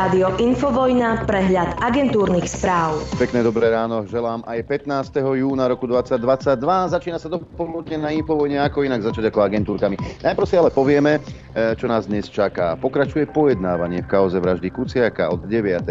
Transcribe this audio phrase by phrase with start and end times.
[0.00, 3.04] Rádio Infovojna, prehľad agentúrnych správ.
[3.20, 5.12] Pekné dobré ráno, želám aj 15.
[5.20, 6.56] júna roku 2022.
[6.96, 10.00] Začína sa dopoludne na Infovojne, ako inak začať ako agentúrkami.
[10.24, 11.20] Najprv si ale povieme,
[11.52, 12.80] e, čo nás dnes čaká.
[12.80, 15.84] Pokračuje pojednávanie v kauze vraždy Kuciaka od 9.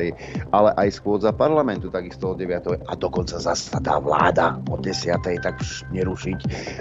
[0.49, 2.89] ale aj schôdza parlamentu takisto od 9.
[2.89, 5.21] a dokonca zasadá vláda od 10.
[5.21, 6.39] tak už nerušiť.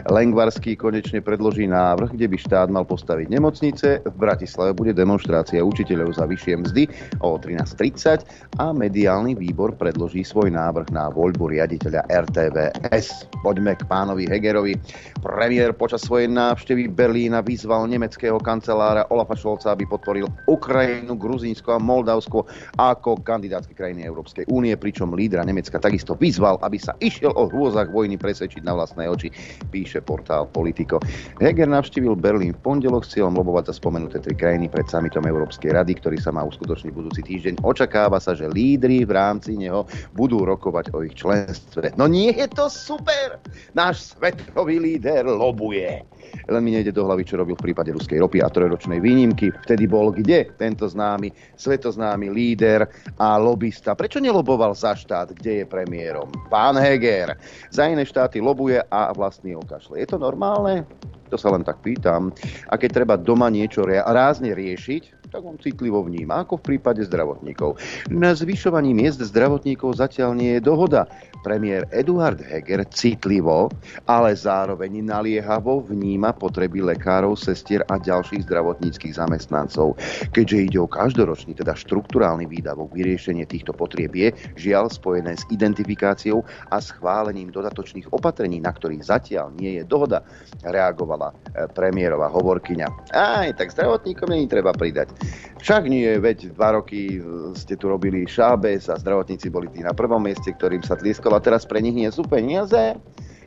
[0.09, 4.01] Lengvarský konečne predloží návrh, kde by štát mal postaviť nemocnice.
[4.01, 6.83] V Bratislave bude demonstrácia učiteľov za vyššie mzdy
[7.21, 8.27] o 13.30
[8.63, 13.31] a mediálny výbor predloží svoj návrh na voľbu riaditeľa RTVS.
[13.43, 14.75] Poďme k pánovi Hegerovi.
[15.23, 21.83] Premiér počas svojej návštevy Berlína vyzval nemeckého kancelára Olafa Scholza, aby podporil Ukrajinu, Gruzínsko a
[21.83, 22.47] Moldavsko
[22.79, 27.91] ako kandidátske krajiny Európskej únie, pričom lídra Nemecka takisto vyzval, aby sa išiel o hrôzach
[27.91, 29.31] vojny presvedčiť na vlastné oči,
[29.71, 30.99] píše portál Politico.
[31.39, 35.75] Heger navštívil Berlín v pondelok s cieľom lobovať za spomenuté tri krajiny pred samitom Európskej
[35.75, 37.65] rady, ktorý sa má uskutočniť budúci týždeň.
[37.65, 41.97] Očakáva sa, že lídry v rámci neho budú rokovať o ich členstve.
[41.97, 43.41] No nie je to super!
[43.73, 46.05] Náš svetový líder lobuje.
[46.53, 49.49] Len mi nejde do hlavy, čo robil v prípade ruskej ropy a trojročnej výnimky.
[49.65, 52.85] Vtedy bol kde tento známy, svetoznámy líder
[53.17, 53.97] a lobista.
[53.97, 56.29] Prečo neloboval za štát, kde je premiérom?
[56.53, 57.41] Pán Heger.
[57.73, 60.05] Za iné štáty lobuje a vlastný okašle.
[60.05, 60.85] Je to normálne?
[61.33, 62.33] To sa len tak pýtam.
[62.69, 67.77] A keď treba doma niečo rázne riešiť, tak on citlivo vníma, ako v prípade zdravotníkov.
[68.09, 71.05] Na zvyšovaní miest zdravotníkov zatiaľ nie je dohoda.
[71.45, 73.71] Premiér Eduard Heger citlivo,
[74.09, 79.95] ale zároveň naliehavo vníma potreby lekárov, sestier a ďalších zdravotníckých zamestnancov.
[80.35, 86.43] Keďže ide o každoročný, teda štruktúrálny výdavok, vyriešenie týchto potrieb je žiaľ spojené s identifikáciou
[86.75, 90.27] a schválením dodatočných opatrení, na ktorých zatiaľ nie je dohoda,
[90.67, 93.15] reagovala e, premiérová hovorkyňa.
[93.15, 95.18] Aj, tak zdravotníkom nie treba pridať.
[95.59, 97.19] Však nie, veď dva roky
[97.59, 101.43] ste tu robili šábes a zdravotníci boli tí na prvom mieste, ktorým sa tlieskalo a
[101.43, 102.95] teraz pre nich nie sú peniaze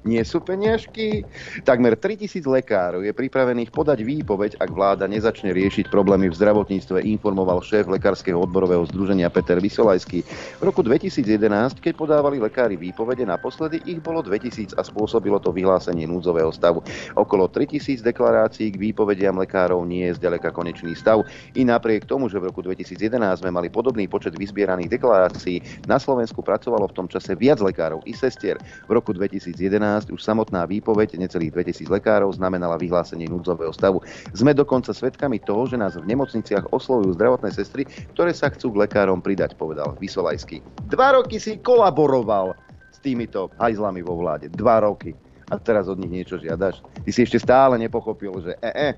[0.02, 1.22] nie sú peniažky.
[1.62, 7.62] Takmer 3000 lekárov je pripravených podať výpoveď, ak vláda nezačne riešiť problémy v zdravotníctve, informoval
[7.62, 10.26] šéf lekárskeho odborového združenia Peter Vysolajský.
[10.58, 16.10] V roku 2011, keď podávali lekári výpovede, naposledy ich bolo 2000 a spôsobilo to vyhlásenie
[16.10, 16.82] núdzového stavu.
[17.14, 21.22] Okolo 3000 deklarácií k výpovediam lekárov nie je zďaleka konečný stav.
[21.54, 22.98] I napriek tomu, že v roku 2011
[23.46, 28.18] sme mali podobný počet vyzbieraných deklarácií, na Slovensku pracovalo v tom čase viac lekárov i
[28.18, 28.58] sestier.
[28.90, 34.00] V roku 2011 už samotná výpoveď necelých 2000 lekárov znamenala vyhlásenie núdzového stavu.
[34.32, 37.84] Sme dokonca svedkami toho, že nás v nemocniciach oslovujú zdravotné sestry,
[38.16, 40.64] ktoré sa chcú k lekárom pridať, povedal Vysolajský.
[40.88, 42.56] Dva roky si kolaboroval
[42.94, 44.48] s týmito hajzlami vo vláde.
[44.54, 45.12] Dva roky.
[45.52, 46.80] A teraz od nich niečo žiadaš.
[47.04, 48.90] Ty si ešte stále nepochopil, že e, e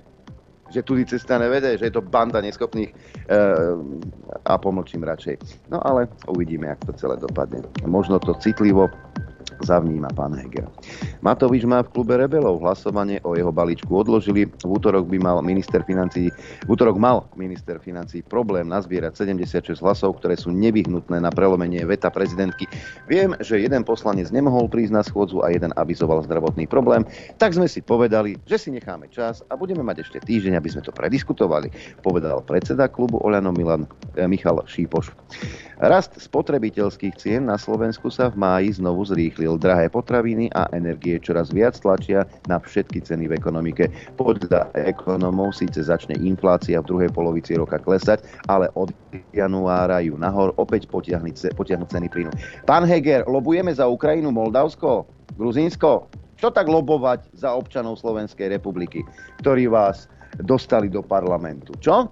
[0.74, 2.96] že tudy cesta nevede, že je to banda neschopných e,
[4.42, 5.38] a pomlčím radšej.
[5.70, 7.62] No ale uvidíme, jak to celé dopadne.
[7.86, 8.90] Možno to citlivo
[9.64, 10.68] zavníma pán Heger.
[11.24, 12.64] Matovič má v klube rebelov.
[12.64, 14.50] Hlasovanie o jeho balíčku odložili.
[14.64, 16.32] V útorok by mal minister financí,
[16.66, 22.12] v útorok mal minister financí problém nazbierať 76 hlasov, ktoré sú nevyhnutné na prelomenie veta
[22.14, 22.68] prezidentky.
[23.08, 27.04] Viem, že jeden poslanec nemohol prísť na schôdzu a jeden avizoval zdravotný problém,
[27.42, 30.86] tak sme si povedali, že si necháme čas a budeme mať ešte týždeň, aby sme
[30.86, 31.72] to prediskutovali,
[32.04, 35.16] povedal predseda klubu Oľano Milan, eh, Michal Šípoš.
[35.84, 39.60] Rast spotrebiteľských cien na Slovensku sa v máji znovu zrýchlil.
[39.60, 43.92] Drahé potraviny a energie čoraz viac tlačia na všetky ceny v ekonomike.
[44.16, 48.96] Podľa ekonomov síce začne inflácia v druhej polovici roka klesať, ale od
[49.36, 52.32] januára ju nahor opäť potiahnu ceny plynu.
[52.64, 55.04] Pán Heger, lobujeme za Ukrajinu, Moldavsko,
[55.36, 56.08] Gruzínsko?
[56.40, 59.04] Čo tak lobovať za občanov Slovenskej republiky,
[59.44, 60.08] ktorí vás
[60.48, 61.76] dostali do parlamentu?
[61.84, 62.08] Čo?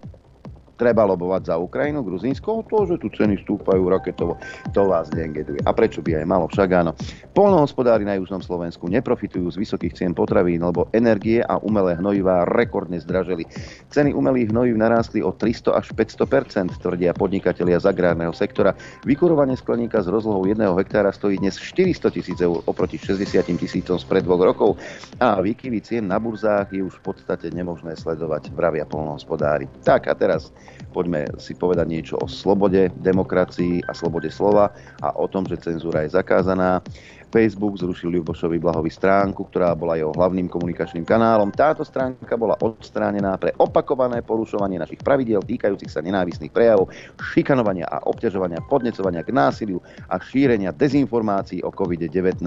[0.81, 4.41] Treba lobovať za Ukrajinu, Gruzínsko, to, že tu ceny stúpajú raketovo,
[4.73, 5.61] to vás neengeduje.
[5.61, 6.49] A prečo by aj malo?
[6.49, 6.97] Však áno.
[7.37, 12.97] Polnohospodári na južnom Slovensku neprofitujú z vysokých cien potravín, lebo energie a umelé hnojivá rekordne
[12.97, 13.45] zdražili.
[13.93, 18.73] Ceny umelých hnojív narástli o 300 až 500% tvrdia podnikatelia z agrárneho sektora.
[19.05, 24.25] Vykurovanie skleníka s rozlohou 1 hektára stojí dnes 400 tisíc eur oproti 60 tisícom spred
[24.25, 24.81] dvoch rokov
[25.21, 29.69] a výkyvy cien na burzách je už v podstate nemožné sledovať, vravia polnohospodári.
[29.85, 30.49] Tak a teraz
[30.91, 36.03] Poďme si povedať niečo o slobode, demokracii a slobode slova a o tom, že cenzúra
[36.03, 36.83] je zakázaná.
[37.31, 41.47] Facebook zrušil Ľubošovi Blahovi stránku, ktorá bola jeho hlavným komunikačným kanálom.
[41.55, 46.91] Táto stránka bola odstránená pre opakované porušovanie našich pravidiel týkajúcich sa nenávistných prejavov,
[47.31, 49.79] šikanovania a obťažovania, podnecovania k násiliu
[50.11, 52.43] a šírenia dezinformácií o COVID-19.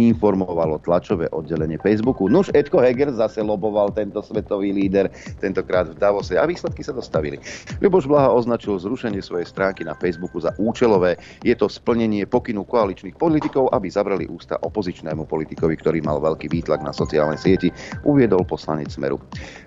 [0.00, 2.32] Informovalo tlačové oddelenie Facebooku.
[2.32, 5.12] Nuž Edko Heger zase loboval tento svetový líder,
[5.44, 7.36] tentokrát v Davose a výsledky sa dostavili.
[7.84, 11.20] Ľuboš Blaha označil zrušenie svojej stránky na Facebooku za účelové.
[11.44, 16.78] Je to splnenie pokynu koaličných politikov, aby zavreli ústa opozičnému politikovi, ktorý mal veľký výtlak
[16.78, 17.74] na sociálnej sieti,
[18.06, 19.18] uviedol poslanec Smeru.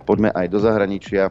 [0.08, 1.28] Poďme aj do zahraničia.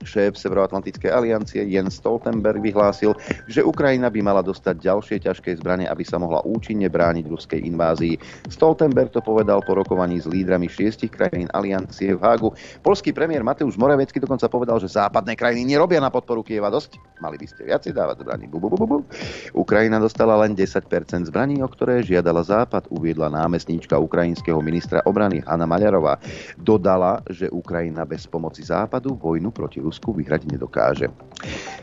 [0.00, 3.12] Šéf Severoatlantickej aliancie Jens Stoltenberg vyhlásil,
[3.44, 8.16] že Ukrajina by mala dostať ďalšie ťažké zbranie, aby sa mohla účinne brániť ruskej invázii.
[8.48, 12.56] Stoltenberg to povedal po rokovaní s lídrami šiestich krajín aliancie v Hágu.
[12.80, 16.96] Polský premiér Mateusz Moravecký dokonca povedal, že západné krajiny nerobia na podporu Kieva dosť.
[17.20, 18.48] Mali by ste viacej dávať zbraní.
[18.48, 18.98] Bu, bu, bu, bu.
[19.52, 20.80] Ukrajina dostala len 10%
[21.28, 26.16] zbraní, o ktoré žiadala Západ, uviedla námestníčka ukrajinského ministra obrany Hanna Maľarová.
[26.56, 31.10] Dodala, že Ukrajina bez pomoci Západu vojnu proti Rusku vyhrať nedokáže.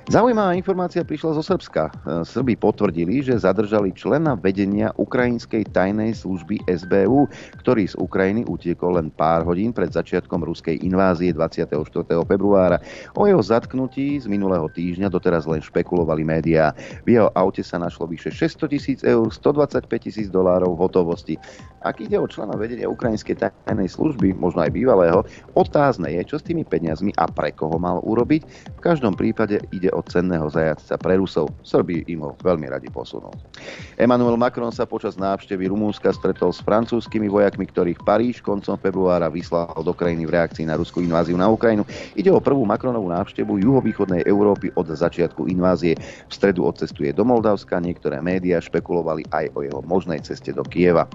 [0.07, 1.83] Zaujímavá informácia prišla zo Srbska.
[1.83, 1.91] E,
[2.23, 7.27] Srby potvrdili, že zadržali člena vedenia ukrajinskej tajnej služby SBU,
[7.59, 11.75] ktorý z Ukrajiny utiekol len pár hodín pred začiatkom ruskej invázie 24.
[12.23, 12.79] februára.
[13.19, 16.71] O jeho zatknutí z minulého týždňa doteraz len špekulovali médiá.
[17.03, 21.35] V jeho aute sa našlo vyše 600 tisíc eur, 125 tisíc dolárov hotovosti.
[21.83, 26.47] Ak ide o člena vedenia ukrajinskej tajnej služby, možno aj bývalého, otázne je, čo s
[26.47, 28.41] tými peniazmi a pre koho mal urobiť.
[28.77, 31.49] V každom prípade ide o cenného zajacca pre Rusov.
[31.63, 33.29] Srbi im ho veľmi radi posunú.
[33.97, 39.73] Emmanuel Macron sa počas návštevy Rumúnska stretol s francúzskými vojakmi, ktorých Paríž koncom februára vyslal
[39.81, 41.87] do krajiny v reakcii na ruskú inváziu na Ukrajinu.
[42.13, 45.97] Ide o prvú Macronovú návštevu juhovýchodnej Európy od začiatku invázie.
[46.27, 51.09] V stredu odcestuje do Moldavska, niektoré médiá špekulovali aj o jeho možnej ceste do Kieva.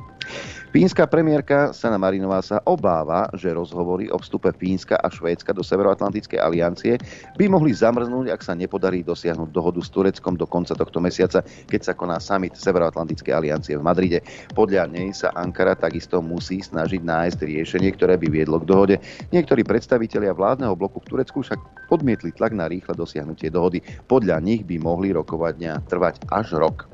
[0.72, 6.40] Fínska premiérka Sana Marinová sa obáva, že rozhovory o vstupe Fínska a Švédska do Severoatlantickej
[6.40, 6.96] aliancie
[7.36, 11.80] by mohli zamrznúť, ak sa nepodarí dosiahnuť dohodu s Tureckom do konca tohto mesiaca, keď
[11.84, 14.24] sa koná summit Severoatlantickej aliancie v Madride.
[14.56, 18.96] Podľa nej sa Ankara takisto musí snažiť nájsť riešenie, ktoré by viedlo k dohode.
[19.28, 23.84] Niektorí predstavitelia vládneho bloku v Turecku však odmietli tlak na rýchle dosiahnutie dohody.
[24.08, 26.88] Podľa nich by mohli rokovania trvať až rok.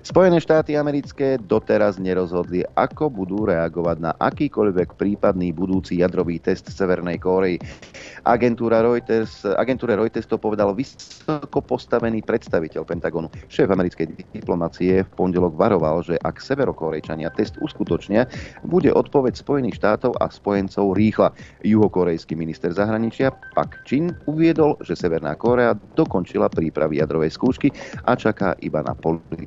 [0.00, 7.20] Spojené štáty americké doteraz nerozhodli, ako budú reagovať na akýkoľvek prípadný budúci jadrový test Severnej
[7.20, 7.60] Kórei.
[8.24, 13.28] Agentúra Reuters, agentúre Reuters to povedal vysoko postavený predstaviteľ Pentagonu.
[13.52, 18.24] Šéf americkej diplomacie v pondelok varoval, že ak severokorejčania test uskutočnia,
[18.64, 21.32] bude odpoveď Spojených štátov a spojencov rýchla.
[21.64, 27.68] Juhokorejský minister zahraničia Pak Chin uviedol, že Severná Kórea dokončila prípravy jadrovej skúšky
[28.08, 28.96] a čaká iba na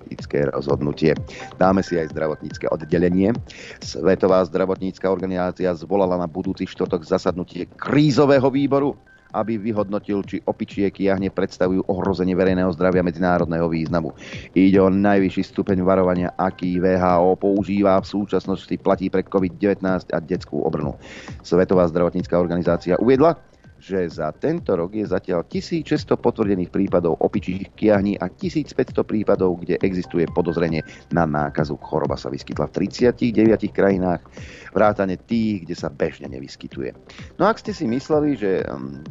[0.04, 1.16] politické rozhodnutie.
[1.56, 3.32] Dáme si aj zdravotnícke oddelenie.
[3.80, 9.00] Svetová zdravotnícka organizácia zvolala na budúci štvrtok zasadnutie krízového výboru
[9.34, 14.14] aby vyhodnotil, či opičie kiahne predstavujú ohrozenie verejného zdravia medzinárodného významu.
[14.54, 20.62] Ide o najvyšší stupeň varovania, aký VHO používa v súčasnosti platí pre COVID-19 a detskú
[20.62, 20.94] obrnu.
[21.42, 23.42] Svetová zdravotnícká organizácia uviedla,
[23.84, 29.76] že za tento rok je zatiaľ 1600 potvrdených prípadov opičích kiahní a 1500 prípadov, kde
[29.84, 30.80] existuje podozrenie
[31.12, 31.76] na nákazu.
[31.84, 34.24] Choroba sa vyskytla v 39 krajinách,
[34.72, 36.96] vrátane tých, kde sa bežne nevyskytuje.
[37.36, 39.04] No ak ste si mysleli, že um,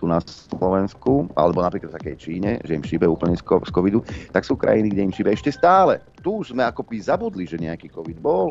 [0.00, 4.00] tu na Slovensku, alebo napríklad v takej Číne, že im šíbe úplne z covidu,
[4.32, 6.00] tak sú krajiny, kde im šíbe ešte stále.
[6.24, 8.48] Tu už sme ako by zabudli, že nejaký covid bol,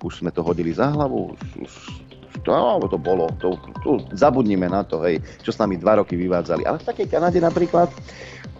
[0.00, 1.72] už sme to hodili za hlavu, už, už
[2.44, 6.14] to, no, to bolo, to, to, zabudnime na to, hej, čo s nami dva roky
[6.14, 6.62] vyvádzali.
[6.68, 7.88] Ale v takej Kanade napríklad,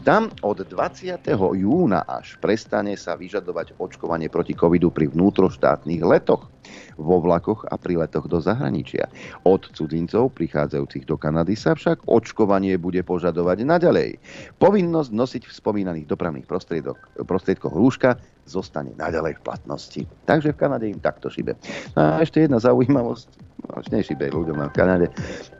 [0.04, 1.24] tam od 20.
[1.56, 6.44] júna až prestane sa vyžadovať očkovanie proti covidu pri vnútroštátnych letoch,
[6.98, 9.08] vo vlakoch a pri letoch do zahraničia.
[9.48, 14.20] Od cudzincov prichádzajúcich do Kanady sa však očkovanie bude požadovať naďalej.
[14.60, 16.46] Povinnosť nosiť v spomínaných dopravných
[17.24, 20.02] prostriedkoch rúška zostane naďalej v platnosti.
[20.28, 21.56] Takže v Kanade im takto šibe.
[21.96, 23.53] No a ešte jedna zaujímavosť
[23.94, 25.06] nešíbe ľuďom v Kanade.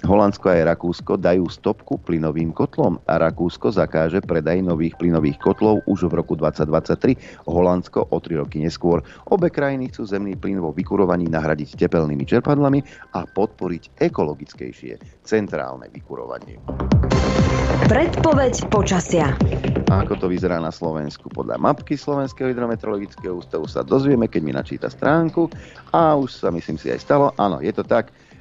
[0.05, 6.11] Holandsko a Rakúsko dajú stopku plynovým kotlom a Rakúsko zakáže predaj nových plynových kotlov už
[6.11, 9.01] v roku 2023, Holandsko o 3 roky neskôr.
[9.31, 12.81] Obe krajiny chcú zemný plyn vo vykurovaní nahradiť tepelnými čerpadlami
[13.17, 16.61] a podporiť ekologickejšie centrálne vykurovanie.
[17.85, 19.37] Predpoveď počasia.
[19.93, 21.29] Ako to vyzerá na Slovensku?
[21.29, 25.53] Podľa mapky Slovenského hydrometeorologického ústavu sa dozvieme, keď mi načíta stránku
[25.93, 27.31] a už sa myslím si aj stalo.
[27.37, 27.94] Áno, je to tak.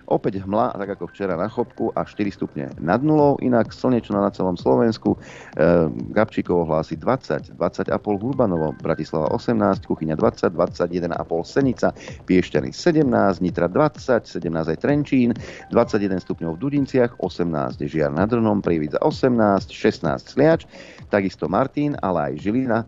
[0.03, 4.27] Opäť hmla, tak ako včera na Chopku a 4 stupne nad nulou, inak slnečno na
[4.35, 5.15] celom Slovensku.
[5.15, 5.17] E,
[6.11, 7.87] Gabčíkovo hlási 20, 20,5
[8.19, 11.07] Hurbanovo, Bratislava 18, Kuchyňa 20, 21,5
[11.47, 11.95] Senica,
[12.27, 15.31] Piešťany 17, Nitra 20, 17 aj Trenčín,
[15.71, 20.67] 21 stupňov v Dudinciach, 18 Žiar nad Drnom, Prievidza 18, 16 Sliač,
[21.07, 22.83] takisto Martin, ale aj Žilina,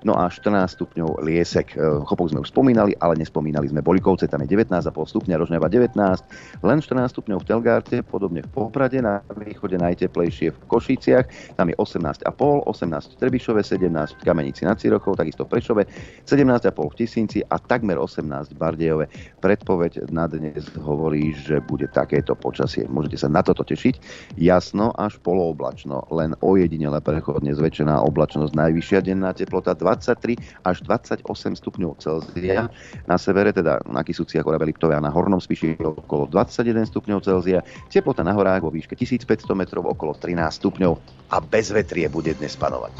[0.00, 1.76] No a 14 stupňov Liesek.
[1.76, 6.64] E, Chopok sme už spomínali, ale nespomínali sme Bolikovce, tam je 19,5 stupňa, Rožňava 19,
[6.64, 11.76] len 14 stupňov v Telgárte, podobne v Poprade, na východe najteplejšie v Košiciach, tam je
[11.76, 15.82] 18,5, 18 v Trebišove, 17 v Kamenici nad Cirochou, takisto v Prešove,
[16.24, 19.04] 17,5 v Tisinci a takmer 18 v Bardejove.
[19.44, 22.88] Predpoveď na dnes hovorí, že bude takéto počasie.
[22.88, 24.00] Môžete sa na toto tešiť.
[24.40, 31.26] Jasno až polooblačno, len ojedinele prechodne zväčšená oblačnosť, najvyššia denná teplota 23 až 28
[31.58, 32.70] stupňov Celzia.
[33.10, 37.66] Na severe, teda na Kisúciach, Orave, Liptove a na Hornom Spiši okolo 21 stupňov Celzia.
[37.90, 40.92] Teplota na horách vo výške 1500 metrov okolo 13 stupňov
[41.34, 42.92] a bez vetrie bude dnes panovať.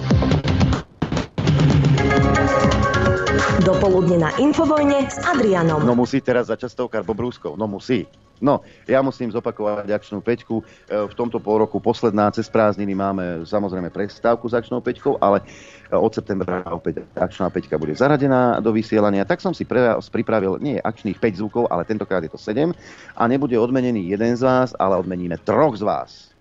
[3.65, 5.81] Dopoludne na Infovojne s Adrianom.
[5.81, 8.05] No musí teraz začať stovkár Bobrúskov, no musí.
[8.41, 10.61] No, ja musím zopakovať akčnú peťku.
[10.61, 10.65] E,
[11.09, 15.97] v tomto pol roku posledná cez prázdniny máme samozrejme prestávku s akčnou peťkou, ale e,
[15.97, 19.29] od septembra opäť akčná peťka bude zaradená do vysielania.
[19.29, 22.73] Tak som si pre pripravil nie akčných 5 zvukov, ale tentokrát je to 7
[23.17, 26.33] a nebude odmenený jeden z vás, ale odmeníme troch z vás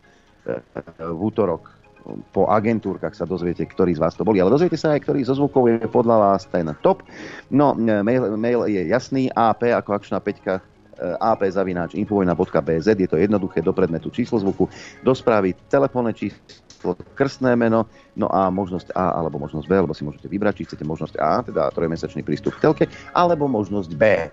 [0.47, 0.59] e,
[1.03, 1.78] v útorok
[2.31, 4.41] po agentúrkach sa dozviete, ktorí z vás to boli.
[4.41, 7.03] Ale dozviete sa aj, ktorý zo zvukov je podľa vás ten top.
[7.53, 10.63] No, mail, mail je jasný, AP ako akčná peťka
[10.99, 14.67] apzavináč.infovojna.bz je to jednoduché do predmetu číslo zvuku,
[14.99, 17.87] do správy telefónne číslo, krstné meno,
[18.19, 21.39] no a možnosť A alebo možnosť B, alebo si môžete vybrať, či chcete možnosť A,
[21.43, 22.85] teda trojmesačný prístup k telke,
[23.15, 24.27] alebo možnosť B,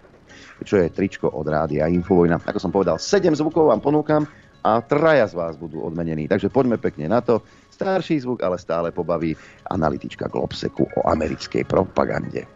[0.66, 2.42] čo je tričko od rádia Infovojna.
[2.42, 4.26] Ako som povedal, 7 zvukov vám ponúkam
[4.66, 6.26] a traja z vás budú odmenení.
[6.26, 7.46] Takže poďme pekne na to.
[7.76, 9.36] Starší zvuk, ale stále pobaví
[9.68, 12.48] analytička Globseku o americkej propagande.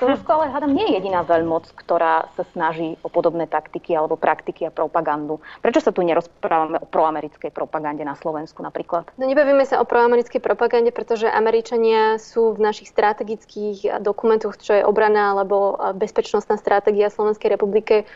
[0.00, 4.64] Rusko ale hádam nie je jediná veľmoc, ktorá sa snaží o podobné taktiky alebo praktiky
[4.64, 5.44] a propagandu.
[5.60, 9.12] Prečo sa tu nerozprávame o proamerickej propagande na Slovensku napríklad?
[9.20, 14.86] No nebavíme sa o proamerickej propagande, pretože Američania sú v našich strategických dokumentoch, čo je
[14.88, 18.08] obrana alebo bezpečnostná stratégia Slovenskej republike,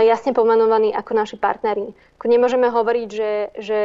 [0.00, 1.92] jasne pomenovaní ako naši partneri.
[2.22, 3.78] Nemôžeme hovoriť, že, že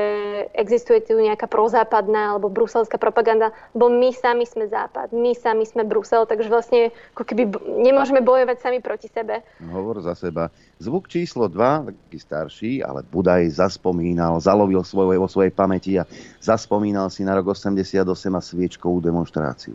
[0.53, 5.81] existuje tu nejaká prozápadná alebo bruselská propaganda, lebo my sami sme Západ, my sami sme
[5.81, 9.41] Brusel, takže vlastne ako keby nemôžeme bojovať sami proti sebe.
[9.57, 10.53] Hovor za seba.
[10.77, 16.05] Zvuk číslo 2, taký starší, ale Budaj zaspomínal, zalovil svoje, vo svojej pamäti a
[16.37, 18.05] zaspomínal si na rok 88
[18.37, 19.73] a sviečkovú demonstráciu.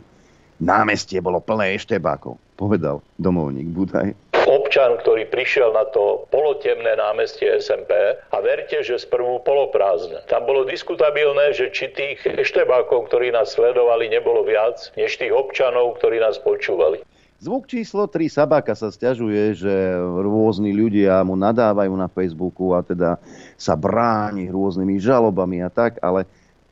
[0.63, 7.91] Námestie bolo plné eštebákov, povedal domovník Budaj občan, ktorý prišiel na to polotemné námestie SMP
[8.17, 10.23] a verte, že sprvu poloprázdne.
[10.27, 15.99] Tam bolo diskutabilné, že či tých eštebákov, ktorí nás sledovali, nebolo viac, než tých občanov,
[15.99, 17.03] ktorí nás počúvali.
[17.43, 23.19] Zvuk číslo 3 Sabaka sa stiažuje, že rôzni ľudia mu nadávajú na Facebooku a teda
[23.59, 26.23] sa bráni rôznymi žalobami a tak, ale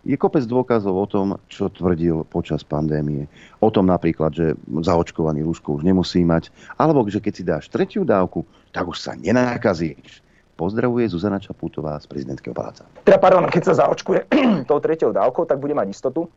[0.01, 3.29] je kopec dôkazov o tom, čo tvrdil počas pandémie.
[3.61, 8.01] O tom napríklad, že zaočkovaný rúško už nemusí mať, alebo že keď si dáš tretiu
[8.01, 10.25] dávku, tak už sa nenakazíš.
[10.57, 12.85] Pozdravuje Zuzana Čaputová z prezidentského paláca.
[13.01, 14.29] Teda, pardon, keď sa zaočkuje
[14.69, 16.29] tou tretiou dávkou, tak bude mať istotu,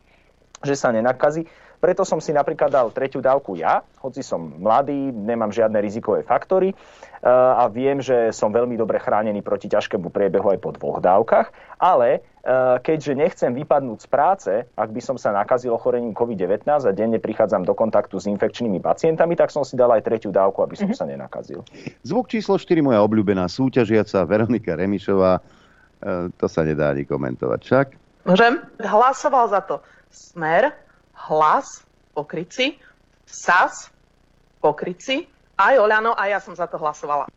[0.65, 1.45] že sa nenakazí.
[1.77, 6.73] Preto som si napríklad dal tretiu dávku ja, hoci som mladý, nemám žiadne rizikové faktory
[7.23, 12.19] a viem, že som veľmi dobre chránený proti ťažkému priebehu aj po dvoch dávkach, ale
[12.19, 17.17] eh, keďže nechcem vypadnúť z práce, ak by som sa nakazil ochorením COVID-19 a denne
[17.17, 20.91] prichádzam do kontaktu s infekčnými pacientami, tak som si dal aj tretiu dávku, aby som
[20.91, 20.99] mm-hmm.
[20.99, 21.61] sa nenakazil.
[22.03, 25.39] Zvuk číslo 4, moja obľúbená súťažiaca Veronika Remišová.
[25.39, 27.59] Eh, to sa nedá ani komentovať.
[27.63, 27.87] Však?
[28.25, 28.61] Môžem?
[28.81, 30.73] Hlasoval za to Smer,
[31.15, 32.77] Hlas, pokryci,
[33.25, 33.89] SAS,
[34.61, 37.27] pokryci, aj Oľano a ja som za to hlasovala.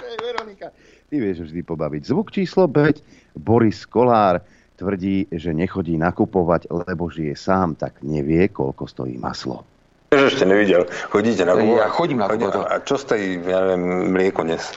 [0.00, 0.72] Veronika,
[1.12, 2.02] ty vieš vždy pobaviť.
[2.08, 4.40] Zvuk číslo 5, Boris Kolár
[4.80, 9.62] tvrdí, že nechodí nakupovať, lebo žije sám, tak nevie, koľko stojí maslo.
[10.10, 10.88] Ešte nevidel.
[11.12, 14.72] Chodíte na Ja chodím na A čo stojí, ja neviem, mlieko dnes?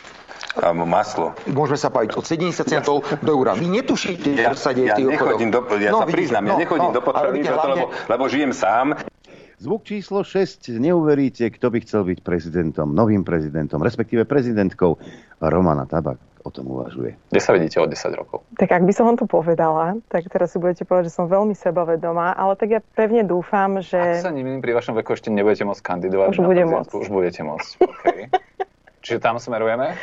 [0.54, 1.34] a maslo.
[1.50, 3.58] Môžeme sa baviť od 70 centov do eura.
[3.58, 6.46] Vy netušíte, ja, čo sa deje ja v tých nechodím do, Ja no, sa priznám,
[6.46, 7.74] no, ja nechodím no, do potravy, hlavne...
[7.74, 8.94] lebo, lebo žijem sám.
[9.64, 10.76] Zvuk číslo 6.
[10.76, 15.00] Neuveríte, kto by chcel byť prezidentom, novým prezidentom, respektíve prezidentkou.
[15.40, 17.16] Romana Tabak o tom uvažuje.
[17.32, 18.44] Kde sa vidíte o 10 rokov?
[18.60, 21.56] Tak ak by som vám to povedala, tak teraz si budete povedať, že som veľmi
[21.56, 24.20] sebavedomá, ale tak ja pevne dúfam, že...
[24.20, 26.28] Ak sa nemýlim, pri vašom veku ešte nebudete môcť kandidovať.
[26.36, 26.92] Už budem môcť.
[27.00, 28.28] Už budete môcť, okay.
[29.08, 29.96] Čiže tam smerujeme?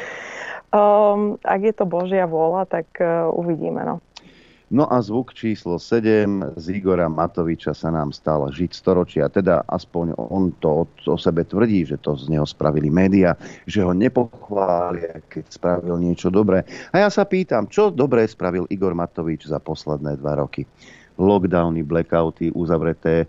[0.73, 3.85] Um, ak je to Božia vôľa, tak uh, uvidíme.
[3.85, 4.01] No.
[4.71, 9.27] No a zvuk číslo 7 z Igora Matoviča sa nám stal žiť storočia.
[9.27, 13.35] Teda aspoň on to o sebe tvrdí, že to z neho spravili média,
[13.67, 16.63] že ho nepochvália, keď spravil niečo dobré.
[16.95, 20.63] A ja sa pýtam, čo dobré spravil Igor Matovič za posledné dva roky?
[21.21, 23.27] Lockdowny, blackouty, uzavreté e,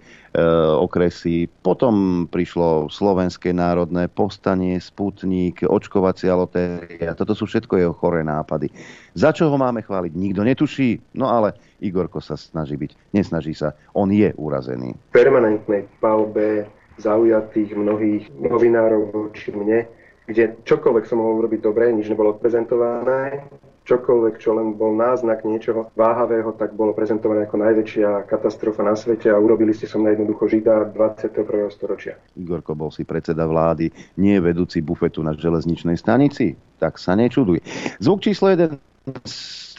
[0.79, 1.51] okresy.
[1.61, 7.11] Potom prišlo Slovenské národné povstanie, Sputnik, očkovacia lotéria.
[7.13, 8.71] Toto sú všetko jeho choré nápady.
[9.13, 10.15] Za čo ho máme chváliť?
[10.15, 11.03] Nikto netuší.
[11.19, 13.11] No ale Igorko sa snaží byť.
[13.11, 13.75] Nesnaží sa.
[13.91, 14.95] On je urazený.
[15.11, 16.65] Permanentnej palbe
[17.01, 19.89] zaujatých mnohých novinárov voči mne,
[20.29, 23.41] kde čokoľvek som mohol robiť dobre, nič nebolo odprezentované,
[23.85, 29.33] čokoľvek, čo len bol náznak niečoho váhavého, tak bolo prezentované ako najväčšia katastrofa na svete
[29.33, 31.69] a urobili ste som na jednoducho žida 21.
[31.73, 32.17] storočia.
[32.37, 33.89] Igorko, bol si predseda vlády,
[34.21, 36.53] nie vedúci bufetu na železničnej stanici?
[36.77, 37.61] Tak sa nečuduj.
[38.01, 38.77] Zvuk číslo 1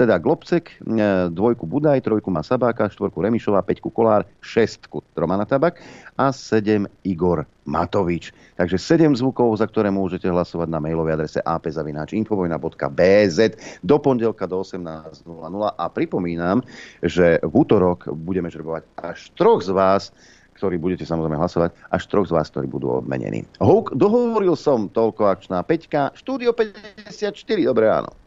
[0.03, 5.79] teda Globcek, e, dvojku Budaj, trojku má Sabáka, štvorku Remišová, peťku Kolár, šestku Romana Tabak
[6.19, 8.35] a sedem Igor Matovič.
[8.59, 13.39] Takže sedem zvukov, za ktoré môžete hlasovať na mailovej adrese apzavináčinfovojna.bz
[13.87, 15.23] do pondelka do 18.00
[15.71, 16.67] a pripomínam,
[16.99, 20.11] že v útorok budeme žrebovať až troch z vás,
[20.59, 23.47] ktorí budete samozrejme hlasovať, až troch z vás, ktorí budú odmenení.
[23.63, 27.23] Houk, dohovoril som toľko akčná Peťka, štúdio 54,
[27.71, 28.22] dobré ráno.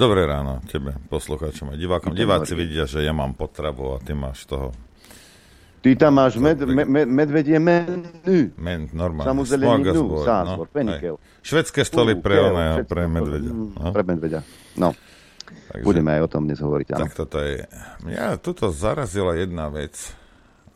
[0.00, 2.16] Dobré ráno tebe, poslucháčom a divákom.
[2.16, 4.72] Diváci vidia, že ja mám potravu a ty máš toho
[5.82, 8.54] ty tam máš med, med, med, medvedie menu.
[8.54, 9.26] Men, normálne.
[9.26, 11.18] Samozeleninu, zázvor, no.
[11.42, 13.50] Švedské stoly pre, one, pre medvedia.
[13.50, 13.90] No.
[13.90, 14.40] Pre medvedia,
[14.78, 14.94] no.
[15.42, 16.86] Takže, Budeme aj o tom dnes hovoriť.
[16.94, 17.02] Áno.
[17.02, 17.66] Tak toto je...
[18.08, 20.14] Ja, tuto zarazila jedna vec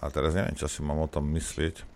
[0.02, 1.86] a teraz neviem, čo si mám o tom myslieť.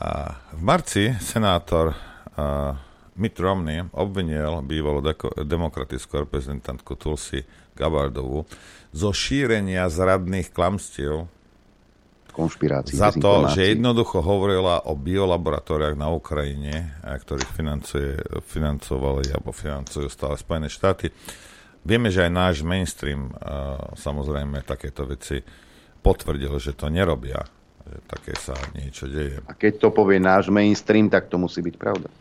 [0.00, 1.92] A v marci senátor
[2.34, 2.76] a,
[3.16, 5.00] Mitt Romney obvinil bývalú
[5.42, 7.40] demokratickú reprezentantku Tulsi
[7.72, 8.44] Gabardovu
[8.92, 11.28] zo šírenia zradných klamstiev
[12.36, 13.00] konšpirácií.
[13.00, 20.36] Za to, že jednoducho hovorila o biolaboratóriách na Ukrajine, ktorých financuje, financovali alebo financujú stále
[20.36, 21.08] Spojené štáty.
[21.80, 23.32] Vieme, že aj náš mainstream
[23.96, 25.40] samozrejme takéto veci
[26.04, 27.40] potvrdil, že to nerobia.
[27.88, 29.40] Že také sa niečo deje.
[29.48, 32.12] A keď to povie náš mainstream, tak to musí byť pravda.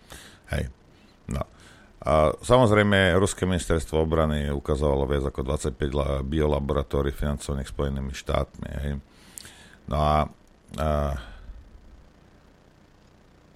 [0.56, 0.72] Hej.
[1.32, 1.44] No.
[2.06, 8.70] A samozrejme, Ruské ministerstvo obrany ukazovalo viac ako 25 biolaboratórií financovaných Spojenými štátmi.
[8.86, 8.94] Hej.
[9.90, 10.30] No a,
[10.78, 10.90] a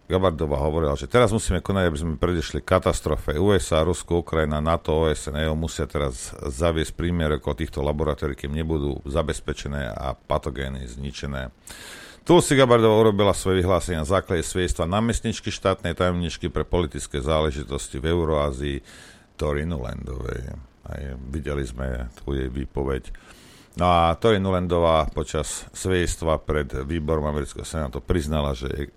[0.10, 3.38] Gabardová hovorila, že teraz musíme konať, aby sme predišli katastrofe.
[3.38, 9.06] USA, Rusko, Ukrajina, NATO, OSN, EU musia teraz zaviesť prímier ako týchto laboratórií, kým nebudú
[9.06, 11.54] zabezpečené a patogény zničené.
[12.30, 18.06] Tulsi Gabardová urobila svoje vyhlásenie na základe svedectva námestničky štátnej tajomničky pre politické záležitosti v
[18.06, 18.78] Euroázii
[19.34, 20.54] Tori Nulandovej.
[20.86, 23.10] Aj videli sme tu jej výpoveď.
[23.82, 28.94] No a Tori Nulandová počas svedectva pred výborom amerického senátu priznala, že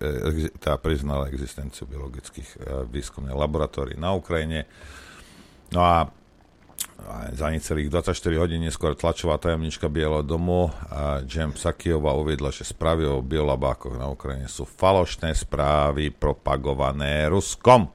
[0.61, 4.69] tá priznala existenciu biologických e, výskumných laboratórií na Ukrajine.
[5.73, 6.05] No a
[7.33, 10.71] za necelých 24 hodín neskôr tlačová tajomnička Bieleho domu
[11.27, 17.91] Jem Psakiova uviedla, že správy o biolabákoch na Ukrajine sú falošné správy propagované Ruskom.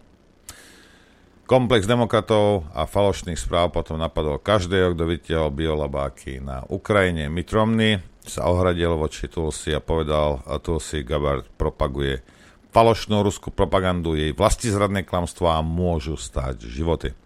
[1.49, 7.33] Komplex demokratov a falošných správ potom napadol každého, kto vytiahol biolabáky na Ukrajine.
[7.33, 12.21] Mitromny sa ohradil voči Tulsi a povedal, a Tulsi Gabbard propaguje
[12.68, 17.16] falošnú ruskú propagandu, jej vlastizradné klamstvá môžu stať životy.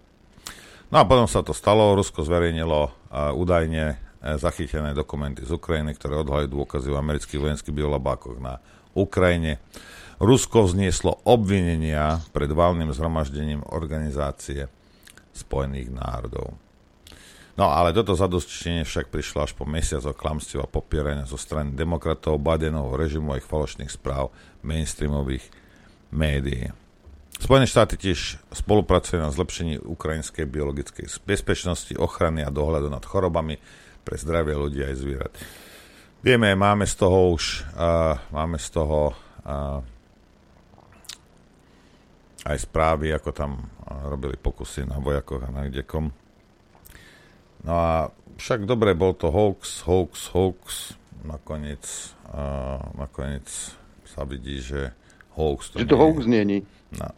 [0.93, 5.97] No a potom sa to stalo, Rusko zverejnilo uh, údajne uh, zachytené dokumenty z Ukrajiny,
[5.97, 8.61] ktoré odhalili dôkazy o amerických vojenských biolabákoch na
[8.93, 9.57] Ukrajine.
[10.21, 14.69] Rusko vznieslo obvinenia pred valným zhromaždením organizácie
[15.33, 16.61] Spojených národov.
[17.57, 22.41] No ale toto zadostčenie však prišlo až po mesiacoch klamstiev a popierania zo strany demokratov,
[22.41, 24.29] Bidenovho režimu a ich falošných správ
[24.61, 25.49] mainstreamových
[26.13, 26.73] médií.
[27.43, 33.59] Spojené štáty tiež spolupracujú na zlepšení ukrajinskej biologickej bezpečnosti, ochrany a dohľadu nad chorobami
[34.07, 35.35] pre zdravie ľudí aj zvierat.
[36.23, 39.11] Vieme, máme z toho už, uh, máme z toho
[39.43, 39.83] uh,
[42.47, 46.15] aj správy, ako tam uh, robili pokusy na vojakoch a na kdekom.
[47.67, 50.95] No a však dobre, bol to hoax, hoax, hoax.
[51.27, 53.51] Nakoniec, uh, nakoniec
[54.07, 54.95] sa vidí, že
[55.35, 56.45] hoax to Že to nie hoax nie
[56.99, 57.09] No.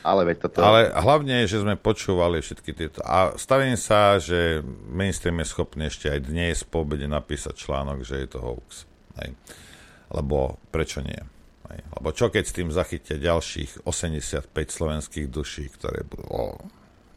[0.00, 0.64] Ale, veď toto...
[0.64, 3.04] Ale hlavne, že sme počúvali všetky tieto.
[3.04, 8.24] A stavím sa, že mainstream je schopný ešte aj dnes po obede napísať článok, že
[8.24, 8.88] je to hoax.
[9.20, 9.36] Hej.
[10.08, 11.20] Lebo prečo nie?
[11.68, 11.80] Hej.
[12.00, 16.24] Lebo čo keď s tým zachytia ďalších 85 slovenských duší, ktoré budú...
[16.32, 16.56] O,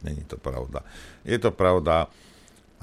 [0.04, 0.84] není to pravda.
[1.24, 2.12] Je to pravda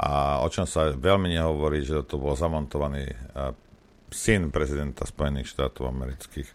[0.01, 3.13] a o čom sa veľmi nehovorí, že to bol zamontovaný
[4.09, 6.49] syn prezidenta Spojených štátov amerických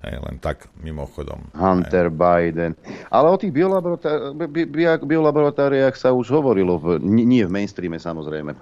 [0.00, 1.52] Hej, len tak mimochodom.
[1.52, 2.16] Hunter hej.
[2.16, 2.72] Biden.
[3.12, 3.52] Ale o tých
[5.04, 8.56] biolaboratóriách sa už hovorilo, v, nie v mainstreame samozrejme.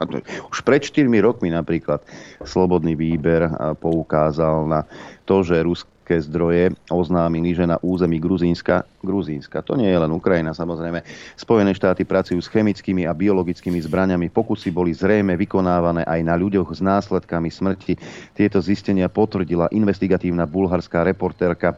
[0.51, 2.03] Už pred 4 rokmi napríklad
[2.43, 3.47] Slobodný výber
[3.79, 4.83] poukázal na
[5.31, 10.09] to, že Rusko americké zdroje oznámili, že na území Gruzínska, Gruzínska, to nie je len
[10.09, 11.05] Ukrajina samozrejme,
[11.37, 14.33] Spojené štáty pracujú s chemickými a biologickými zbraniami.
[14.33, 18.01] Pokusy boli zrejme vykonávané aj na ľuďoch s následkami smrti.
[18.33, 21.77] Tieto zistenia potvrdila investigatívna bulharská reportérka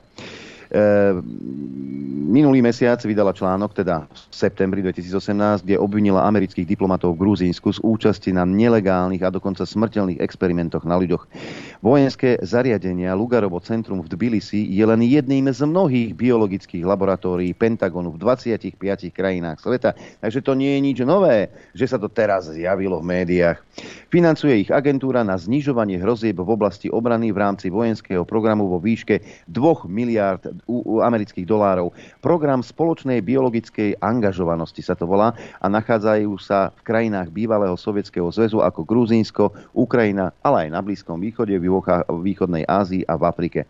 [2.30, 7.82] minulý mesiac vydala článok, teda v septembri 2018, kde obvinila amerických diplomatov v Gruzínsku z
[7.82, 11.26] účasti na nelegálnych a dokonca smrteľných experimentoch na ľuďoch.
[11.82, 18.22] Vojenské zariadenia Lugarovo centrum v Tbilisi je len jedným z mnohých biologických laboratórií Pentagonu v
[18.22, 18.78] 25
[19.10, 19.98] krajinách sveta.
[20.22, 23.58] Takže to nie je nič nové, že sa to teraz zjavilo v médiách.
[24.14, 29.46] Financuje ich agentúra na znižovanie hrozieb v oblasti obrany v rámci vojenského programu vo výške
[29.50, 30.59] 2 miliárd
[31.00, 31.94] amerických dolárov.
[32.18, 38.60] Program spoločnej biologickej angažovanosti sa to volá a nachádzajú sa v krajinách bývalého Sovietskeho zväzu
[38.60, 41.66] ako Gruzínsko, Ukrajina, ale aj na Blízkom východe, v
[42.20, 43.60] východnej Ázii a v Afrike.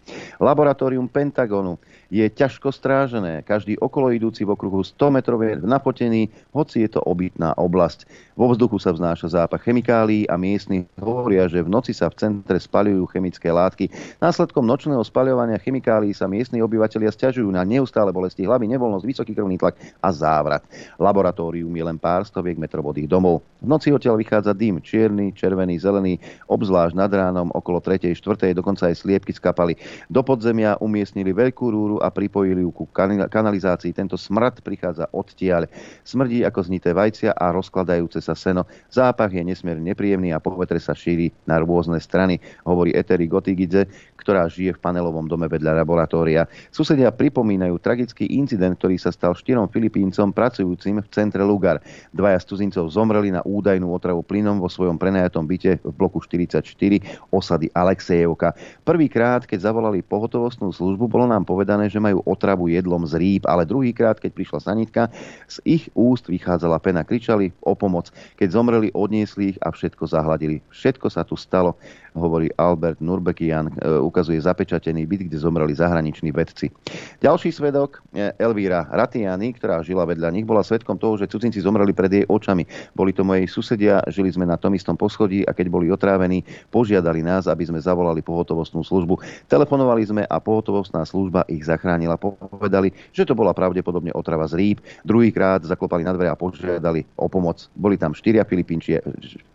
[0.40, 1.76] Laboratórium Pentagonu
[2.10, 3.46] je ťažko strážené.
[3.46, 8.04] Každý okoloidúci v okruhu 100 metrov je napotený, hoci je to obytná oblasť.
[8.34, 12.58] Vo vzduchu sa vznáša zápach chemikálií a miestni hovoria, že v noci sa v centre
[12.58, 13.86] spaľujú chemické látky.
[14.18, 19.60] Následkom nočného spaľovania chemikálií sa miestni obyvateľia stiažujú na neustále bolesti hlavy, nevoľnosť, vysoký krvný
[19.60, 20.66] tlak a závrat.
[20.98, 23.44] Laboratórium je len pár stoviek metrov od ich domov.
[23.62, 26.16] V noci odtiaľ vychádza dym, čierny, červený, zelený,
[26.48, 28.16] obzvlášť nad ránom okolo 3.
[28.16, 28.56] 4.
[28.56, 29.76] dokonca aj sliepky skapali.
[30.08, 32.84] Do podzemia umiestnili veľkú rúru a pripojili ju ku
[33.28, 33.92] kanalizácii.
[33.92, 35.68] Tento smrad prichádza odtiaľ.
[36.02, 38.64] Smrdí ako znité vajcia a rozkladajúce sa seno.
[38.88, 43.86] Zápach je nesmierne nepríjemný a povetre sa šíri na rôzne strany, hovorí Eteri Gotigidze,
[44.20, 46.44] ktorá žije v panelovom dome vedľa laboratória.
[46.68, 51.80] Susedia pripomínajú tragický incident, ktorý sa stal štyrom Filipíncom pracujúcim v centre Lugar.
[52.12, 56.60] Dvaja z cudzincov zomreli na údajnú otravu plynom vo svojom prenajatom byte v bloku 44
[57.32, 58.52] osady Alexejevka.
[58.84, 63.64] Prvýkrát, keď zavolali pohotovostnú službu, bolo nám povedané, že majú otravu jedlom z rýb, ale
[63.64, 65.08] druhýkrát, keď prišla sanitka,
[65.48, 68.12] z ich úst vychádzala pena, kričali o pomoc.
[68.36, 70.60] Keď zomreli, odniesli ich a všetko zahladili.
[70.68, 71.78] Všetko sa tu stalo
[72.14, 76.70] hovorí Albert Nurbekian, e, ukazuje zapečatený byt, kde zomreli zahraniční vedci.
[77.22, 81.94] Ďalší svedok, e, Elvíra Ratiani, ktorá žila vedľa nich, bola svedkom toho, že cudzinci zomreli
[81.94, 82.66] pred jej očami.
[82.96, 86.42] Boli to mojej susedia, žili sme na tom istom poschodí a keď boli otrávení,
[86.74, 89.46] požiadali nás, aby sme zavolali pohotovostnú službu.
[89.46, 92.18] Telefonovali sme a pohotovostná služba ich zachránila.
[92.18, 94.78] Povedali, že to bola pravdepodobne otrava z rýb.
[95.06, 97.68] Druhýkrát zaklopali na dvere a požiadali o pomoc.
[97.76, 98.42] Boli tam štyria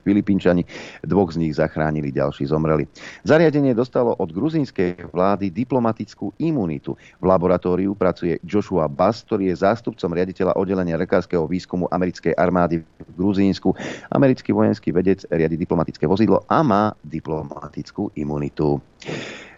[0.06, 0.64] Filipínčani,
[1.04, 2.86] dvoch z nich zachránili ďalší zomreli.
[3.26, 6.98] Zariadenie dostalo od gruzínskej vlády diplomatickú imunitu.
[7.20, 13.12] V laboratóriu pracuje Joshua Bass, ktorý je zástupcom riaditeľa oddelenia lekárskeho výskumu americkej armády v
[13.18, 13.74] Gruzínsku.
[14.14, 18.82] Americký vojenský vedec riadi diplomatické vozidlo a má diplomatickú imunitu.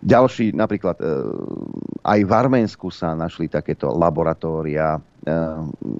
[0.05, 1.05] Ďalší, napríklad e,
[2.05, 4.99] aj v Arménsku sa našli takéto laboratória, e,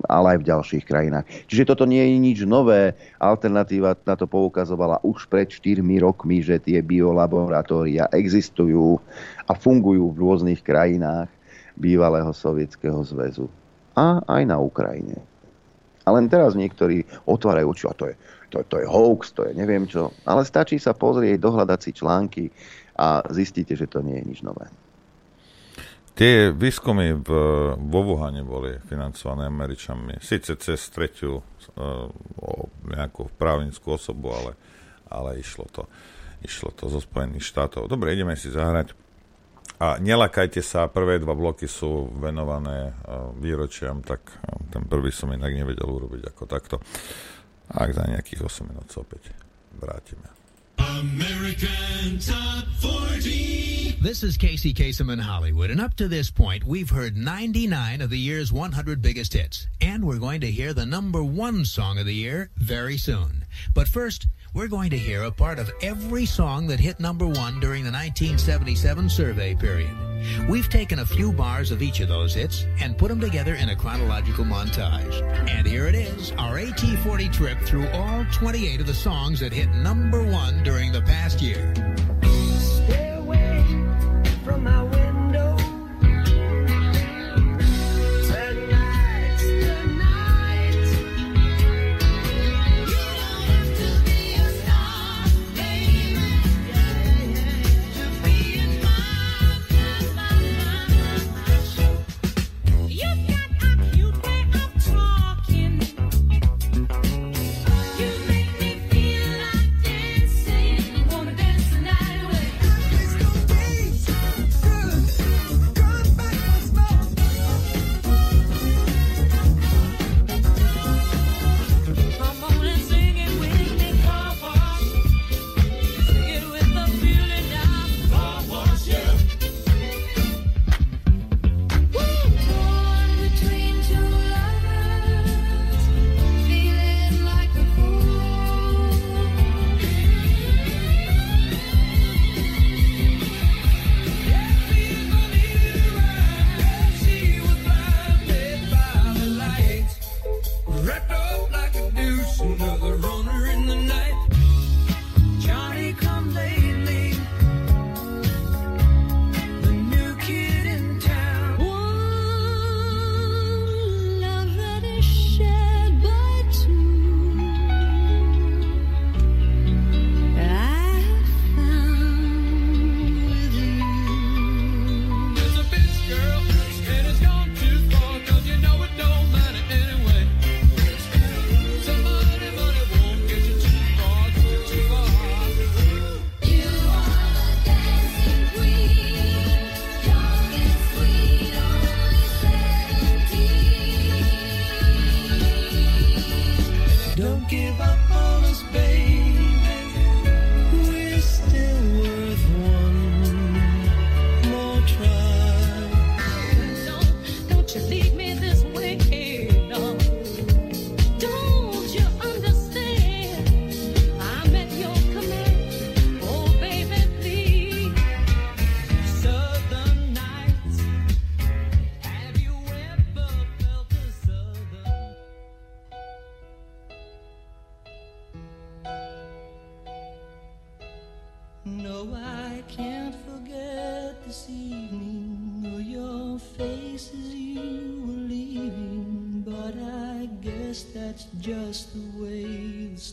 [0.05, 1.25] ale aj v ďalších krajinách.
[1.49, 2.93] Čiže toto nie je nič nové.
[3.17, 9.01] Alternatíva na to poukazovala už pred 4 rokmi, že tie biolaboratória existujú
[9.49, 11.31] a fungujú v rôznych krajinách
[11.73, 13.49] bývalého sovietského zväzu.
[13.97, 15.17] A aj na Ukrajine.
[16.07, 18.15] A len teraz niektorí otvárajú oči, a to je,
[18.47, 20.15] to, to je hoax, to je neviem čo.
[20.23, 22.43] Ale stačí sa pozrieť, dohľadať si články
[22.97, 24.65] a zistíte, že to nie je nič nové.
[26.17, 27.29] Tie výskumy v,
[27.77, 30.17] vo Wuhane boli financované Američanmi.
[30.17, 32.09] Sice cez tretiu uh,
[32.89, 34.57] nejakú právnickú osobu, ale,
[35.13, 35.85] ale išlo, to,
[36.41, 37.85] išlo to zo Spojených štátov.
[37.85, 38.97] Dobre, ideme si zahrať.
[39.77, 45.29] A nelakajte sa, prvé dva bloky sú venované uh, výročiam, tak uh, ten prvý som
[45.29, 46.75] inak nevedel urobiť ako takto.
[47.69, 49.37] Ak za nejakých 8 minút opäť
[49.77, 50.36] vrátime.
[50.77, 53.97] American Top 40.
[54.01, 58.09] This is Casey Kasem in Hollywood, and up to this point, we've heard 99 of
[58.09, 62.05] the year's 100 biggest hits, and we're going to hear the number one song of
[62.05, 63.45] the year very soon.
[63.73, 67.59] But first, we're going to hear a part of every song that hit number one
[67.59, 69.95] during the 1977 survey period.
[70.49, 73.69] We've taken a few bars of each of those hits and put them together in
[73.69, 75.21] a chronological montage.
[75.49, 79.69] And here it is, our AT40 trip through all 28 of the songs that hit
[79.69, 81.73] number one during the past year.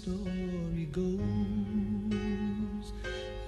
[0.04, 1.18] story goes.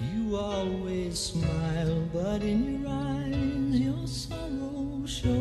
[0.01, 5.37] You always smile, but in your eyes your sorrow shows.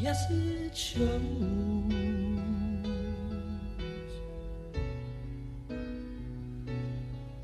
[0.00, 1.20] Yes, it shows.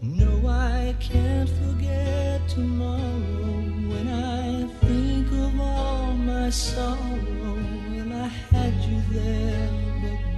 [0.00, 3.60] No, I can't forget tomorrow
[3.92, 7.56] when I think of all my sorrow
[7.92, 9.91] when I had you there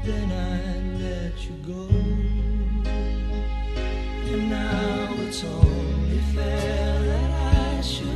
[0.04, 1.88] then I let you go.
[4.32, 8.13] And now it's only fair that I should.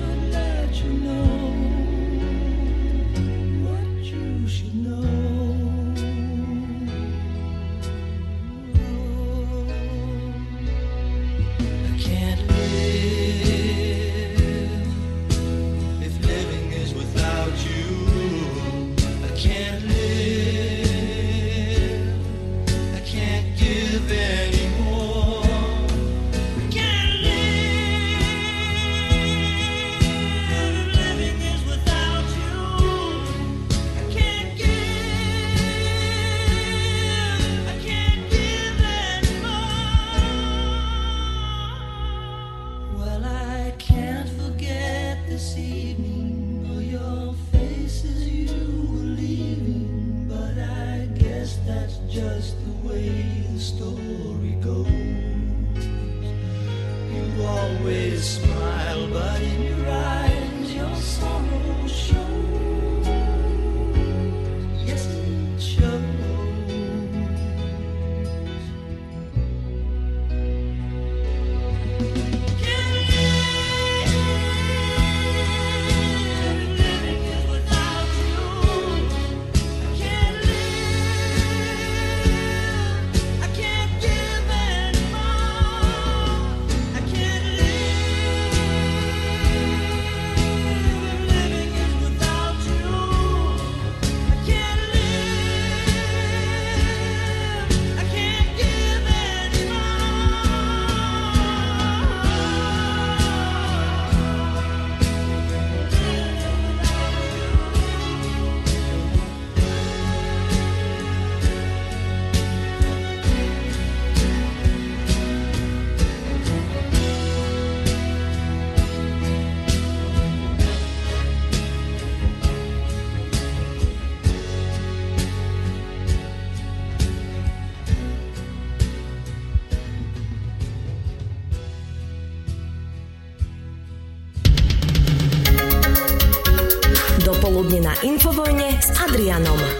[139.29, 139.78] melanoma.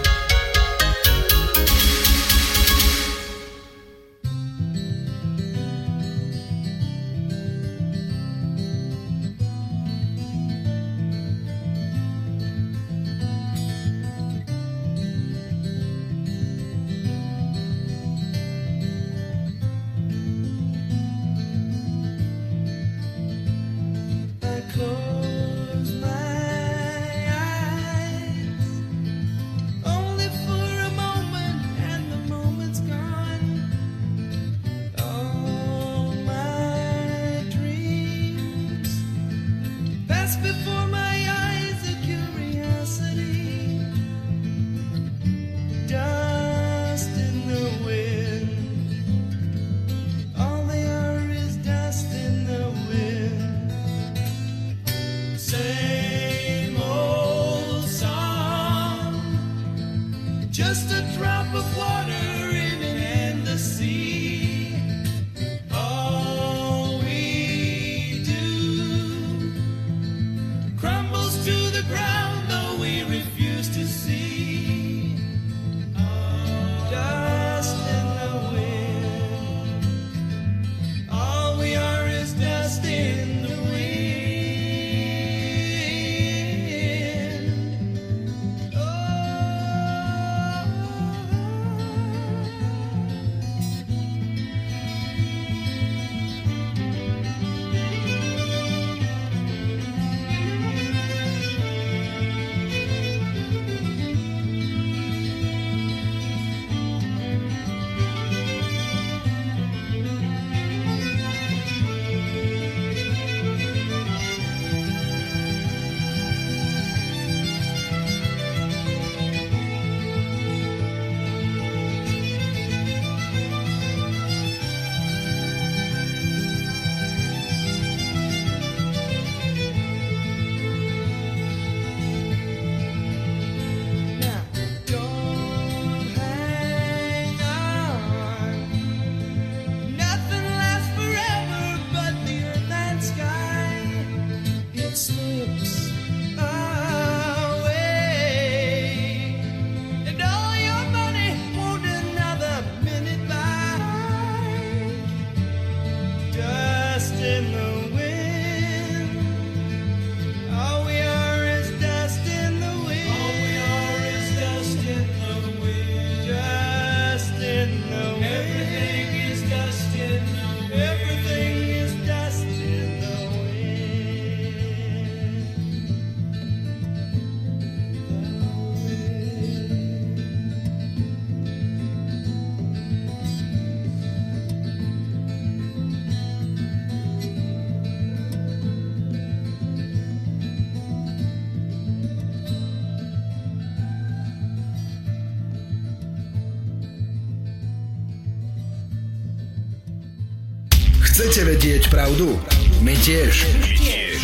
[201.19, 202.39] Chcete vedieť pravdu?
[202.79, 203.43] My tiež.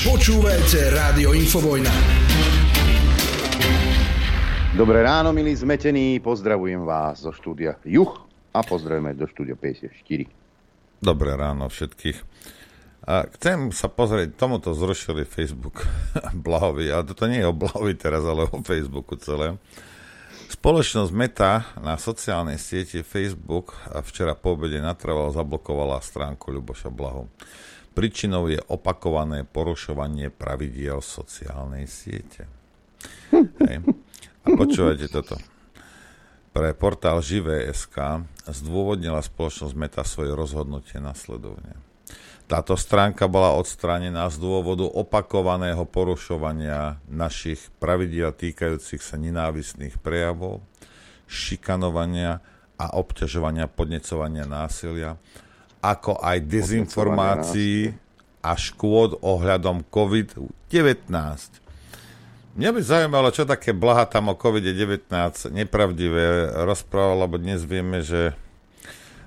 [0.07, 1.91] Počúvajte Rádio Infovojna.
[4.79, 8.23] Dobré ráno, milí zmetení, pozdravujem vás zo štúdia Juch
[8.55, 9.91] a pozdravujeme do štúdia 54.
[11.03, 12.15] Dobré ráno všetkých.
[13.11, 15.83] A chcem sa pozrieť, tomuto zrušili Facebook
[16.47, 19.59] Blahovi, ale toto nie je o Blahovi teraz, ale o Facebooku celé.
[20.45, 27.29] Spoločnosť Meta na sociálnej siete Facebook a včera po obede natrvalo zablokovala stránku Ľuboša Blahu.
[27.95, 32.49] Príčinou je opakované porušovanie pravidiel sociálnej siete.
[33.61, 33.85] Hej.
[34.45, 35.37] A počúvajte toto.
[36.55, 41.84] Pre portál Živé.sk zdôvodnila spoločnosť Meta svoje rozhodnutie nasledovne.
[42.45, 50.61] Táto stránka bola odstránená z dôvodu opakovaného porušovania našich pravidiel týkajúcich sa nenávistných prejavov,
[51.25, 52.45] šikanovania
[52.77, 55.17] a obťažovania podnecovania násilia,
[55.81, 57.97] ako aj dezinformácií
[58.45, 61.09] a škôd ohľadom COVID-19.
[62.55, 65.09] Mňa by zaujímalo, čo také blaha tam o COVID-19
[65.49, 68.37] nepravdivé rozprával, lebo dnes vieme, že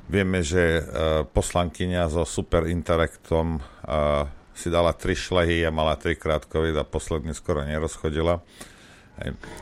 [0.09, 6.75] vieme, že uh, poslankyňa so superintelektom uh, si dala tri šlehy a mala trikrát COVID
[6.75, 8.43] a posledný skoro nerozchodila.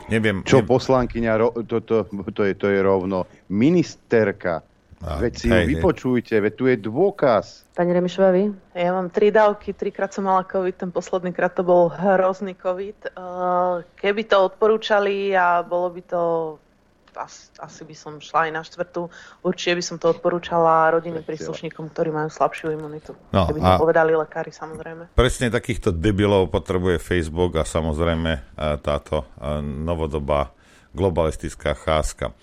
[0.09, 4.61] Neviem, Čo poslankyňa, ro- to, to, to, je, to je rovno ministerka.
[4.97, 5.69] A, Veď si ju hej, hej.
[5.77, 7.69] vypočujte, veď tu je dôkaz.
[7.77, 8.49] Pani Remišová, vy?
[8.73, 13.13] Ja mám tri dávky, trikrát som mala COVID, ten posledný krát to bol hrozný COVID.
[13.13, 16.21] Uh, Keby to odporúčali a bolo by to,
[17.17, 19.09] asi, asi by som šla aj na štvrtú,
[19.41, 23.17] určite by som to odporúčala rodinným príslušníkom, ktorí majú slabšiu imunitu.
[23.33, 25.11] No, Keby to povedali lekári, samozrejme.
[25.17, 28.41] Presne takýchto debilov potrebuje Facebook a samozrejme e,
[28.79, 30.53] táto e, novodobá
[30.93, 32.37] globalistická cházka.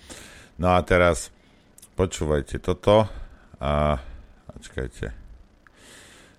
[0.59, 1.31] No a teraz
[1.95, 3.07] počúvajte toto
[3.59, 3.99] a
[4.55, 5.25] počkajte.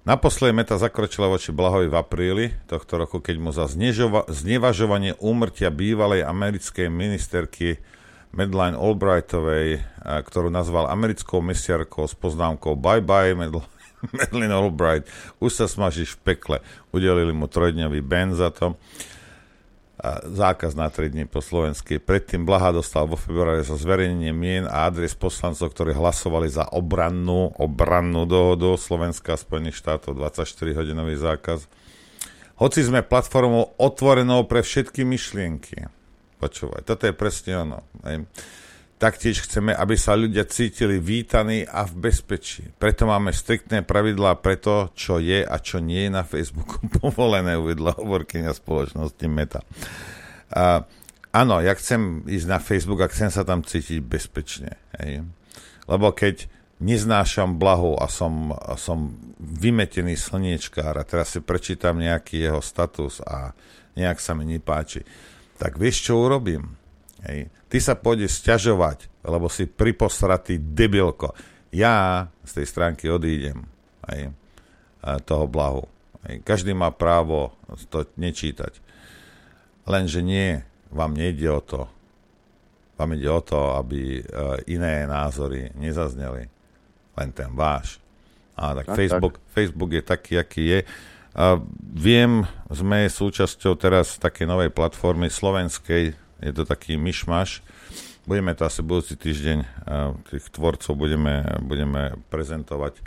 [0.07, 5.67] Naposledy Meta zakročila voči Blahovi v apríli tohto roku, keď mu za znežova- znevažovanie úmrtia
[5.75, 7.83] bývalej americkej ministerky
[8.37, 13.65] Madeleine Albrightovej, a, ktorú nazval americkou mesiarkou s poznámkou Bye bye Madel-
[14.17, 15.09] Madeleine Albright,
[15.41, 16.57] už sa smažíš v pekle.
[16.93, 18.77] Udelili mu trojdňový ban za to.
[20.29, 21.97] Zákaz na 3 dní po slovensky.
[21.97, 27.57] Predtým Blaha dostal vo februári za zverejnenie mien a adres poslancov, ktorí hlasovali za obrannú,
[27.57, 31.65] obrannú dohodu Slovenska a Spojených štátov 24-hodinový zákaz.
[32.61, 35.89] Hoci sme platformou otvorenou pre všetky myšlienky.
[36.47, 37.83] Počúvaj, toto je presne ono.
[38.07, 38.23] Hej.
[38.97, 42.71] Taktiež chceme, aby sa ľudia cítili vítaní a v bezpečí.
[42.79, 47.59] Preto máme striktné pravidlá pre to, čo je a čo nie je na Facebooku povolené,
[47.59, 49.67] uvedla hovorkyňa spoločnosti Meta.
[50.55, 50.87] A,
[51.35, 54.79] áno, ja chcem ísť na Facebook a chcem sa tam cítiť bezpečne.
[55.03, 55.27] Hej.
[55.91, 56.47] Lebo keď
[56.79, 63.19] neznášam blahu a som, a som vymetený slniečkár a teraz si prečítam nejaký jeho status
[63.25, 63.51] a
[63.97, 65.05] nejak sa mi nepáči,
[65.57, 66.77] tak vieš, čo urobím?
[67.27, 67.51] Hej.
[67.67, 71.35] Ty sa pôjdeš sťažovať, lebo si priposratý debilko.
[71.75, 73.67] Ja z tej stránky odídem.
[74.07, 74.31] Hej.
[75.27, 75.85] Toho blahu.
[76.29, 76.47] Hej.
[76.47, 77.57] Každý má právo
[77.91, 78.79] to nečítať.
[79.87, 81.81] Lenže nie, vám nejde o to.
[82.97, 84.23] Vám ide o to, aby e,
[84.73, 86.49] iné názory nezazneli.
[87.17, 88.01] Len ten váš.
[88.57, 90.81] A tak, Tak, Facebook, Facebook je taký, aký je.
[91.37, 91.61] A
[91.93, 97.61] viem, sme súčasťou teraz takej novej platformy slovenskej, je to taký myšmaš.
[98.25, 99.59] Budeme to asi budúci týždeň,
[100.33, 103.05] tých tvorcov budeme, budeme prezentovať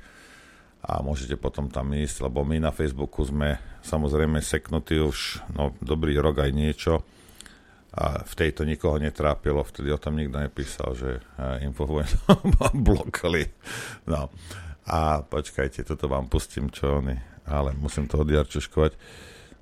[0.86, 6.16] a môžete potom tam ísť, lebo my na Facebooku sme samozrejme seknutí už no, dobrý
[6.22, 7.04] rok aj niečo
[7.90, 11.20] a v tejto nikoho netrápilo, vtedy o tom nikto nepísal, že
[11.66, 12.46] infovojnu
[12.86, 13.50] blokali.
[14.06, 14.30] No.
[14.90, 17.14] A počkajte, toto vám pustím, čo oni,
[17.50, 18.94] ale musím to odjarčuškovať.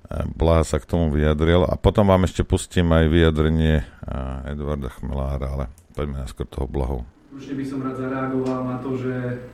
[0.08, 4.88] Eh, Blaha sa k tomu vyjadril a potom vám ešte pustím aj vyjadrenie eh, Edvarda
[4.88, 7.04] Chmelára, ale poďme najskôr toho Blahu.
[7.28, 9.44] Určite by som rád zareagoval na to, že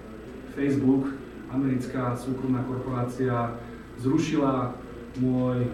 [0.54, 1.10] Facebook,
[1.50, 3.58] americká súkromná korporácia,
[3.98, 4.78] zrušila
[5.18, 5.66] môj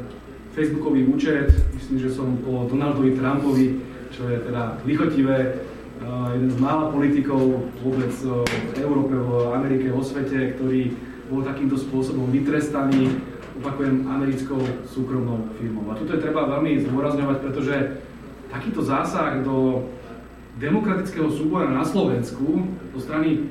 [0.57, 1.53] Facebookový účet.
[1.77, 5.61] Myslím, že som po Donaldovi Trumpovi, čo je teda lichotivé,
[6.03, 10.91] uh, jeden z mála politikov vôbec uh, v Európe, v Amerike, vo svete, ktorý
[11.31, 13.23] bol takýmto spôsobom vytrestaný,
[13.63, 14.59] opakujem, americkou
[14.91, 15.87] súkromnou firmou.
[15.89, 17.75] A tuto je treba veľmi zdôrazňovať, pretože
[18.51, 19.87] takýto zásah do
[20.59, 23.47] demokratického súbora na Slovensku zo strany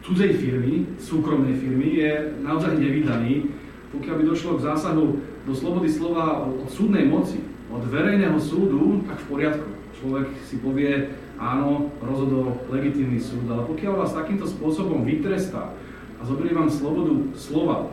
[0.00, 3.52] cudzej firmy, súkromnej firmy, je naozaj nevydaný.
[3.92, 5.06] Pokiaľ by došlo k zásahu
[5.44, 9.68] do slobody slova od súdnej moci, od verejného súdu, tak v poriadku.
[10.00, 15.74] Človek si povie, áno, rozhodol legitímny súd, ale pokiaľ vás takýmto spôsobom vytrestá,
[16.18, 17.88] a zoberie vám slobodu slova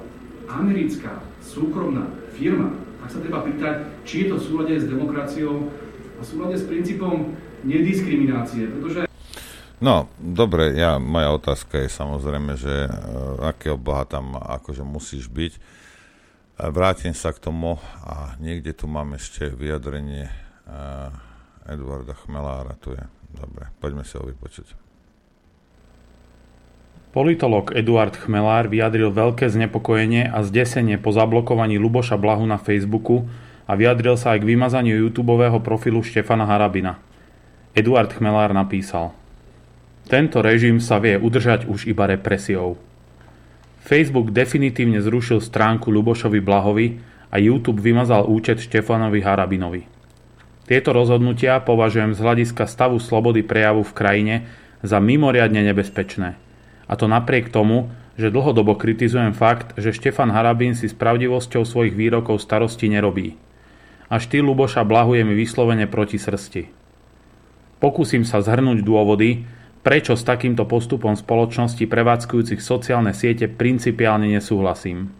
[0.49, 5.69] americká súkromná firma, tak sa treba pýtať, či je to v súlade s demokraciou
[6.17, 9.05] a v súlade s princípom nediskriminácie, pretože
[9.83, 15.53] No, dobre, ja, moja otázka je samozrejme, že uh, akého boha tam akože musíš byť.
[15.59, 21.11] Uh, vrátim sa k tomu a niekde tu mám ešte vyjadrenie uh,
[21.67, 23.03] Edvarda Chmelára, tu je.
[23.35, 24.84] Dobre, poďme si ho vypočuť.
[27.15, 33.23] Politolog Eduard Chmelár vyjadril veľké znepokojenie a zdesenie po zablokovaní Luboša Blahu na Facebooku
[33.63, 35.31] a vyjadril sa aj k vymazaniu YouTube
[35.63, 36.99] profilu Štefana Harabina.
[37.71, 39.15] Eduard Chmelár napísal–
[40.05, 42.77] tento režim sa vie udržať už iba represiou.
[43.81, 47.01] Facebook definitívne zrušil stránku Lubošovi Blahovi
[47.33, 49.89] a YouTube vymazal účet Štefanovi Harabinovi.
[50.65, 54.35] Tieto rozhodnutia považujem z hľadiska stavu slobody prejavu v krajine
[54.85, 56.37] za mimoriadne nebezpečné.
[56.85, 61.95] A to napriek tomu, že dlhodobo kritizujem fakt, že Štefan Harabin si s pravdivosťou svojich
[61.97, 63.35] výrokov starosti nerobí.
[64.07, 66.69] A štýl Luboša Blahu je mi vyslovene proti srsti.
[67.83, 69.43] Pokúsim sa zhrnúť dôvody,
[69.85, 75.11] prečo s takýmto postupom spoločnosti prevádzkujúcich sociálne siete principiálne nesúhlasím.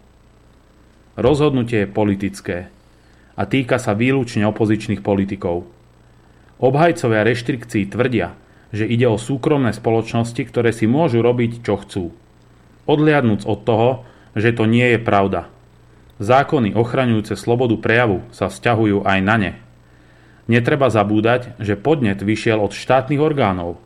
[1.20, 2.58] Rozhodnutie je politické
[3.36, 5.68] a týka sa výlučne opozičných politikov.
[6.58, 8.34] Obhajcovia reštrikcií tvrdia,
[8.70, 12.04] že ide o súkromné spoločnosti, ktoré si môžu robiť, čo chcú.
[12.86, 13.90] Odliadnúc od toho,
[14.34, 15.50] že to nie je pravda.
[16.22, 19.52] Zákony ochraňujúce slobodu prejavu sa vzťahujú aj na ne.
[20.46, 23.78] Netreba zabúdať, že podnet vyšiel od štátnych orgánov–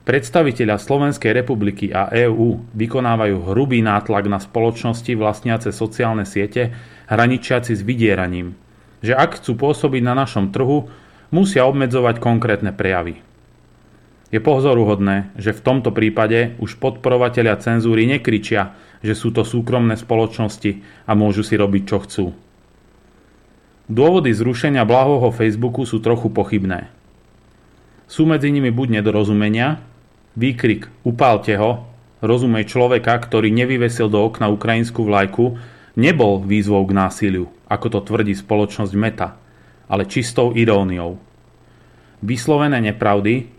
[0.00, 6.74] Predstavitelia Slovenskej republiky a EÚ vykonávajú hrubý nátlak na spoločnosti vlastniace sociálne siete,
[7.06, 8.56] hraničiaci s vydieraním,
[9.04, 10.90] že ak chcú pôsobiť na našom trhu,
[11.30, 13.22] musia obmedzovať konkrétne prejavy.
[14.30, 20.82] Je pozoruhodné, že v tomto prípade už podporovatelia cenzúry nekričia, že sú to súkromné spoločnosti
[21.10, 22.26] a môžu si robiť čo chcú.
[23.90, 26.86] Dôvody zrušenia blahovho Facebooku sú trochu pochybné.
[28.06, 29.82] Sú medzi nimi buď nedorozumenia,
[30.38, 31.90] Výkrik Upálte ho,
[32.22, 35.58] rozumej človeka, ktorý nevyvesil do okna ukrajinskú vlajku,
[35.98, 39.34] nebol výzvou k násiliu, ako to tvrdí spoločnosť Meta,
[39.90, 41.18] ale čistou iróniou.
[42.22, 43.50] Vyslovené nepravdy,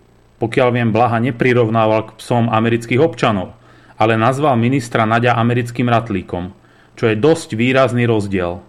[0.41, 3.53] pokiaľ viem, Blaha neprirovnával k psom amerických občanov,
[4.01, 6.49] ale nazval ministra Nadia americkým ratlíkom,
[6.97, 8.65] čo je dosť výrazný rozdiel.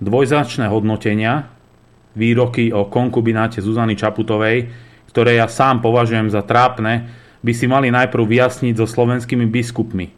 [0.00, 1.52] Dvojznačné hodnotenia,
[2.16, 7.10] výroky o konkubináte Zuzany Čaputovej ktoré ja sám považujem za trápne,
[7.42, 10.14] by si mali najprv vyjasniť so slovenskými biskupmi.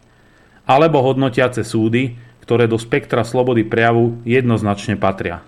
[0.69, 5.41] Alebo hodnotiace súdy, ktoré do spektra slobody prejavu jednoznačne patria.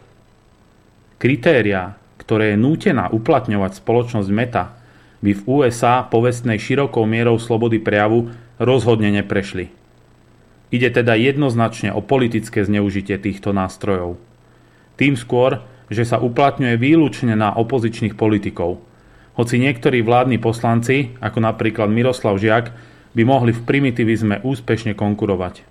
[1.20, 4.80] Kritéria, ktoré je nútená uplatňovať spoločnosť Meta,
[5.24, 8.28] by v USA povestnej širokou mierou slobody prejavu
[8.60, 9.72] rozhodne neprešli.
[10.68, 14.20] Ide teda jednoznačne o politické zneužitie týchto nástrojov.
[15.00, 18.76] Tým skôr, že sa uplatňuje výlučne na opozičných politikov–
[19.34, 22.70] hoci niektorí vládni poslanci, ako napríklad Miroslav Žiak,
[23.14, 25.66] by mohli v primitivizme úspešne konkurovať.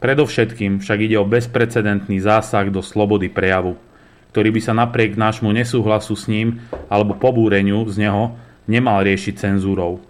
[0.00, 3.80] Predovšetkým však ide o bezprecedentný zásah do slobody prejavu,
[4.36, 6.60] ktorý by sa napriek nášmu nesúhlasu s ním
[6.92, 8.36] alebo pobúreniu z neho
[8.68, 10.04] nemal riešiť cenzúrou.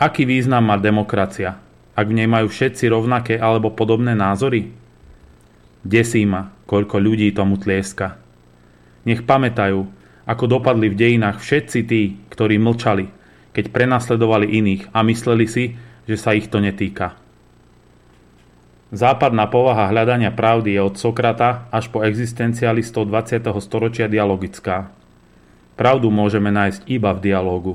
[0.00, 1.60] Aký význam má demokracia,
[1.92, 4.72] ak v nej majú všetci rovnaké alebo podobné názory?
[5.84, 8.16] Desí ma, koľko ľudí tomu tlieska.
[9.04, 9.84] Nech pamätajú,
[10.24, 13.04] ako dopadli v dejinách všetci tí, ktorí mlčali,
[13.52, 15.76] keď prenasledovali iných a mysleli si,
[16.08, 17.20] že sa ich to netýka.
[18.90, 23.46] Západná povaha hľadania pravdy je od Sokrata až po existencialistov 20.
[23.62, 24.90] storočia dialogická.
[25.78, 27.74] Pravdu môžeme nájsť iba v dialógu.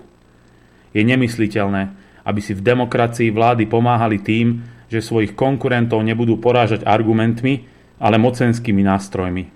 [0.92, 1.96] Je nemysliteľné,
[2.28, 7.64] aby si v demokracii vlády pomáhali tým, že svojich konkurentov nebudú porážať argumentmi,
[7.96, 9.48] ale mocenskými nástrojmi.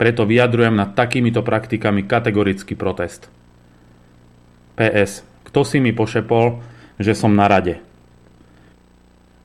[0.00, 3.28] Preto vyjadrujem nad takýmito praktikami kategorický protest.
[4.80, 5.26] PS.
[5.44, 6.64] Kto si mi pošepol,
[6.96, 7.82] že som na rade?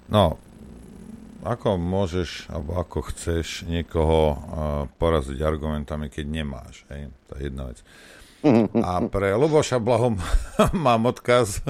[0.07, 0.37] No,
[1.43, 4.37] ako môžeš, alebo ako chceš niekoho uh,
[4.97, 6.87] poraziť argumentami, keď nemáš.
[6.89, 7.11] Hej?
[7.29, 7.79] To je jedna vec.
[8.75, 10.19] A pre Luboša Blahom
[10.87, 11.63] mám odkaz.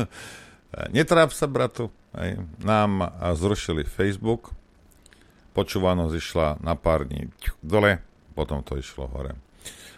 [0.89, 1.93] Netráp sa, bratu.
[2.17, 2.41] Hej?
[2.61, 4.53] Nám zrušili Facebook.
[5.53, 7.29] Počúvanosť išla na pár dní
[7.61, 8.01] dole
[8.33, 9.37] potom to išlo hore.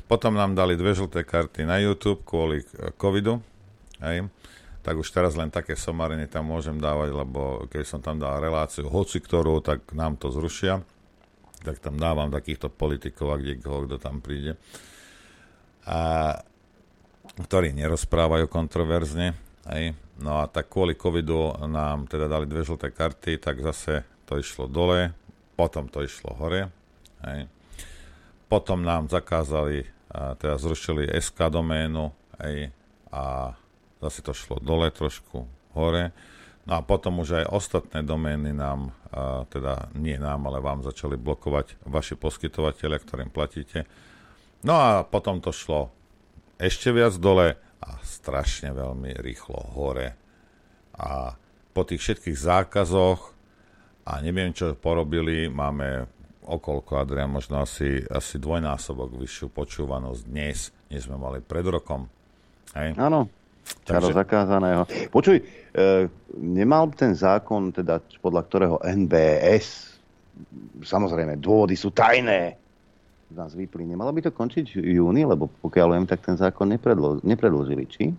[0.05, 2.61] Potom nám dali dve žlté karty na YouTube kvôli
[2.99, 3.41] covidu,
[4.03, 4.29] hej.
[4.85, 8.85] Tak už teraz len také somariny tam môžem dávať, lebo keď som tam dal reláciu
[8.85, 10.85] hoci ktorú, tak nám to zrušia.
[11.65, 14.61] Tak tam dávam takýchto politikov a kde koho, kto tam príde.
[15.89, 16.37] A
[17.41, 19.33] ktorí nerozprávajú kontroverzne,
[19.73, 19.97] hej.
[20.21, 24.69] No a tak kvôli covidu nám teda dali dve žlté karty, tak zase to išlo
[24.69, 25.11] dole,
[25.57, 26.69] potom to išlo hore.
[27.25, 27.49] Hej.
[28.45, 32.13] Potom nám zakázali, a teda zrušili SK doménu
[32.45, 32.69] hej,
[33.09, 33.57] a
[34.01, 36.15] zase to šlo dole trošku, hore.
[36.65, 41.13] No a potom už aj ostatné domény nám, a teda nie nám, ale vám začali
[41.13, 43.85] blokovať vaši poskytovateľia, ktorým platíte.
[44.65, 45.93] No a potom to šlo
[46.57, 47.53] ešte viac dole
[47.85, 50.17] a strašne veľmi rýchlo hore.
[50.97, 51.37] A
[51.75, 53.35] po tých všetkých zákazoch
[54.05, 56.05] a neviem, čo porobili, máme
[56.45, 62.05] okolko, Adrian, možno asi, asi dvojnásobok vyššiu počúvanosť dnes, než sme mali pred rokom.
[62.77, 63.25] Áno,
[63.85, 64.17] čaro Takže...
[64.17, 64.83] zakázaného.
[65.09, 65.43] Počuj, e,
[66.37, 69.97] nemal ten zákon, teda podľa ktorého NBS,
[70.85, 72.61] samozrejme, dôvody sú tajné,
[73.25, 73.89] z nás vyplí.
[73.89, 78.13] Nemalo by to končiť v júni, lebo pokiaľ viem, tak ten zákon nepredlo- nepredložili, či?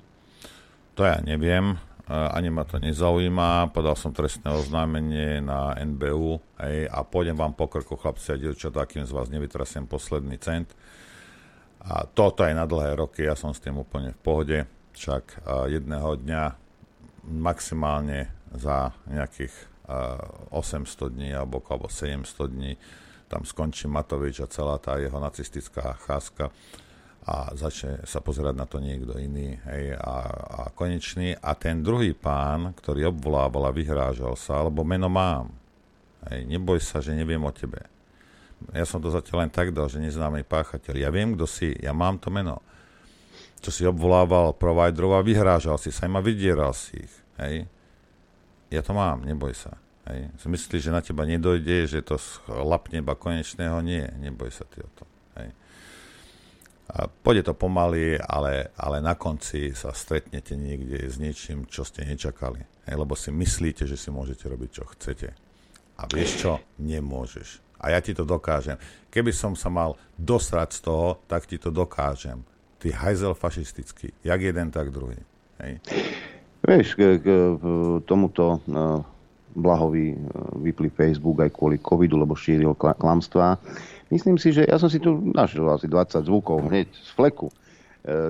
[0.99, 1.77] To ja neviem, e,
[2.11, 3.71] ani ma to nezaujíma.
[3.71, 8.83] Podal som trestné oznámenie na NBU hej, a pôjdem vám po krku, chlapci a dievčatá,
[8.83, 10.75] akým z vás nevytrasiem posledný cent.
[11.87, 14.59] A toto aj na dlhé roky, ja som s tým úplne v pohode.
[14.97, 16.45] Však jedného dňa
[17.29, 19.53] maximálne za nejakých
[20.51, 22.75] 800 dní alebo, alebo 700 dní
[23.27, 26.51] tam skončí Matovič a celá tá jeho nacistická cházka
[27.27, 31.35] a začne sa pozerať na to niekto iný hej, a, a konečný.
[31.35, 35.51] A ten druhý pán, ktorý obvolával a vyhrážal sa, alebo meno mám,
[36.31, 37.83] hej, neboj sa, že neviem o tebe.
[38.71, 40.95] Ja som to zatiaľ len tak dal, že neznámy páchateľ.
[41.03, 42.63] Ja viem, kto si, ja mám to meno.
[43.61, 47.15] Čo si obvolával providerov a vyhrážal si sa im a vydieral si ich.
[47.41, 47.67] Hej.
[48.71, 49.79] Ja to mám, neboj sa.
[50.07, 50.31] Hej.
[50.47, 53.83] Myslíš, že na teba nedojde, že to lapne iba konečného?
[53.83, 55.05] Nie, neboj sa ty o to.
[55.39, 55.51] Hej.
[56.87, 62.07] A pôjde to pomaly, ale, ale na konci sa stretnete niekde s niečím, čo ste
[62.07, 62.63] nečakali.
[62.87, 65.35] Hej, lebo si myslíte, že si môžete robiť, čo chcete.
[65.99, 66.53] A vieš čo?
[66.79, 67.65] Nemôžeš.
[67.83, 68.79] A ja ti to dokážem.
[69.11, 72.47] Keby som sa mal dosrať z toho, tak ti to dokážem.
[72.87, 74.15] Ty hajzel fašistický.
[74.25, 75.19] Jak jeden, tak druhý.
[75.59, 75.83] Hej.
[76.63, 77.27] Vieš, k, k
[78.07, 79.03] tomuto no,
[79.59, 80.19] Blahovi e,
[80.63, 83.59] vypli Facebook aj kvôli covidu, lebo šíril klamstvá.
[84.15, 87.55] Myslím si, že ja som si tu našiel asi 20 zvukov hneď z fleku, e,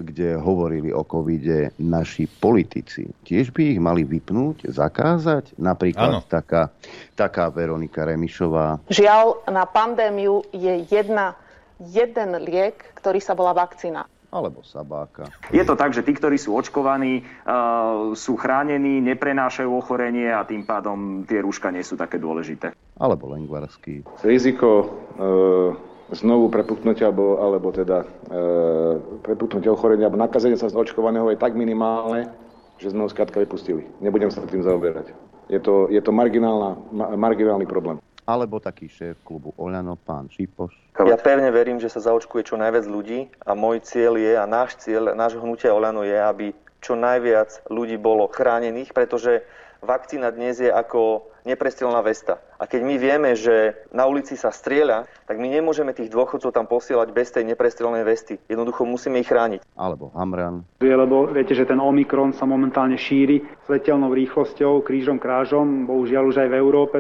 [0.00, 3.12] kde hovorili o covide naši politici.
[3.28, 5.52] Tiež by ich mali vypnúť, zakázať?
[5.61, 6.72] Napríklad taká,
[7.12, 8.80] taká Veronika Remišová.
[8.88, 11.36] Žiaľ, na pandémiu je jedna,
[11.76, 15.32] jeden liek, ktorý sa volá vakcína alebo sabáka.
[15.49, 20.68] Je to tak, že tí, ktorí sú očkovaní, uh, sú chránení, neprenášajú ochorenie a tým
[20.68, 22.76] pádom tie rúška nie sú také dôležité.
[23.01, 24.05] Alebo lengvarský.
[24.20, 25.72] Riziko uh,
[26.12, 31.57] znovu prepuknutia alebo, alebo teda uh, prepuknutia ochorenia alebo nakazenia sa z očkovaného je tak
[31.57, 32.28] minimálne,
[32.76, 33.89] že sme ho skrátka vypustili.
[34.05, 35.16] Nebudem sa tým zaoberať.
[35.47, 40.74] Je to, je to marginálny problém alebo taký šéf klubu Oľano, pán Šipoš.
[40.99, 44.83] Ja pevne verím, že sa zaočkuje čo najviac ľudí a môj cieľ je a náš
[44.83, 46.47] cieľ, nášho hnutia Oľano je, aby
[46.83, 49.47] čo najviac ľudí bolo chránených, pretože
[49.87, 52.43] vakcína dnes je ako neprestrelná vesta.
[52.59, 56.66] A keď my vieme, že na ulici sa strieľa, tak my nemôžeme tých dôchodcov tam
[56.66, 58.35] posielať bez tej neprestrelnej vesty.
[58.51, 59.62] Jednoducho musíme ich chrániť.
[59.79, 60.66] Alebo Hamran.
[60.83, 66.49] Lebo viete, že ten Omikron sa momentálne šíri letelnou rýchlosťou, krížom krážom, bohužiaľ už aj
[66.51, 66.97] v Európe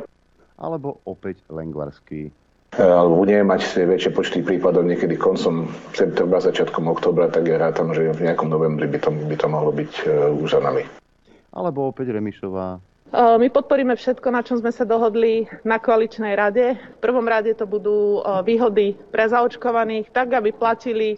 [0.56, 2.32] alebo opäť Lengvarský.
[2.76, 7.92] E, alebo budeme mať väčšie počty prípadov niekedy koncom septembra, začiatkom oktobra, tak ja rátam,
[7.92, 10.84] že v nejakom novembri by to, by to mohlo byť uh, už za nami.
[11.56, 12.76] Alebo opäť Remišová.
[12.76, 12.80] E,
[13.40, 16.76] my podporíme všetko, na čom sme sa dohodli na koaličnej rade.
[16.76, 21.16] V prvom rade to budú výhody pre zaočkovaných, tak aby platili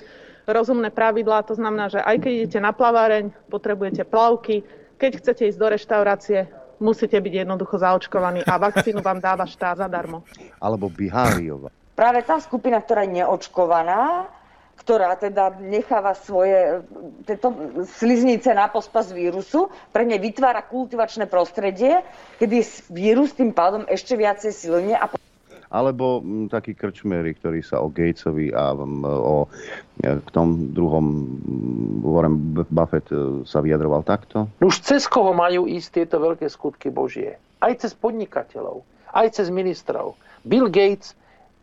[0.48, 1.44] rozumné pravidlá.
[1.48, 4.64] To znamená, že aj keď idete na plaváreň, potrebujete plavky.
[4.98, 6.38] Keď chcete ísť do reštaurácie,
[6.80, 10.24] musíte byť jednoducho zaočkovaní a vakcínu vám dáva štát zadarmo.
[10.58, 11.70] Alebo Biháriova.
[11.98, 14.30] Práve tá skupina, ktorá je neočkovaná,
[14.78, 16.80] ktorá teda necháva svoje
[17.26, 17.50] tieto
[17.98, 22.00] sliznice na pospas vírusu, pre ne vytvára kultivačné prostredie,
[22.38, 22.62] kedy
[22.94, 25.10] vírus tým pádom ešte viacej silne a
[25.68, 29.44] alebo m, takí krčmery, ktorí sa o Gatesovi a m, o
[30.00, 31.38] e, k tom druhom
[32.00, 34.48] Warren Buffett e, sa vyjadroval takto?
[34.64, 37.36] Už cez koho majú ísť tieto veľké skutky Božie?
[37.60, 40.16] Aj cez podnikateľov, aj cez ministrov.
[40.48, 41.12] Bill Gates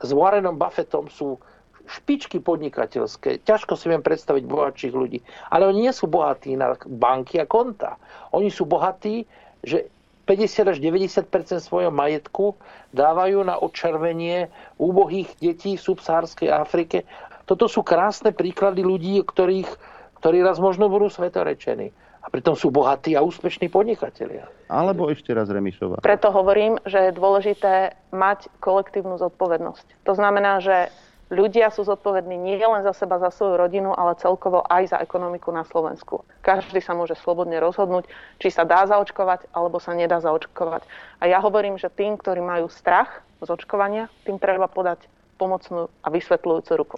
[0.04, 1.42] s Warrenom Buffettom sú
[1.86, 3.46] špičky podnikateľské.
[3.46, 5.22] Ťažko si viem predstaviť bohatších ľudí.
[5.54, 8.02] Ale oni nie sú bohatí na banky a konta.
[8.34, 9.30] Oni sú bohatí,
[9.62, 9.90] že
[10.26, 11.30] 50 až 90%
[11.62, 12.58] svojho majetku
[12.92, 14.50] dávajú na očervenie
[14.82, 17.06] úbohých detí v subsahárskej Afrike.
[17.46, 19.70] Toto sú krásne príklady ľudí, ktorých,
[20.18, 21.94] ktorí raz možno budú svetorečení.
[22.26, 24.50] A pritom sú bohatí a úspešní podnikatelia.
[24.66, 26.02] Alebo ešte raz Remišová.
[26.02, 30.10] Preto hovorím, že je dôležité mať kolektívnu zodpovednosť.
[30.10, 30.90] To znamená, že
[31.30, 35.50] ľudia sú zodpovední nie len za seba, za svoju rodinu, ale celkovo aj za ekonomiku
[35.50, 36.26] na Slovensku.
[36.46, 38.06] Každý sa môže slobodne rozhodnúť,
[38.38, 40.86] či sa dá zaočkovať, alebo sa nedá zaočkovať.
[41.22, 45.06] A ja hovorím, že tým, ktorí majú strach z očkovania, tým treba podať
[45.36, 46.96] pomocnú a vysvetľujúcu ruku.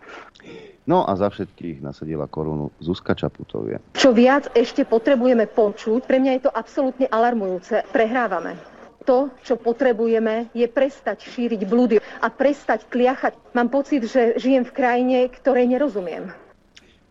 [0.85, 3.81] No a za všetkých nasadila korunu Zuzka Čaputovia.
[3.97, 7.81] Čo viac ešte potrebujeme počuť, pre mňa je to absolútne alarmujúce.
[7.89, 8.76] Prehrávame.
[9.07, 13.39] To, čo potrebujeme, je prestať šíriť blúdy a prestať kliachať.
[13.55, 16.27] Mám pocit, že žijem v krajine, ktorej nerozumiem.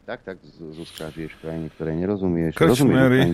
[0.05, 2.53] Tak, tak, Zuzka, žiješ v krajine, ktorej nerozumieš.
[2.53, 3.33] Kršmery?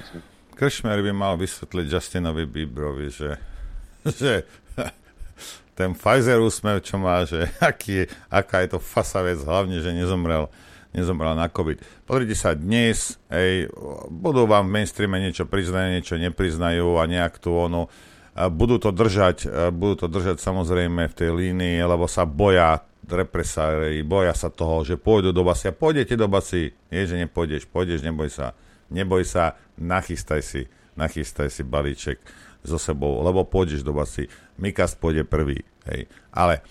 [0.54, 3.34] Kršmery by mal vysvetliť Justinovi Bieberovi, že,
[4.22, 4.46] že
[5.78, 10.46] ten Pfizer úsmev, čo má, že aký aká je to fasa vec, hlavne, že nezomrel,
[10.94, 12.06] nezomrel na COVID.
[12.06, 13.66] Pozrite sa, dnes hej,
[14.06, 18.90] budú vám v mainstreame niečo priznajú, niečo nepriznajú a nejak tú onu, a budú to
[18.94, 19.44] držať,
[19.76, 24.96] budú to držať samozrejme v tej línii, lebo sa boja represári, boja sa toho, že
[24.96, 25.68] pôjdu do basy.
[25.68, 28.56] A pôjdete do basy, nie, že nepôjdeš, pôjdeš, neboj sa.
[28.88, 32.20] Neboj sa, nachystaj si, nachystaj si balíček
[32.62, 34.30] so sebou, lebo pôjdeš do basy.
[34.56, 36.06] Mikas pôjde prvý, hej.
[36.30, 36.62] Ale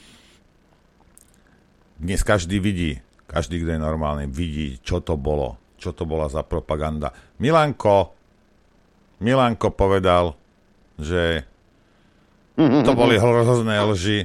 [2.02, 6.42] dnes každý vidí, každý, kto je normálny, vidí, čo to bolo, čo to bola za
[6.48, 7.12] propaganda.
[7.38, 8.16] Milanko,
[9.20, 10.34] Milanko povedal,
[10.96, 11.46] že
[12.58, 14.20] to boli hrozné lži.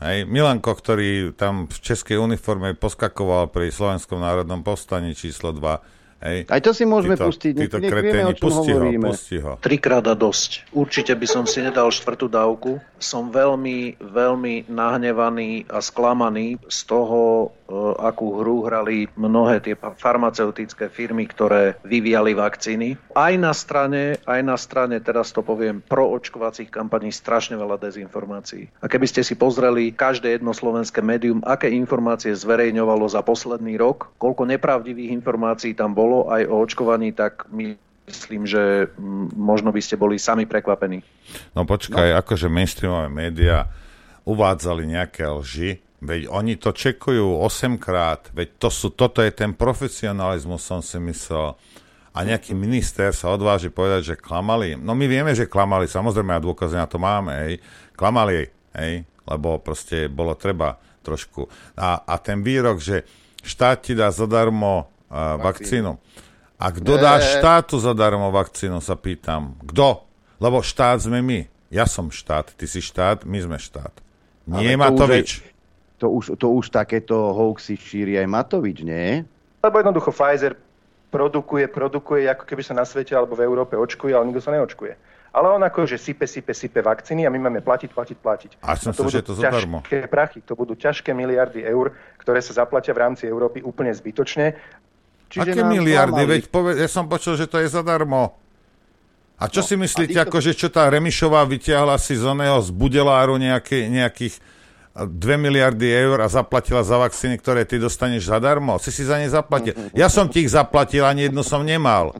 [0.00, 0.24] Hej.
[0.24, 6.46] Milanko, ktorý tam v českej uniforme poskakoval pri Slovenskom národnom povstaní číslo 2, Hej.
[6.46, 9.08] Aj to si môžeme Títo- pustiť, títo nech vieme, o čom pusti ho, hovoríme.
[9.10, 9.52] pusti ho.
[9.58, 10.70] Trikrát a dosť.
[10.70, 12.78] Určite by som si nedal štvrtú dávku.
[13.02, 20.86] Som veľmi, veľmi nahnevaný a sklamaný z toho, e, akú hru hrali mnohé tie farmaceutické
[20.86, 22.94] firmy, ktoré vyvíjali vakcíny.
[23.18, 28.70] Aj na strane, aj na strane, teraz to poviem, proočkovacích kampaní strašne veľa dezinformácií.
[28.78, 34.14] A keby ste si pozreli každé jedno slovenské médium, aké informácie zverejňovalo za posledný rok,
[34.22, 39.80] koľko nepravdivých informácií tam bolo aj o očkovaní, tak my myslím, že mm, možno by
[39.80, 41.00] ste boli sami prekvapení.
[41.56, 42.18] No počkaj, no.
[42.20, 43.70] akože mainstreamové médiá
[44.26, 49.54] uvádzali nejaké lži, veď oni to čekujú 8 krát, veď to sú, toto je ten
[49.54, 51.54] profesionalizmus, som si myslel.
[52.12, 54.76] A nejaký minister sa odváži povedať, že klamali.
[54.76, 57.54] No my vieme, že klamali, samozrejme a dôkazy na to máme, hej.
[57.96, 61.48] Klamali, hej, lebo proste bolo treba trošku.
[61.80, 63.08] A, a ten výrok, že
[63.40, 66.00] štát ti dá zadarmo uh, vakcínu.
[66.56, 67.26] A kto dá Ne.
[67.26, 69.60] štátu zadarmo vakcínu, sa pýtam.
[69.68, 70.08] Kto?
[70.40, 71.44] Lebo štát sme my.
[71.68, 73.92] Ja som štát, ty si štát, my sme štát.
[74.48, 75.28] Nie Ale to Matovič.
[76.02, 79.22] To už, to už takéto hoaxy šíri aj Matovič, nie?
[79.62, 80.58] Lebo jednoducho Pfizer
[81.12, 84.96] produkuje, produkuje, ako keby sa na svete alebo v Európe očkuje, ale nikto sa neočkuje.
[85.32, 88.50] Ale on akože sype, sype, sype vakcíny a my máme platiť, platiť, platiť.
[88.60, 89.78] A som to sa, že budú to zadarmo.
[89.80, 94.52] ťažké prachy, to budú ťažké miliardy eur, ktoré sa zaplatia v rámci Európy úplne zbytočne.
[95.40, 96.22] Aké miliardy?
[96.28, 98.36] Veď poved- ja som počul, že to je zadarmo.
[99.40, 102.60] A čo no, si myslíte, a týchto- akože čo tá Remišová vyťahla si z oného
[102.62, 104.38] z budeláru nejaké, nejakých
[104.92, 108.76] 2 miliardy eur a zaplatila za vakcíny, ktoré ty dostaneš zadarmo?
[108.76, 109.72] Si si za ne zaplatil.
[109.96, 112.12] Ja som ti ich zaplatil, ani jednu som nemal.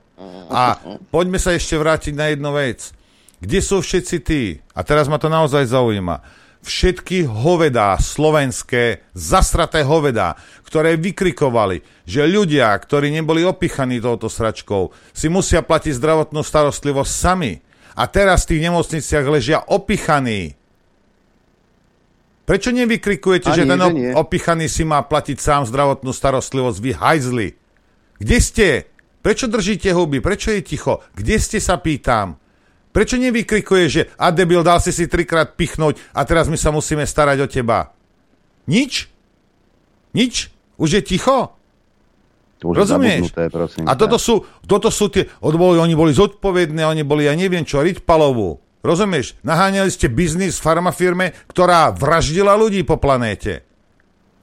[0.48, 0.80] A
[1.12, 2.96] poďme sa ešte vrátiť na jednu vec.
[3.44, 4.42] Kde sú všetci tí?
[4.72, 6.41] A teraz ma to naozaj zaujíma.
[6.62, 15.26] Všetky hovedá slovenské, zasraté hovedá, ktoré vykrikovali, že ľudia, ktorí neboli opichaní touto sračkou, si
[15.26, 17.58] musia platiť zdravotnú starostlivosť sami.
[17.98, 20.54] A teraz v tých nemocniciach ležia opichaní.
[22.46, 26.78] Prečo nevykrikujete, Ani že ten op- opichaný si má platiť sám zdravotnú starostlivosť?
[26.78, 27.48] Vy hajzli.
[28.18, 28.66] Kde ste?
[29.22, 30.18] Prečo držíte huby?
[30.18, 31.02] Prečo je ticho?
[31.14, 32.41] Kde ste sa pýtam?
[32.92, 37.08] Prečo nevykrikuje, že a debil, dal si si trikrát pichnúť a teraz my sa musíme
[37.08, 37.96] starať o teba?
[38.68, 39.08] Nič?
[40.12, 40.52] Nič?
[40.76, 41.56] Už je ticho?
[42.62, 43.34] Už Rozumieš?
[43.50, 47.66] prosím A toto sú, toto sú tie, odboli, oni boli zodpovední, oni boli, ja neviem
[47.66, 48.62] čo, Ritpalovú.
[48.86, 49.34] Rozumieš?
[49.42, 53.66] Naháňali ste biznis v farmafirme, ktorá vraždila ľudí po planéte.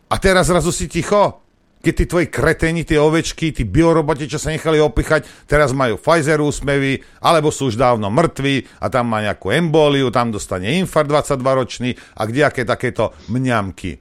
[0.10, 1.44] A teraz zrazu si ticho?
[1.80, 6.44] Keď tí tvoji kreténi, tie ovečky, tí bioroboti, čo sa nechali opichať, teraz majú Pfizer
[6.44, 11.96] úsmevy, alebo sú už dávno mŕtvi a tam má nejakú embóliu, tam dostane infarkt 22-ročný
[12.20, 13.96] a kdejaké takéto mňamky.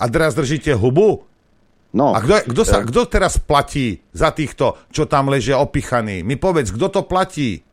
[0.00, 1.28] A teraz držíte hubu?
[1.92, 6.20] No, A kto, kto, sa, kto teraz platí za týchto, čo tam ležia opichaní?
[6.20, 7.64] Mi povedz, kto to platí?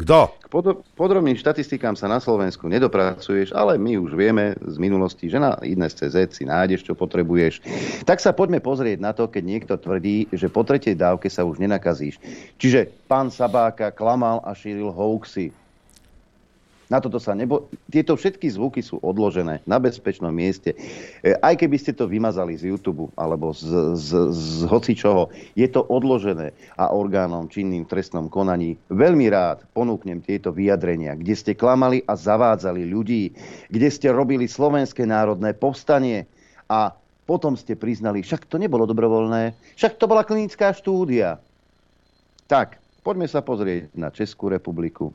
[0.00, 0.32] Kto?
[0.52, 5.56] Pod, podrobným štatistikám sa na Slovensku nedopracuješ, ale my už vieme z minulosti, že na
[5.88, 7.64] CZ si nájdeš, čo potrebuješ.
[8.04, 11.56] Tak sa poďme pozrieť na to, keď niekto tvrdí, že po tretej dávke sa už
[11.56, 12.20] nenakazíš.
[12.60, 15.61] Čiže pán Sabáka klamal a šíril hoaxy.
[16.92, 17.72] Na toto sa nebo...
[17.88, 20.76] Tieto všetky zvuky sú odložené na bezpečnom mieste.
[21.24, 25.88] E, Aj keby ste to vymazali z YouTube alebo z, z, z hocičoho, je to
[25.88, 32.12] odložené a orgánom činným trestnom konaní veľmi rád ponúknem tieto vyjadrenia, kde ste klamali a
[32.12, 33.32] zavádzali ľudí,
[33.72, 36.28] kde ste robili slovenské národné povstanie
[36.68, 36.92] a
[37.24, 41.40] potom ste priznali, však to nebolo dobrovoľné, však to bola klinická štúdia.
[42.50, 45.14] Tak, poďme sa pozrieť na Českú republiku.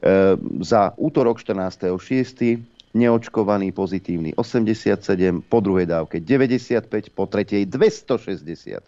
[0.00, 2.96] E, za útorok 14.6.
[2.96, 4.96] neočkovaný pozitívny 87,
[5.44, 8.80] po druhej dávke 95, po tretej 265.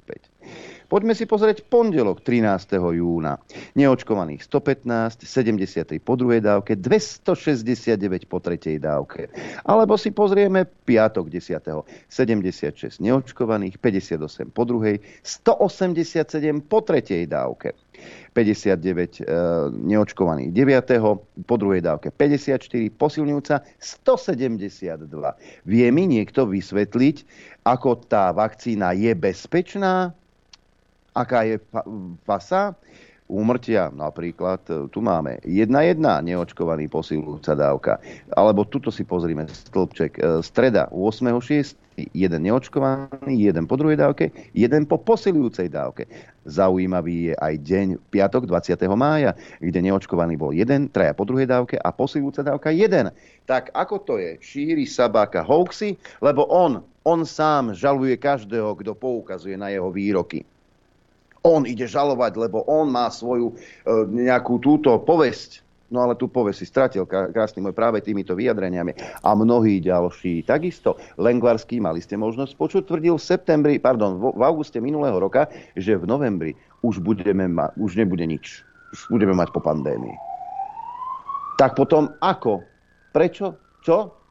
[0.92, 2.76] Poďme si pozrieť pondelok 13.
[2.76, 3.40] júna.
[3.76, 9.32] Neočkovaných 115, 73 po druhej dávke, 269 po tretej dávke.
[9.64, 11.88] Alebo si pozrieme piatok 10.
[12.12, 17.72] 76 neočkovaných, 58 po druhej, 187 po tretej dávke.
[18.32, 19.36] 59 e,
[19.70, 21.44] neočkovaných 9.
[21.44, 22.58] po druhej dávke 54,
[22.96, 25.04] posilňujúca 172.
[25.68, 27.16] Vie mi niekto vysvetliť,
[27.68, 30.16] ako tá vakcína je bezpečná?
[31.12, 31.84] Aká je fa-
[32.24, 32.72] pasa?
[33.32, 37.96] Úmrtia napríklad, e, tu máme 1-1 neočkovaný posilujúca dávka.
[38.28, 40.20] Alebo tuto si pozrime stĺpček.
[40.20, 41.80] E, Streda 8.6.
[42.12, 46.08] Jeden neočkovaný, jeden po druhej dávke, jeden po posilujúcej dávke.
[46.48, 48.80] Zaujímavý je aj deň piatok 20.
[48.96, 53.12] mája, kde neočkovaný bol jeden, traja po druhej dávke a posilujúca dávka jeden.
[53.44, 54.40] Tak ako to je?
[54.40, 60.48] Šíri Sabáka hoaxy, lebo on, on sám žaluje každého, kto poukazuje na jeho výroky
[61.42, 63.54] on ide žalovať, lebo on má svoju e,
[64.06, 65.62] nejakú túto povesť.
[65.92, 68.96] No ale tú povesť si stratil, krásny môj, práve týmito vyjadreniami.
[69.20, 70.96] A mnohí ďalší takisto.
[71.20, 76.08] Lengvarský, mali ste možnosť počuť, tvrdil v septembri, pardon, v, auguste minulého roka, že v
[76.08, 78.64] novembri už, budeme ma, už nebude nič.
[78.96, 80.16] Už budeme mať po pandémii.
[81.60, 82.64] Tak potom ako?
[83.12, 83.60] Prečo?
[83.84, 84.21] Čo?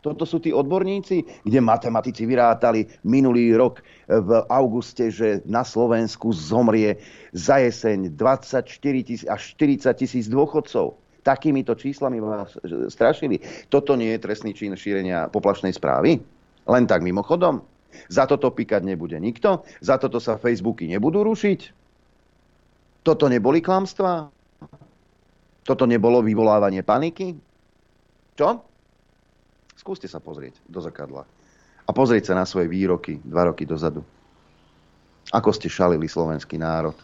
[0.00, 6.96] Toto sú tí odborníci, kde matematici vyrátali minulý rok v auguste, že na Slovensku zomrie
[7.36, 8.64] za jeseň 24
[9.04, 10.96] tisíc až 40 tisíc dôchodcov.
[11.20, 12.56] Takýmito číslami vás
[12.88, 13.44] strašili.
[13.68, 16.16] Toto nie je trestný čin šírenia poplašnej správy?
[16.64, 17.60] Len tak mimochodom?
[18.08, 19.68] Za toto pikať nebude nikto?
[19.84, 21.60] Za toto sa Facebooky nebudú rušiť?
[23.04, 24.32] Toto neboli klamstvá?
[25.60, 27.36] Toto nebolo vyvolávanie paniky?
[28.32, 28.69] Čo?
[29.90, 31.26] Skúste sa pozrieť do zrkadla
[31.82, 34.06] a pozrieť sa na svoje výroky dva roky dozadu.
[35.34, 36.94] Ako ste šalili slovenský národ,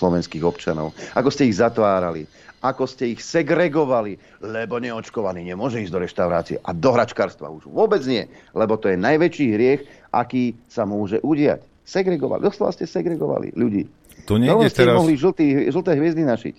[0.00, 2.24] slovenských občanov, ako ste ich zatvárali,
[2.64, 8.00] ako ste ich segregovali, lebo neočkovaný nemôže ísť do reštaurácie a do hračkárstva už vôbec
[8.08, 8.24] nie,
[8.56, 11.68] lebo to je najväčší hriech, aký sa môže udiať.
[11.84, 13.84] Segregovali, doslova ste segregovali ľudí.
[14.24, 14.96] Tu nejde ste teraz...
[14.96, 16.54] mohli žltý, žlté hviezdy našiť.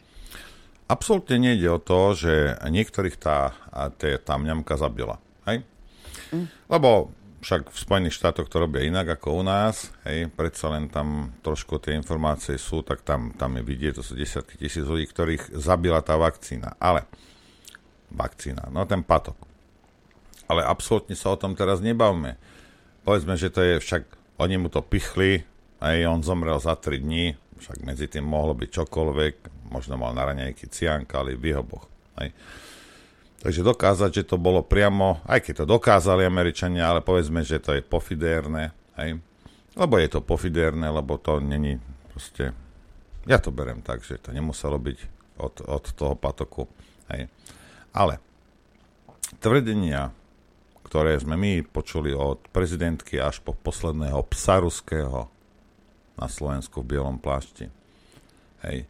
[0.85, 3.57] Absolútne nejde o to, že niektorých tá,
[3.97, 5.17] tá mňamka zabila.
[5.47, 5.63] Hej?
[6.67, 11.31] Lebo však v Spojených štátoch to robia inak ako u nás, hej, predsa len tam
[11.45, 15.55] trošku tie informácie sú, tak tam, tam je vidieť, to sú desiatky tisíc ľudí, ktorých
[15.55, 16.75] zabila tá vakcína.
[16.81, 17.05] Ale,
[18.11, 19.37] vakcína, no ten patok.
[20.49, 22.35] Ale absolútne sa o tom teraz nebavme.
[23.07, 24.03] Povedzme, že to je však,
[24.41, 25.45] oni mu to pichli,
[25.79, 29.35] aj on zomrel za 3 dní, však medzi tým mohlo byť čokoľvek,
[29.69, 31.85] možno mal na raňajky cianka, ale výhoboch.
[32.17, 32.33] Hej.
[33.37, 37.77] Takže dokázať, že to bolo priamo, aj keď to dokázali Američania, ale povedzme, že to
[37.77, 39.21] je pofidérne, hej.
[39.77, 41.77] Lebo je to pofidérne, lebo to není
[42.09, 42.57] proste...
[43.29, 44.97] Ja to berem tak, že to nemuselo byť
[45.37, 46.65] od, od toho patoku,
[47.13, 47.29] hej.
[47.93, 48.17] Ale
[49.37, 50.09] tvrdenia,
[50.81, 55.29] ktoré sme my počuli od prezidentky až po posledného psa ruského
[56.17, 57.69] na Slovensku v bielom plášti,
[58.65, 58.89] hej,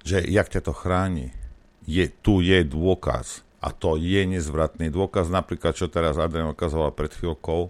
[0.00, 1.36] že jak ťa to chráni,
[1.84, 7.12] je, tu je dôkaz, a to je nezvratný dôkaz, napríklad, čo teraz Adrian ukazoval pred
[7.12, 7.68] chvíľkou,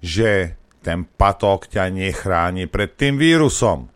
[0.00, 3.92] že ten patok ťa nechráni pred tým vírusom.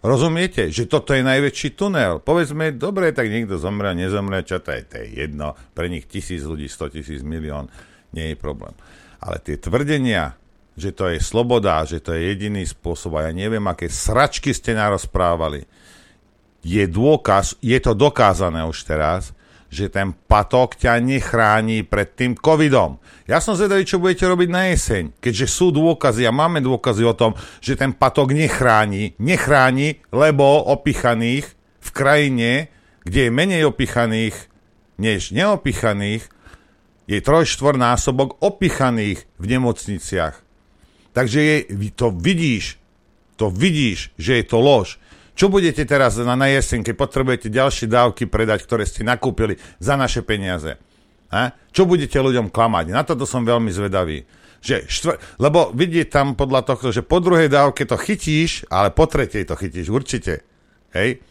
[0.00, 2.24] Rozumiete, že toto je najväčší tunel.
[2.24, 5.52] Povedzme, dobre, tak niekto zomre, nezomre, čo to je, to je jedno.
[5.76, 7.68] Pre nich tisíc ľudí, sto tisíc, milión,
[8.16, 8.72] nie je problém.
[9.20, 10.38] Ale tie tvrdenia,
[10.78, 14.78] že to je sloboda, že to je jediný spôsob, a ja neviem, aké sračky ste
[14.78, 15.66] narozprávali,
[16.62, 19.34] je dôkaz, je to dokázané už teraz,
[19.68, 22.96] že ten patok ťa nechráni pred tým covidom.
[23.28, 27.12] Ja som zvedavý, čo budete robiť na jeseň, keďže sú dôkazy a máme dôkazy o
[27.12, 31.46] tom, že ten patok nechráni, nechráni, lebo opichaných
[31.78, 32.50] v krajine
[33.08, 34.36] kde je menej opichaných
[35.00, 36.28] než neopichaných,
[37.08, 40.36] je trojštvornásobok opichaných v nemocniciach.
[41.16, 41.56] Takže je,
[41.96, 42.76] to vidíš,
[43.40, 45.00] to vidíš, že je to lož.
[45.38, 49.94] Čo budete teraz na, na jeseň, keď potrebujete ďalšie dávky predať, ktoré ste nakúpili za
[49.94, 50.82] naše peniaze?
[51.30, 51.54] A?
[51.70, 52.90] Čo budete ľuďom klamať?
[52.90, 54.26] Na toto som veľmi zvedavý.
[54.58, 55.14] Že štvr...
[55.38, 59.54] Lebo vidieť tam podľa toho, že po druhej dávke to chytíš, ale po tretej to
[59.54, 60.42] chytíš určite.
[60.90, 61.22] Hej?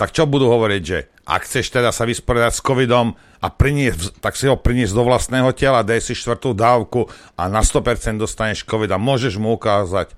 [0.00, 4.40] Tak čo budú hovoriť, že ak chceš teda sa vysporiadať s covidom a priniesť, tak
[4.40, 7.04] si ho priniesť do vlastného tela, daj si štvrtú dávku
[7.36, 10.16] a na 100% dostaneš covid a môžeš mu ukázať,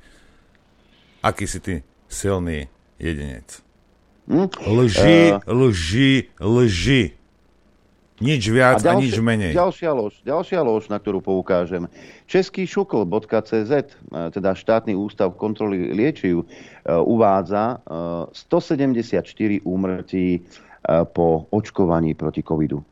[1.27, 1.75] aký si ty
[2.13, 2.69] silný
[3.01, 3.65] jedinec.
[4.29, 4.47] Hm?
[4.69, 5.41] Lži, Eh.
[5.49, 7.03] lži, lži.
[8.23, 9.51] Nič viac a, nič menej.
[9.51, 11.91] Ďalšia lož, ďalšia lož, na ktorú poukážem.
[12.31, 13.83] Český šukl.cz, e,
[14.31, 16.47] teda štátny ústav kontroly liečiv, e,
[17.03, 19.27] uvádza e, 174
[19.67, 20.39] úmrtí
[21.15, 22.83] po očkovaní proti covidu.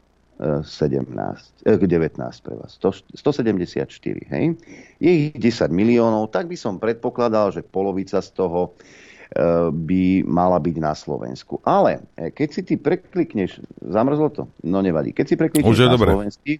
[0.40, 2.74] e, 17, eh, 19 pre vás.
[2.80, 4.56] 100 174, hej?
[4.96, 9.09] Je ich 10 miliónov, tak by som predpokladal, že polovica z toho eh,
[9.70, 11.62] by mala byť na Slovensku.
[11.62, 14.42] Ale eh, keď si ty preklikneš, zamrzlo to?
[14.66, 15.14] No nevadí.
[15.14, 16.10] Keď si preklikneš Už je na dobre.
[16.10, 16.52] slovenský,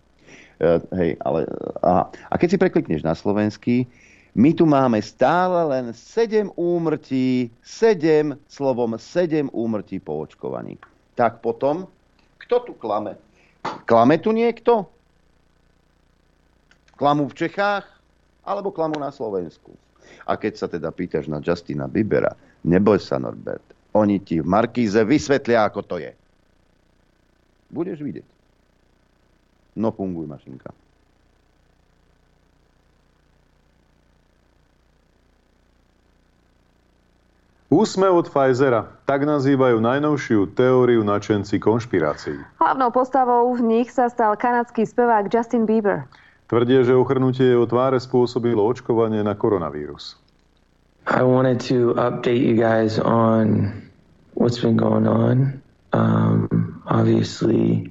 [0.62, 1.50] eh, hej, ale,
[1.82, 2.14] aha.
[2.30, 3.90] A keď si preklikneš na slovenský,
[4.38, 10.78] my tu máme stále len 7 úmrtí, 7, slovom 7 úmrtí po očkovaní.
[11.18, 11.90] Tak potom,
[12.46, 13.18] kto tu klame?
[13.90, 14.86] Klame tu niekto?
[16.94, 17.82] Klamu v Čechách?
[18.46, 19.74] Alebo klamu na Slovensku?
[20.24, 25.02] A keď sa teda pýtaš na Justina Biebera, neboj sa Norbert, oni ti v Markíze
[25.02, 26.12] vysvetlia, ako to je.
[27.70, 28.28] Budeš vidieť.
[29.78, 30.74] No funguj, mašinka.
[37.70, 38.90] Úsmev od Pfizera.
[39.06, 42.42] Tak nazývajú najnovšiu teóriu načenci konšpirácií.
[42.58, 46.02] Hlavnou postavou v nich sa stal kanadský spevák Justin Bieber.
[46.50, 50.18] Tvrdia, že ochrnutie jeho tváre spôsobilo očkovanie na koronavírus.
[51.06, 53.90] I wanted to update you guys on
[54.34, 55.62] what's been going on.
[55.92, 57.90] Um, obviously,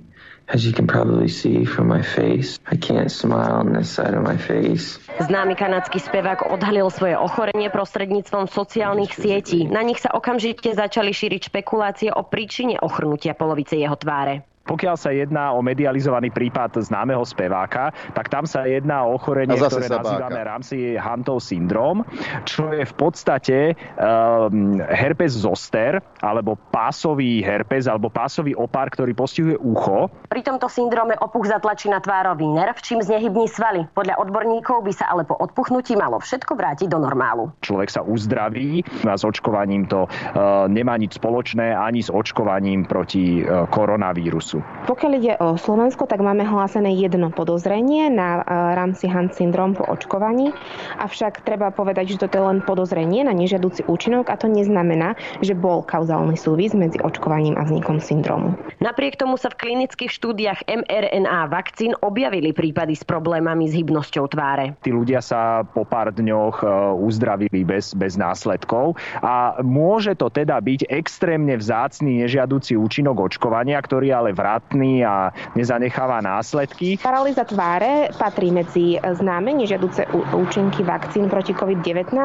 [0.49, 4.24] as you can probably see from my face, I can't smile on this side of
[4.26, 4.97] my face.
[5.22, 9.70] Známy kanadský spevák odhalil svoje ochorenie prostredníctvom sociálnych sietí.
[9.70, 14.49] Na nich sa okamžite začali šíriť špekulácie o príčine ochrnutia polovice jeho tváre.
[14.70, 19.89] Pokiaľ sa jedná o medializovaný prípad známeho speváka, tak tam sa jedná o ochorenie, ktoré
[19.89, 20.05] sabáka.
[20.05, 22.05] nazývame Ramsey Huntov syndrom,
[22.45, 23.57] čo je v podstate
[23.97, 30.13] um, herpes zoster, alebo pásový herpes, alebo pásový opár, ktorý postihuje ucho.
[30.30, 33.89] Pri tomto syndróme opuch zatlačí na tvárový nerv, čím znehybní svaly.
[33.97, 37.49] Podľa odborníkov by sa ale po odpuchnutí malo všetko vrátiť do normálu.
[37.65, 43.41] Človek sa uzdraví a s očkovaním to uh, nemá nič spoločné ani s očkovaním proti
[43.41, 44.59] uh, koronavírusu.
[44.89, 49.86] Pokiaľ ide o Slovensko, tak máme hlásené jedno podozrenie na uh, Ramsey Hunt syndrom po
[49.86, 50.49] očkovaní.
[50.97, 55.14] Avšak treba povedať, že toto je len podozrenie na nežiaduci účinok a to neznamená,
[55.45, 58.57] že bol kauzálny súvis medzi očkovaním a vznikom syndromu.
[58.82, 64.74] Napriek tomu sa v klinických štúdiách mRNA vakcín objavili prípady s problémami s hybnosťou tváre.
[64.82, 66.66] Tí ľudia sa po pár dňoch e,
[67.03, 74.16] uzdravili bez, bez následkov a môže to teda byť extrémne vzácný nežiaducí účinok očkovania, ktorý
[74.16, 76.97] ale vratný a nezanecháva následky.
[76.97, 82.18] Paralýza tváre patrí medzi známe nežiaduce účinky vakcín proti COVID-19,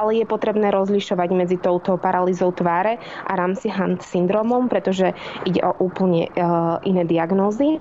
[0.00, 2.96] ale je potrebné rozlišovať medzi touto paralýzou tváre
[3.28, 5.12] a Ramsey Hunt syndromom, pretože
[5.44, 6.40] ide o úplne e,
[6.88, 7.76] iné diagnózy.
[7.76, 7.78] E,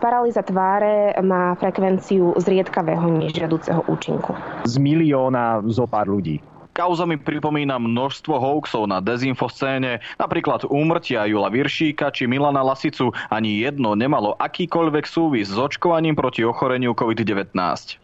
[0.00, 4.32] Paralýza tváre má frekvenciu zriedkavého nežiaduceho účinku.
[4.64, 6.51] Z milióna zo pár ľudí.
[6.72, 13.12] Kauza mi pripomína množstvo hoaxov na dezinfoscéne, napríklad úmrtia Jula Viršíka či Milana Lasicu.
[13.28, 17.52] Ani jedno nemalo akýkoľvek súvis s očkovaním proti ochoreniu COVID-19.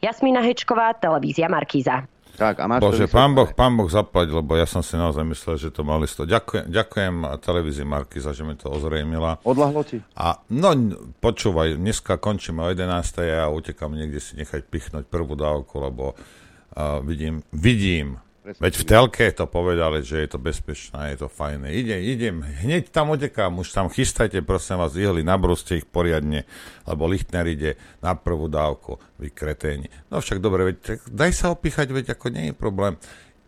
[0.04, 2.04] Jasmína Hečková, televízia Markíza.
[2.36, 5.56] Tak, a máš Bože, pán boh, pán boh zaplať, lebo ja som si naozaj myslel,
[5.58, 6.28] že to mali sto.
[6.28, 9.42] Ďakujem, ďakujem televízii Markiza, že mi to ozrejmila.
[9.48, 9.98] Odlahlo ti?
[10.14, 10.70] A no,
[11.18, 12.84] počúvaj, dneska končíme o 11.
[13.24, 18.22] a ja utekam niekde si nechať pichnúť prvú dávku, lebo uh, vidím, vidím,
[18.56, 21.68] veď v telke to povedali, že je to bezpečné, je to fajné.
[21.68, 26.48] Ide, idem, hneď tam utekám, už tam chystajte, prosím vás, ihly, nabrúste ich poriadne,
[26.88, 29.92] lebo Lichtner ide na prvú dávku, vy kreténi.
[30.08, 32.96] No však dobre, veď tak daj sa opíchať, veď ako nie je problém.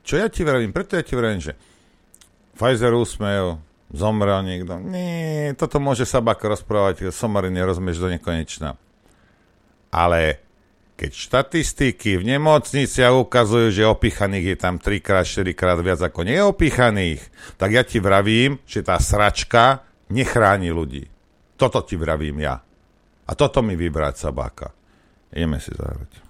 [0.05, 1.57] Čo ja ti vravím, preto ja ti vravím, že
[2.61, 3.57] Pfizer úsmev,
[3.89, 4.77] zomrel niekto.
[4.85, 8.77] Nie, toto môže Sabak rozprávať, somariny rozmieš do nekonečna.
[9.91, 10.50] Ale
[11.01, 17.25] keď štatistiky v nemocniciach ukazujú, že opichaných je tam 3-4 krát viac ako neopichaných,
[17.57, 19.81] tak ja ti vravím, že tá sračka
[20.13, 21.09] nechráni ľudí.
[21.57, 22.61] Toto ti vravím ja.
[23.25, 24.77] A toto mi vybrať sabáka.
[25.33, 26.30] Ideme si zahrať.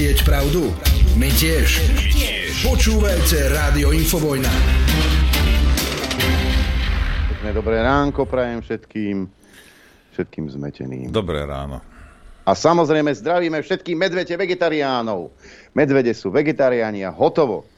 [0.00, 0.72] Vedieť pravdu?
[1.20, 1.76] My tiež.
[2.64, 4.48] Počúvajte Rádio Infovojna.
[7.28, 9.28] Pekné dobré ránko prajem všetkým,
[10.16, 11.12] všetkým zmeteným.
[11.12, 11.84] Dobré ráno.
[12.48, 15.36] A samozrejme zdravíme všetkých medvete vegetariánov.
[15.76, 17.68] Medvede sú vegetariáni a hotovo.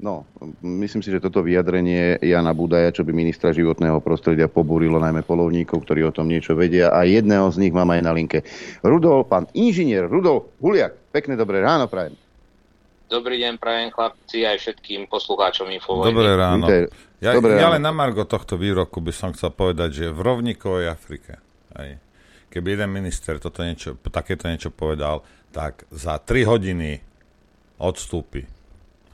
[0.00, 0.24] No,
[0.64, 5.84] myslím si, že toto vyjadrenie Jana Budaja, čo by ministra životného prostredia pobúrilo najmä polovníkov,
[5.84, 8.48] ktorí o tom niečo vedia a jedného z nich mám aj na linke.
[8.80, 11.05] Rudol, pán inžinier Rudol Huliak.
[11.16, 12.12] Pekné dobré ráno, prajem.
[13.08, 16.12] Dobrý deň, prajem chlapci aj všetkým poslucháčom Infovojny.
[16.12, 16.68] Dobré ráno.
[17.24, 17.80] Ja, Dobré ja ráno.
[17.80, 21.40] len na Margo tohto výroku by som chcel povedať, že v rovníkovej Afrike,
[21.72, 21.96] aj,
[22.52, 25.24] keby jeden minister toto niečo, takéto niečo povedal,
[25.56, 27.00] tak za 3 hodiny
[27.80, 28.44] odstúpi.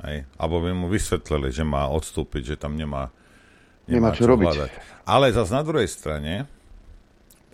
[0.02, 0.26] Hej?
[0.42, 3.14] Alebo by mu vysvetlili, že má odstúpiť, že tam nemá,
[3.86, 4.50] Nemá čo robiť.
[4.50, 4.70] hľadať.
[5.06, 6.50] Ale zase na druhej strane,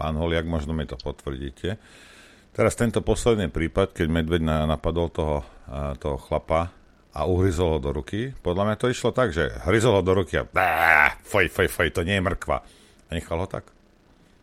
[0.00, 1.76] pán Holiak, možno mi to potvrdíte,
[2.58, 5.46] teraz tento posledný prípad, keď medveď na- napadol toho,
[6.02, 6.74] toho chlapa
[7.14, 10.42] a uhryzol ho do ruky, podľa mňa to išlo tak, že hryzol ho do ruky
[10.42, 12.58] a bá, foj, foj, foj, to nie je mrkva.
[13.08, 13.70] A nechal ho tak.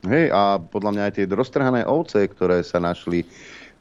[0.08, 3.28] Hej, a podľa mňa aj tie roztrhané ovce, ktoré sa našli,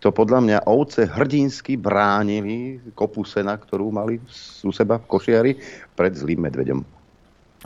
[0.02, 4.18] to podľa mňa ovce hrdinsky bránili kopu sena, ktorú mali
[4.64, 5.52] u seba v košiari
[5.94, 6.80] pred zlým medveďom.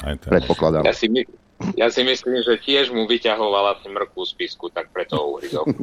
[0.04, 0.30] Aj ten.
[0.30, 0.86] Predpokladám.
[0.86, 1.22] Ja si, my,
[1.74, 5.66] ja si myslím, že tiež mu vyťahovala ten mrkvú spisku, tak preto ho uhryzol.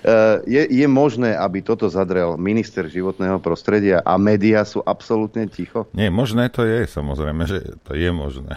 [0.00, 5.84] Eh, je, je možné, aby toto zadrel minister životného prostredia a médiá sú absolútne ticho?
[5.92, 8.56] Nie, možné to je, samozrejme, že to je možné.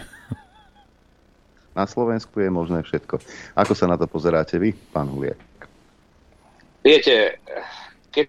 [1.76, 3.20] Na Slovensku je možné všetko.
[3.60, 5.36] Ako sa na to pozeráte vy, pán Huliek?
[6.80, 7.36] Viete,
[8.08, 8.26] keď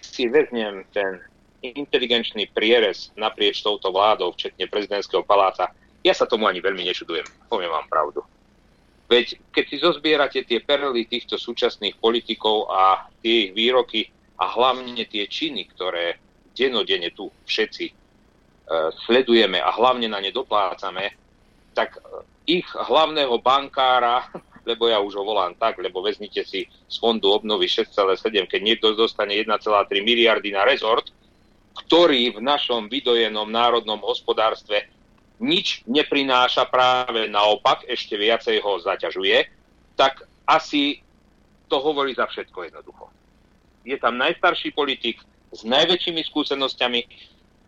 [0.00, 1.20] si vezmem ten
[1.60, 5.68] inteligenčný prierez naprieč touto vládou, včetne prezidentského paláca,
[6.04, 8.20] ja sa tomu ani veľmi nečudujem, poviem vám pravdu.
[9.08, 15.04] Veď keď si zozbierate tie perly týchto súčasných politikov a tie ich výroky a hlavne
[15.08, 16.20] tie činy, ktoré
[16.52, 17.92] denodene tu všetci e,
[19.08, 21.12] sledujeme a hlavne na ne doplácame,
[21.76, 22.00] tak e,
[22.48, 24.28] ich hlavného bankára,
[24.68, 28.96] lebo ja už ho volám tak, lebo vezmite si z fondu obnovy 6,7, keď niekto
[28.96, 29.60] dostane 1,3
[30.00, 31.12] miliardy na rezort,
[31.84, 34.88] ktorý v našom vydojenom národnom hospodárstve
[35.42, 39.50] nič neprináša, práve naopak ešte viacej ho zaťažuje,
[39.98, 41.02] tak asi
[41.66, 43.10] to hovorí za všetko jednoducho.
[43.82, 45.20] Je tam najstarší politik
[45.50, 47.00] s najväčšími skúsenosťami,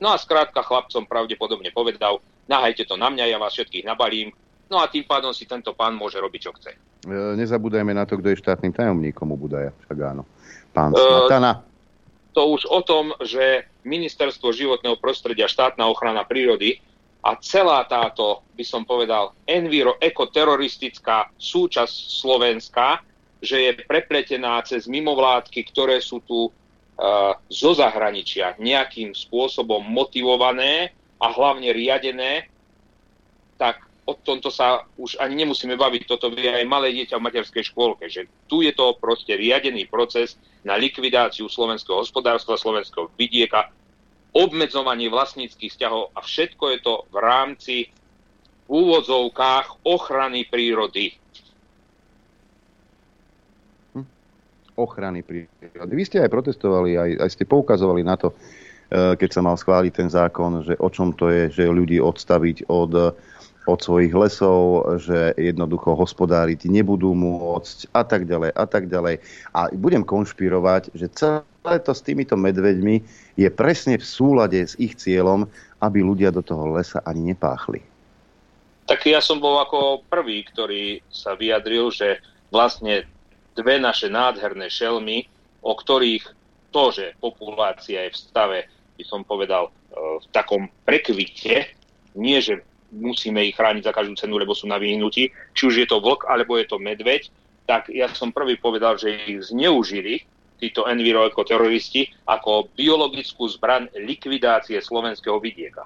[0.03, 4.31] no a skrátka chlapcom pravdepodobne povedal, nahajte to na mňa, ja vás všetkých nabalím,
[4.71, 6.73] no a tým pádom si tento pán môže robiť, čo chce.
[7.07, 9.71] E, nezabúdajme na to, kto je štátnym tajomníkom u Budaja.
[9.87, 10.23] Však áno.
[10.75, 11.63] Pán E, Smatana.
[12.35, 16.83] to už o tom, že Ministerstvo životného prostredia, štátna ochrana prírody
[17.27, 23.03] a celá táto, by som povedal, enviro-ekoteroristická súčasť Slovenska,
[23.43, 31.27] že je prepletená cez mimovládky, ktoré sú tu uh, zo zahraničia nejakým spôsobom motivované a
[31.35, 32.47] hlavne riadené,
[33.59, 36.07] tak o tomto sa už ani nemusíme baviť.
[36.07, 40.39] Toto vie aj malé dieťa v materskej škôlke, že tu je to proste riadený proces
[40.63, 43.75] na likvidáciu slovenského hospodárstva, slovenského vidieka,
[44.37, 47.77] obmedzovanie vlastníckých vzťahov a všetko je to v rámci
[48.67, 51.17] v úvodzovkách ochrany prírody.
[54.77, 55.93] ochrany prírody.
[55.97, 58.37] Vy ste aj protestovali, aj, aj ste poukazovali na to,
[58.93, 62.69] e, keď sa mal schváliť ten zákon, že o čom to je, že ľudí odstaviť
[62.69, 63.17] od,
[63.67, 69.25] od svojich lesov, že jednoducho hospodáriť nebudú môcť a tak ďalej a tak ďalej.
[69.57, 73.03] A budem konšpirovať, že celé to s týmito medveďmi
[73.35, 75.51] je presne v súlade s ich cieľom,
[75.83, 77.83] aby ľudia do toho lesa ani nepáchli.
[78.87, 82.23] Tak ja som bol ako prvý, ktorý sa vyjadril, že
[82.55, 83.03] vlastne
[83.59, 85.27] dve naše nádherné šelmy,
[85.67, 86.23] o ktorých
[86.71, 88.59] to, že populácia je v stave,
[88.95, 91.75] by som povedal, v takom prekvite,
[92.15, 92.63] nie že
[92.95, 96.29] musíme ich chrániť za každú cenu, lebo sú na vyhnutí, či už je to vlk,
[96.31, 97.27] alebo je to medveď,
[97.67, 100.23] tak ja som prvý povedal, že ich zneužili
[100.57, 105.85] títo enviroekoteroristi ako biologickú zbraň likvidácie slovenského vidieka.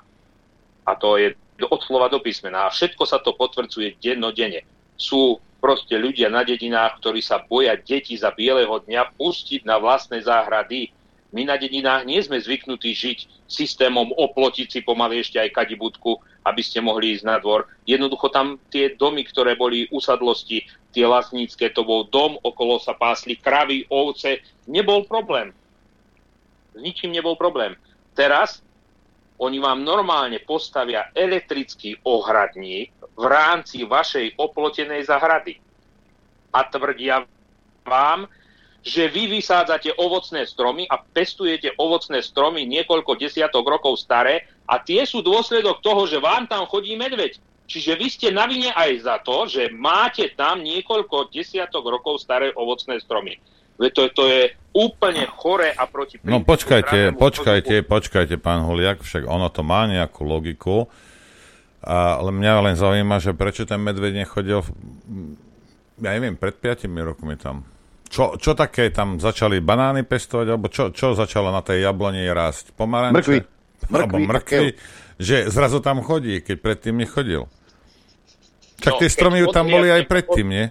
[0.87, 1.35] A to je
[1.69, 2.67] od slova do písmena.
[2.67, 4.65] A všetko sa to potvrdzuje dennodenne.
[4.97, 10.25] Sú proste ľudia na dedinách, ktorí sa boja deti za bieleho dňa pustiť na vlastné
[10.25, 10.89] záhrady.
[11.31, 16.63] My na dedinách nie sme zvyknutí žiť systémom oplotiť si pomaly ešte aj kadibudku, aby
[16.65, 17.69] ste mohli ísť na dvor.
[17.87, 23.39] Jednoducho tam tie domy, ktoré boli usadlosti, tie vlastnícke, to bol dom, okolo sa pásli
[23.39, 25.55] kravy, ovce, nebol problém.
[26.75, 27.75] S ničím nebol problém.
[28.15, 28.62] Teraz
[29.41, 35.57] oni vám normálne postavia elektrický ohradník v rámci vašej oplotenej zahrady.
[36.53, 37.25] A tvrdia
[37.87, 38.29] vám,
[38.81, 45.05] že vy vysádzate ovocné stromy a pestujete ovocné stromy niekoľko desiatok rokov staré a tie
[45.05, 47.37] sú dôsledok toho, že vám tam chodí medveď.
[47.71, 52.51] Čiže vy ste na vine aj za to, že máte tam niekoľko desiatok rokov staré
[52.51, 53.39] ovocné stromy.
[53.79, 59.49] To, to je úplne chore a proti No počkajte, počkajte, počkajte, pán Holiak, však ono
[59.55, 60.91] to má nejakú logiku.
[61.81, 64.61] A, ale mňa len zaujíma, že prečo ten medveď nechodil,
[65.97, 67.65] ja neviem, pred 5 rokmi tam.
[68.11, 72.75] Čo, čo také tam začali banány pestovať, alebo čo, čo začalo na tej jabloni rásť?
[72.75, 73.17] Pomaranče?
[73.17, 73.39] Mrkvy.
[73.89, 74.69] Alebo mrkvy,
[75.17, 77.49] že zrazu tam chodí, keď predtým nechodil.
[78.81, 80.66] Čak no, tie stromy tam boli aj predtým, nie?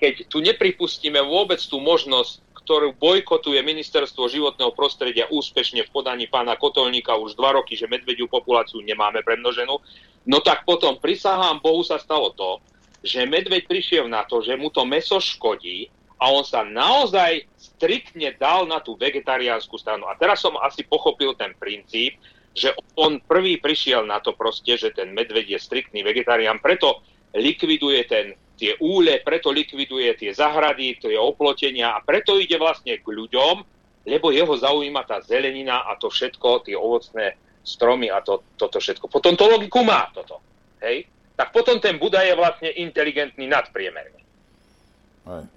[0.00, 6.56] keď tu nepripustíme vôbec tú možnosť, ktorú bojkotuje ministerstvo životného prostredia úspešne v podaní pána
[6.56, 9.76] Kotolníka už dva roky, že medvediu populáciu nemáme premnoženú,
[10.24, 12.64] no tak potom prisahám Bohu sa stalo to,
[13.04, 18.36] že medveď prišiel na to, že mu to meso škodí a on sa naozaj striktne
[18.36, 20.04] dal na tú vegetariánsku stranu.
[20.08, 22.20] A teraz som asi pochopil ten princíp,
[22.54, 27.02] že on prvý prišiel na to proste, že ten medveď je striktný vegetarián, preto
[27.34, 28.26] likviduje ten
[28.60, 33.64] tie úle, preto likviduje tie zahrady, tie oplotenia a preto ide vlastne k ľuďom,
[34.04, 39.08] lebo jeho zaujíma tá zelenina a to všetko, tie ovocné stromy a to, toto všetko.
[39.08, 40.44] Potom to logiku má toto.
[40.84, 41.08] Hej?
[41.40, 44.19] Tak potom ten Buda je vlastne inteligentný nadpriemerne.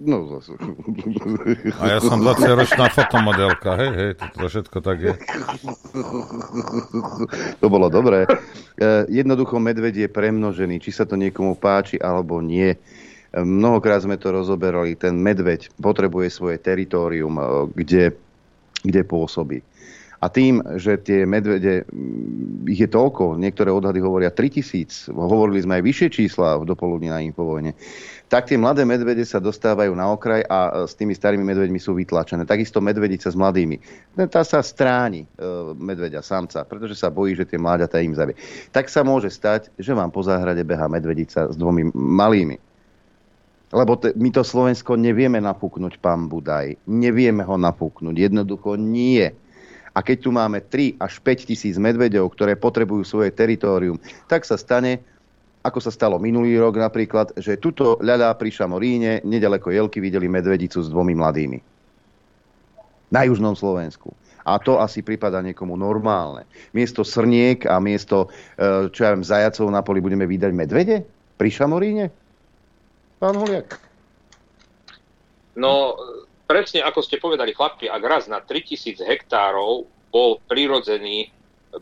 [0.00, 0.54] No zase.
[1.82, 5.14] A ja som 20-ročná fotomodelka, hej, hej, to všetko tak je.
[7.62, 8.26] To bolo dobré.
[8.26, 8.28] E,
[9.10, 12.74] jednoducho medveď je premnožený, či sa to niekomu páči alebo nie.
[12.74, 12.78] E,
[13.40, 14.94] mnohokrát sme to rozoberali.
[14.94, 17.44] Ten medveď potrebuje svoje teritorium, e,
[17.74, 18.04] kde,
[18.84, 19.58] kde pôsobí.
[20.24, 21.84] A tým, že tie medvede,
[22.64, 27.20] ich je toľko, niektoré odhady hovoria 3000, hovorili sme aj vyššie čísla v dopoludní na
[27.20, 27.76] Infovojne,
[28.34, 32.42] tak tie mladé medvede sa dostávajú na okraj a s tými starými medveďmi sú vytlačené.
[32.42, 33.78] Takisto medvedica s mladými.
[34.26, 35.22] Tá sa stráni,
[35.78, 38.34] medveďa, samca, pretože sa bojí, že tie mláďatá im zavie.
[38.74, 42.58] Tak sa môže stať, že vám po záhrade beha medvedica s dvomi malými.
[43.70, 46.74] Lebo te, my to Slovensko nevieme napúknuť, pán Budaj.
[46.90, 48.18] Nevieme ho napúknuť.
[48.18, 49.30] Jednoducho nie.
[49.94, 54.58] A keď tu máme 3 až 5 tisíc medvedov, ktoré potrebujú svoje teritorium, tak sa
[54.58, 55.06] stane,
[55.64, 60.84] ako sa stalo minulý rok napríklad, že tuto ľaľa pri Šamoríne, nedaleko Jelky, videli medvedicu
[60.84, 61.58] s dvomi mladými.
[63.08, 64.12] Na južnom Slovensku.
[64.44, 66.44] A to asi prípada niekomu normálne.
[66.76, 68.28] Miesto srniek a miesto,
[68.60, 71.00] e, čo ja viem, zajacov na poli budeme vydať medvede?
[71.40, 72.12] Pri Šamoríne?
[73.16, 73.80] Pán Holiak.
[75.56, 75.96] No,
[76.44, 81.32] presne ako ste povedali, chlapci, ak raz na 3000 hektárov bol prirodzený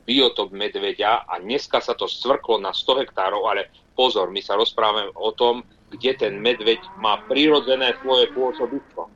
[0.00, 5.12] biotop medveďa a dneska sa to svrklo na 100 hektárov, ale pozor, my sa rozprávame
[5.16, 9.12] o tom, kde ten medveď má prirodzené svoje pôsobisko.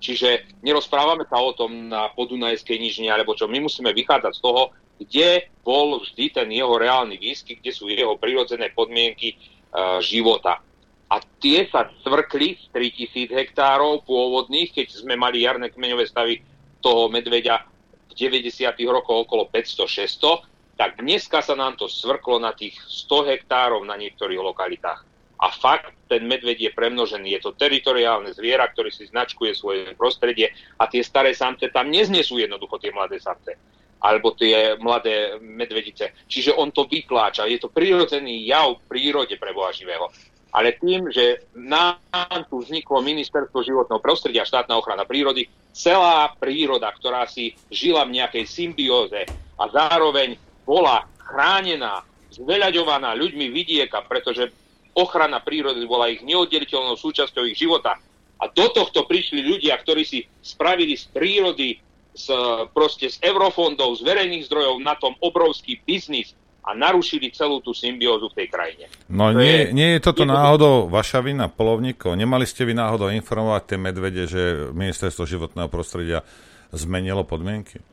[0.00, 3.48] Čiže nerozprávame sa o tom na podunajskej nižine, alebo čo.
[3.48, 4.62] My musíme vychádzať z toho,
[5.00, 10.60] kde bol vždy ten jeho reálny výskyt, kde sú jeho prirodzené podmienky uh, života.
[11.08, 16.40] A tie sa cvrkli z 3000 hektárov pôvodných, keď sme mali jarné kmeňové stavy
[16.84, 17.73] toho medveďa
[18.14, 18.78] 90.
[18.88, 24.40] rokoch okolo 500-600, tak dneska sa nám to svrklo na tých 100 hektárov na niektorých
[24.42, 25.06] lokalitách.
[25.38, 27.36] A fakt, ten medveď je premnožený.
[27.36, 32.38] Je to teritoriálne zviera, ktorý si značkuje svoje prostredie a tie staré samce tam neznesú
[32.38, 33.58] jednoducho tie mladé samce
[34.04, 36.12] alebo tie mladé medvedice.
[36.28, 37.48] Čiže on to vytláča.
[37.48, 40.12] Je to prirodzený jav v prírode pre Boha živého
[40.54, 41.98] ale tým, že nám
[42.46, 48.46] tu vzniklo ministerstvo životného prostredia štátna ochrana prírody, celá príroda, ktorá si žila v nejakej
[48.46, 49.26] symbióze
[49.58, 54.54] a zároveň bola chránená, zveľaďovaná ľuďmi vidieka, pretože
[54.94, 57.98] ochrana prírody bola ich neoddeliteľnou súčasťou ich života.
[58.38, 61.82] A do tohto prišli ľudia, ktorí si spravili z prírody,
[62.14, 62.26] z,
[62.70, 66.34] proste z eurofondov, z verejných zdrojov na tom obrovský biznis,
[66.64, 68.84] a narušili celú tú symbiózu v tej krajine.
[69.12, 72.16] No to nie, je, nie je toto je náhodou vaša vina, polovníkov?
[72.16, 76.24] Nemali ste vy náhodou informovať tie medvede, že ministerstvo životného prostredia
[76.72, 77.84] zmenilo podmienky?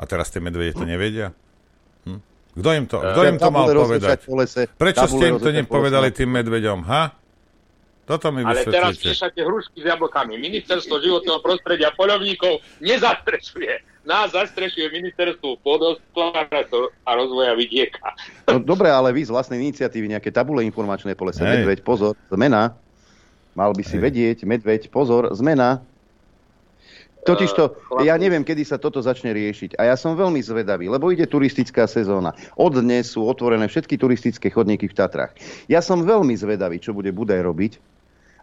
[0.00, 1.36] A teraz tie medvede to nevedia?
[2.08, 2.20] Hm?
[2.56, 4.24] Kto im to, kto im to mal povedať?
[4.80, 6.88] Prečo ste im to nepovedali tým medveďom?
[6.88, 7.02] Ha?
[8.08, 10.40] Toto mi Ale teraz češate hrušky s jablkami.
[10.40, 13.97] Ministerstvo životného prostredia poľovníkov nezastrešuje.
[14.08, 18.16] Nás zastrešuje ministerstvo pôdohospodárstva a rozvoja vidieka.
[18.48, 21.44] No dobre, ale vy z vlastnej iniciatívy nejaké tabule informačné po lese.
[21.44, 22.72] Medveď, pozor, zmena.
[23.52, 24.02] Mal by si Hej.
[24.08, 25.84] vedieť, medveď, pozor, zmena.
[27.28, 29.76] Totižto, ja neviem, kedy sa toto začne riešiť.
[29.76, 32.32] A ja som veľmi zvedavý, lebo ide turistická sezóna.
[32.56, 35.36] Od dnes sú otvorené všetky turistické chodníky v Tatrách.
[35.68, 37.72] Ja som veľmi zvedavý, čo bude Budaj robiť,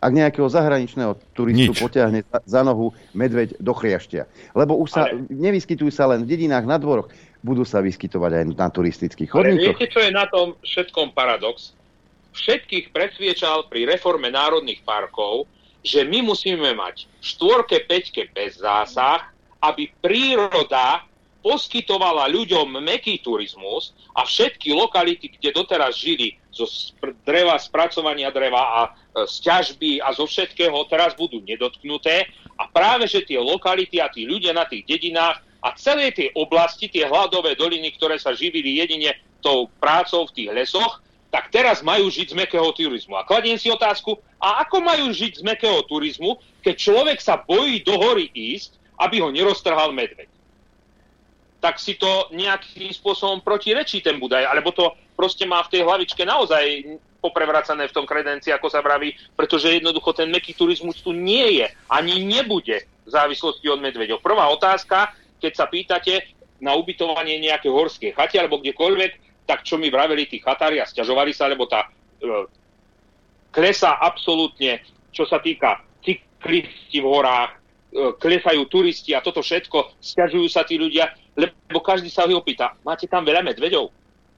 [0.02, 1.82] ak nejakého zahraničného turistu Nič.
[1.82, 4.28] potiahne za, za nohu medveď do chriaštia.
[4.54, 7.10] Lebo už sa, Ale- nevyskytujú sa len v dedinách na dvoroch,
[7.42, 9.78] budú sa vyskytovať aj na turistických Ale chodníkoch.
[9.78, 11.74] viete, čo je na tom všetkom paradox?
[12.36, 15.48] Všetkých presviečal pri reforme národných parkov,
[15.86, 19.30] že my musíme mať štvorke, peťke bez zásah,
[19.62, 21.06] aby príroda
[21.46, 26.66] poskytovala ľuďom meký turizmus a všetky lokality, kde doteraz žili zo
[27.22, 28.90] dreva, spracovania dreva a e,
[29.30, 32.26] z ťažby a zo všetkého, teraz budú nedotknuté
[32.58, 36.90] a práve, že tie lokality a tí ľudia na tých dedinách a celé tie oblasti,
[36.90, 39.14] tie hladové doliny, ktoré sa živili jedine
[39.46, 43.22] tou prácou v tých lesoch, tak teraz majú žiť z mekého turizmu.
[43.22, 47.86] A kladiem si otázku, a ako majú žiť z mekého turizmu, keď človek sa bojí
[47.86, 50.35] do hory ísť, aby ho neroztrhal medveď?
[51.66, 56.22] Tak si to nejakým spôsobom protirečí ten Budaj, alebo to proste má v tej hlavičke
[56.22, 56.62] naozaj
[57.18, 61.68] poprevracané v tom kredenci, ako sa vraví, pretože jednoducho ten meký turizmus tu nie je,
[61.90, 64.22] ani nebude v závislosti od medveďov.
[64.22, 69.90] Prvá otázka, keď sa pýtate na ubytovanie nejaké horskej chate alebo kdekoľvek, tak čo mi
[69.90, 71.90] vraveli tí chatári a stiažovali sa, lebo tá
[72.22, 72.46] e,
[73.50, 77.58] klesá absolútne, čo sa týka cyklisti v horách,
[77.96, 83.08] klesajú turisti a toto všetko, stiažujú sa tí ľudia, lebo každý sa ho opýta, máte
[83.08, 83.88] tam veľa medveďov?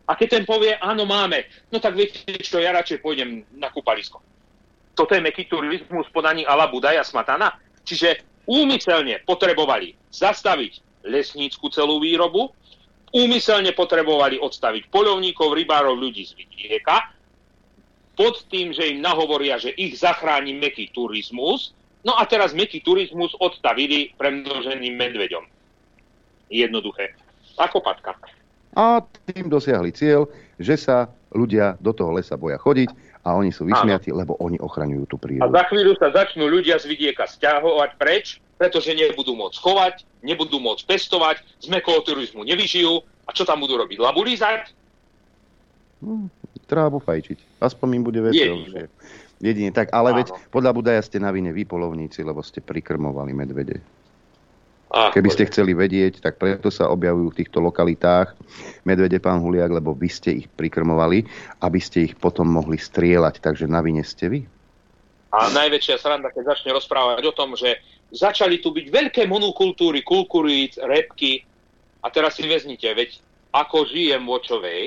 [0.08, 4.24] A keď ten povie, áno, máme, no tak viete čo, ja radšej pôjdem na kúpalisko.
[4.96, 7.54] Toto je meký turizmus podaní ala Budaja Smatana.
[7.84, 12.50] Čiže úmyselne potrebovali zastaviť lesnícku celú výrobu,
[13.14, 17.14] úmyselne potrebovali odstaviť poľovníkov, rybárov, ľudí z vidieka,
[18.18, 23.34] pod tým, že im nahovoria, že ich zachráni meký turizmus, no a teraz meký turizmus
[23.38, 25.44] odstavili premnoženým medveďom.
[26.48, 27.14] Jednoduché.
[27.58, 28.14] Ako patka.
[28.78, 30.30] A tým dosiahli cieľ,
[30.62, 32.94] že sa ľudia do toho lesa boja chodiť
[33.26, 35.52] a oni sú vysmiatí, lebo oni ochraňujú tú A prírodu.
[35.52, 40.84] za chvíľu sa začnú ľudia z vidieka stiahovať preč, pretože nebudú môcť chovať, nebudú môcť
[40.88, 43.02] pestovať, z mekého turizmu nevyžijú.
[43.28, 44.00] A čo tam budú robiť?
[44.00, 44.72] Labulízať?
[46.00, 46.32] Hm,
[46.68, 47.60] Trávu fajčiť.
[47.60, 48.88] Aspoň im bude veselšie.
[49.38, 50.18] Jedine tak, ale Áno.
[50.22, 53.78] veď podľa Budaja ste na vine vy polovníci, lebo ste prikrmovali medvede.
[54.88, 58.34] Á, Keby ste chceli vedieť, tak preto sa objavujú v týchto lokalitách
[58.88, 61.28] medvede, pán Huliak, lebo vy ste ich prikrmovali,
[61.60, 63.44] aby ste ich potom mohli strieľať.
[63.44, 64.40] Takže na vine ste vy.
[65.28, 67.84] A najväčšia sranda, keď začne rozprávať o tom, že
[68.16, 71.44] začali tu byť veľké monokultúry, kulkuríc, repky.
[72.00, 73.20] A teraz si veznite, veď
[73.52, 74.84] ako žijem v Očovej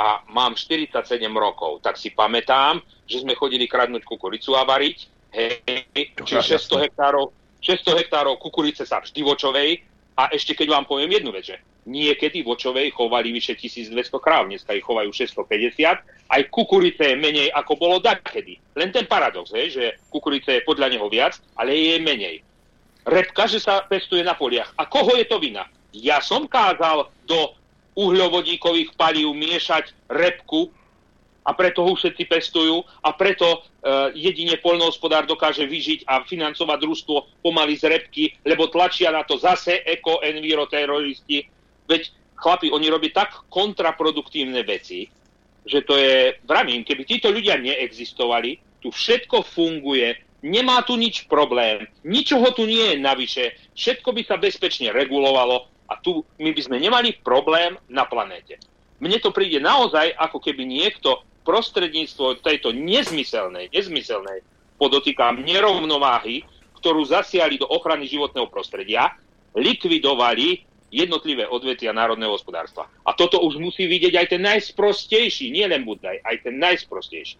[0.00, 0.96] a mám 47
[1.36, 5.12] rokov, tak si pamätám, že sme chodili kradnúť kukuricu a variť.
[5.28, 7.28] Hej, čiže 600 hektárov,
[7.60, 9.70] 600 hektárov kukurice sa vždy v Očovej.
[10.16, 13.92] A ešte keď vám poviem jednu vec, že niekedy v Očovej chovali vyše 1200
[14.24, 18.56] kráv, dneska ich chovajú 650, aj kukurice je menej ako bolo dakedy.
[18.80, 22.40] Len ten paradox, hej, že kukurice je podľa neho viac, ale je menej.
[23.04, 24.72] Repka, že sa pestuje na poliach.
[24.80, 25.68] A koho je to vina?
[25.92, 27.59] Ja som kázal do
[28.00, 30.72] uhľovodíkových palív miešať repku
[31.44, 33.58] a preto ho všetci pestujú a preto e,
[34.16, 39.80] jedine poľnohospodár dokáže vyžiť a financovať družstvo pomaly z repky, lebo tlačia na to zase
[39.84, 41.48] eko-enviroteroristi.
[41.88, 45.08] Veď chlapi, oni robí tak kontraproduktívne veci,
[45.64, 51.84] že to je, vravím, keby títo ľudia neexistovali, tu všetko funguje, nemá tu nič problém,
[52.00, 53.44] ničoho tu nie je navyše,
[53.76, 58.62] všetko by sa bezpečne regulovalo a tu my by sme nemali problém na planéte.
[59.02, 64.46] Mne to príde naozaj, ako keby niekto prostredníctvo tejto nezmyselnej, nezmyselnej,
[64.78, 66.46] podotýkam, nerovnováhy,
[66.78, 69.12] ktorú zasiali do ochrany životného prostredia,
[69.52, 72.86] likvidovali jednotlivé odvetia národného hospodárstva.
[73.06, 77.36] A toto už musí vidieť aj ten najsprostejší, nie len Budaj, aj ten najsprostejší.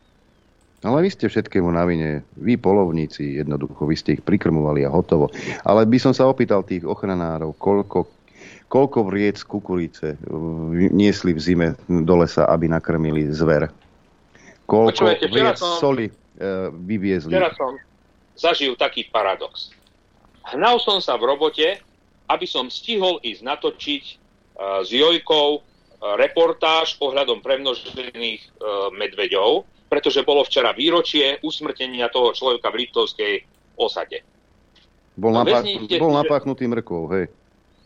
[0.80, 2.24] Ale vy ste všetkému na vine.
[2.40, 5.28] Vy polovníci, jednoducho, vy ste ich prikrmovali a hotovo.
[5.60, 8.08] Ale by som sa opýtal tých ochranárov, koľko,
[8.70, 13.66] koľko vriec kukurice uh, niesli v zime do lesa, aby nakrmili zver.
[14.70, 17.34] Koľko včera vriec som- soli uh, vyviezli.
[17.34, 17.74] Včera som
[18.38, 19.74] zažil taký paradox.
[20.54, 21.82] Hnal som sa v robote,
[22.30, 25.62] aby som stihol ísť natočiť uh, s Jojkou uh,
[26.14, 33.34] reportáž ohľadom premnožených uh, medveďov, pretože bolo včera výročie usmrtenia toho človeka v Liptovskej
[33.74, 34.22] osade.
[35.18, 37.26] Bol, vezmite, bol napáchnutý mrkvou, hej.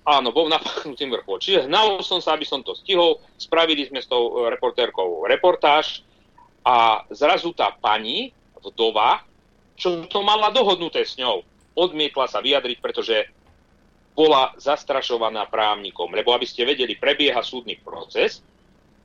[0.04, 1.40] Áno, bol napachnutý mrkvou.
[1.40, 3.24] Čiže hnal som sa, aby som to stihol.
[3.40, 6.04] Spravili sme s tou e, reportérkou reportáž
[6.60, 9.24] a zrazu tá pani, vdova,
[9.76, 11.44] čo to mala dohodnuté s ňou,
[11.76, 13.28] odmietla sa vyjadriť, pretože
[14.16, 16.12] bola zastrašovaná právnikom.
[16.12, 18.40] Lebo aby ste vedeli, prebieha súdny proces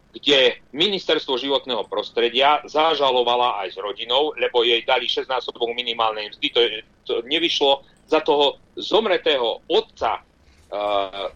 [0.10, 6.48] kde ministerstvo životného prostredia zažalovala aj s rodinou, lebo jej dali 16 násobok minimálnej mzdy,
[6.50, 6.60] to,
[7.06, 10.26] to nevyšlo za toho zomretého otca,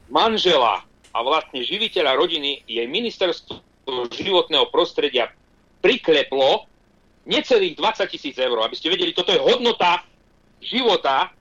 [0.09, 3.61] manžela a vlastne živiteľa rodiny jej ministerstvo
[4.13, 5.29] životného prostredia
[5.83, 6.65] prikleplo
[7.27, 8.57] necelých 20 tisíc eur.
[8.63, 10.03] Aby ste vedeli, toto je hodnota
[10.63, 11.33] života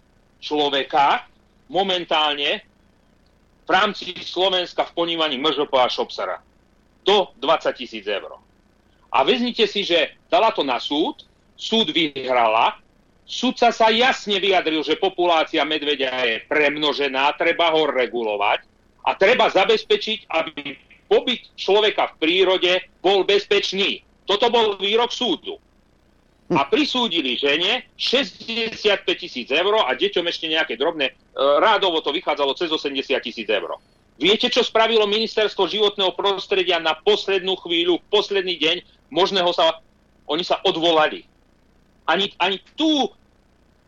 [0.43, 1.31] človeka
[1.71, 2.67] momentálne
[3.63, 6.43] v rámci Slovenska v ponímaní MŽP a Šopsara
[7.07, 8.43] do 20 tisíc eur.
[9.13, 11.23] A vezmite si, že dala to na súd,
[11.55, 12.82] súd vyhrala,
[13.33, 18.69] súdca sa jasne vyjadril, že populácia medvedia je premnožená, treba ho regulovať
[19.09, 20.77] a treba zabezpečiť, aby
[21.09, 24.05] pobyt človeka v prírode bol bezpečný.
[24.29, 25.57] Toto bol výrok súdu.
[26.53, 28.77] A prisúdili žene 65
[29.17, 31.09] tisíc eur a deťom ešte nejaké drobné.
[31.09, 33.81] E, rádovo to vychádzalo cez 80 tisíc eur.
[34.21, 38.77] Viete, čo spravilo ministerstvo životného prostredia na poslednú chvíľu, posledný deň
[39.09, 39.81] možného sa...
[40.29, 41.25] Oni sa odvolali.
[42.07, 43.11] Ani, ani tú,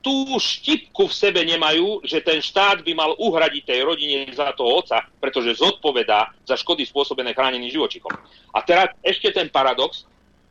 [0.05, 4.85] tú štipku v sebe nemajú, že ten štát by mal uhradiť tej rodine za toho
[4.85, 8.13] oca, pretože zodpovedá za škody spôsobené chráneným živočichom.
[8.53, 10.05] A teraz ešte ten paradox,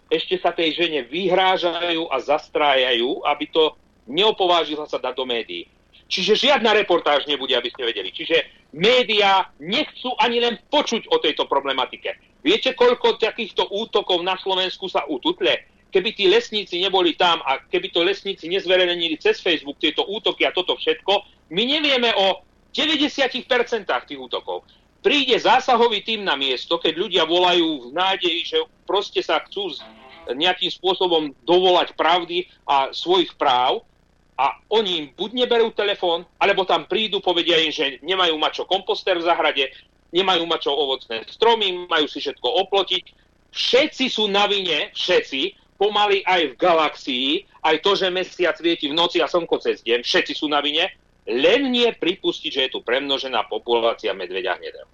[0.10, 3.78] ešte sa tej žene vyhrážajú a zastrájajú, aby to
[4.10, 5.70] neopovážila sa dať do médií.
[6.10, 8.10] Čiže žiadna reportáž nebude, aby ste vedeli.
[8.12, 12.18] Čiže médiá nechcú ani len počuť o tejto problematike.
[12.44, 15.73] Viete, koľko takýchto útokov na Slovensku sa ututle?
[15.94, 20.52] Keby tí lesníci neboli tam a keby to lesníci nezverejnili cez Facebook tieto útoky a
[20.52, 21.14] toto všetko,
[21.54, 22.42] my nevieme o
[22.74, 23.46] 90%
[23.86, 24.66] tých útokov.
[25.06, 28.58] Príde zásahový tým na miesto, keď ľudia volajú v nádeji, že
[28.90, 29.70] proste sa chcú
[30.32, 33.86] nejakým spôsobom dovolať pravdy a svojich práv
[34.40, 38.64] a oni im buď neberú telefón, alebo tam prídu, povedia im, že nemajú mať čo
[38.66, 39.70] komposter v zahrade,
[40.10, 43.04] nemajú mať čo ovocné stromy, majú si všetko oplotiť.
[43.54, 47.30] Všetci sú na vine, všetci, pomaly aj v galaxii,
[47.60, 50.88] aj to, že mesiac svieti v noci a slnko cez deň, všetci sú na vine,
[51.28, 54.88] len nie pripustiť, že je tu premnožená populácia medveďa hnedého.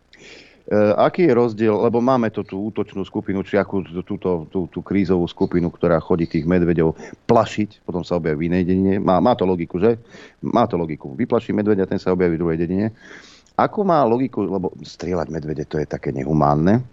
[0.69, 4.79] E, aký je rozdiel, lebo máme tu tú útočnú skupinu, či akú túto, tú, tú
[4.81, 8.93] krízovú skupinu, ktorá chodí tých medveďov plašiť, potom sa objaví v inej dedine.
[9.01, 9.97] Má, má to logiku, že?
[10.45, 11.13] Má to logiku.
[11.17, 12.93] Vyplaší medveďa, ten sa objaví v druhej dedine.
[13.57, 16.85] Ako má logiku, lebo strieľať medvede to je také nehumánne,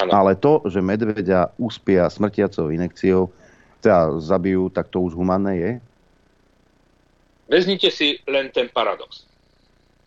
[0.00, 0.10] ano.
[0.10, 3.30] ale to, že medveďa uspia smrtiacou inekciou,
[3.84, 5.70] teda zabijú, tak to už humánne je?
[7.46, 9.28] Veznite si len ten paradox.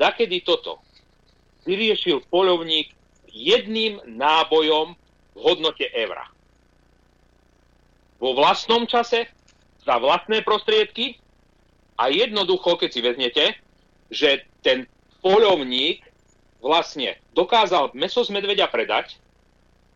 [0.01, 0.81] Dakedy toto
[1.65, 2.93] vyriešil polovník
[3.29, 4.97] jedným nábojom
[5.37, 6.25] v hodnote evra.
[8.17, 9.29] Vo vlastnom čase,
[9.85, 11.21] za vlastné prostriedky
[11.95, 13.45] a jednoducho, keď si vezmete,
[14.09, 14.89] že ten
[15.21, 16.03] polovník
[16.59, 19.15] vlastne dokázal meso z medveďa predať,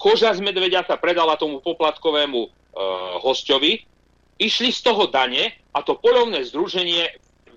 [0.01, 2.49] koža z medveďa sa predala tomu poplatkovému e,
[3.21, 3.85] hostovi,
[4.41, 7.05] išli z toho dane a to polovné združenie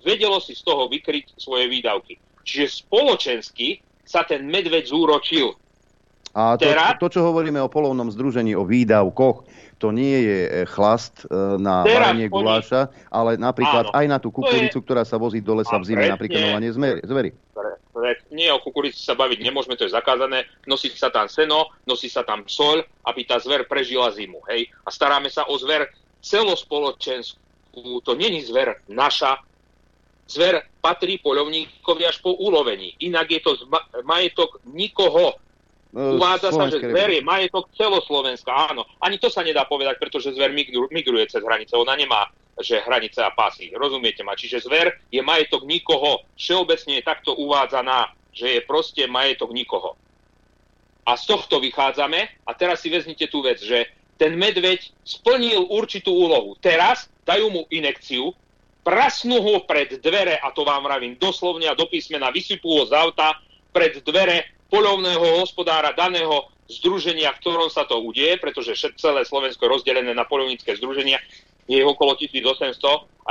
[0.05, 2.21] vedelo si z toho vykryť svoje výdavky.
[2.45, 5.57] Čiže spoločensky sa ten medveď zúročil.
[6.37, 10.51] A to, Teraz, to, čo hovoríme o polovnom združení, o výdavkoch, to nie je e,
[10.65, 14.83] chlast e, na varenie guláša, ale napríklad áno, aj na tú kukuricu, je...
[14.83, 16.71] ktorá sa vozí do lesa v zime, napríklad novanie
[17.03, 17.31] zvery.
[18.35, 20.43] Nie o kukurici sa baviť nemôžeme, to je zakázané.
[20.67, 24.43] Nosí sa tam seno, nosí sa tam soľ, aby tá zver prežila zimu.
[24.51, 24.67] Hej?
[24.83, 25.87] A staráme sa o zver
[26.19, 28.03] celospoločenskú.
[28.03, 29.39] To není zver naša,
[30.25, 32.97] Zver patrí poľovníkovi až po ulovení.
[32.97, 33.51] Inak je to
[34.01, 35.37] majetok nikoho.
[35.93, 38.51] No, Uvádza sa, že zver je majetok celoslovenska.
[38.51, 40.51] Áno, ani to sa nedá povedať, pretože zver
[40.91, 41.75] migruje cez hranice.
[41.75, 42.27] Ona nemá
[42.63, 43.75] že hranice a pasy.
[43.75, 44.37] Rozumiete ma?
[44.37, 46.23] Čiže zver je majetok nikoho.
[46.39, 49.99] Všeobecne je takto uvádzaná, že je proste majetok nikoho.
[51.03, 52.47] A z tohto vychádzame.
[52.47, 56.55] A teraz si vezmite tú vec, že ten medveď splnil určitú úlohu.
[56.63, 58.31] Teraz dajú mu inekciu,
[58.87, 62.95] prasnú ho pred dvere, a to vám vravím doslovne a do písmena, vysypú ho z
[62.95, 63.35] auta
[63.75, 69.73] pred dvere polovného hospodára daného združenia, v ktorom sa to udieje, pretože celé Slovensko je
[69.79, 71.23] rozdelené na polovnícke združenia,
[71.71, 72.75] je okolo 1800,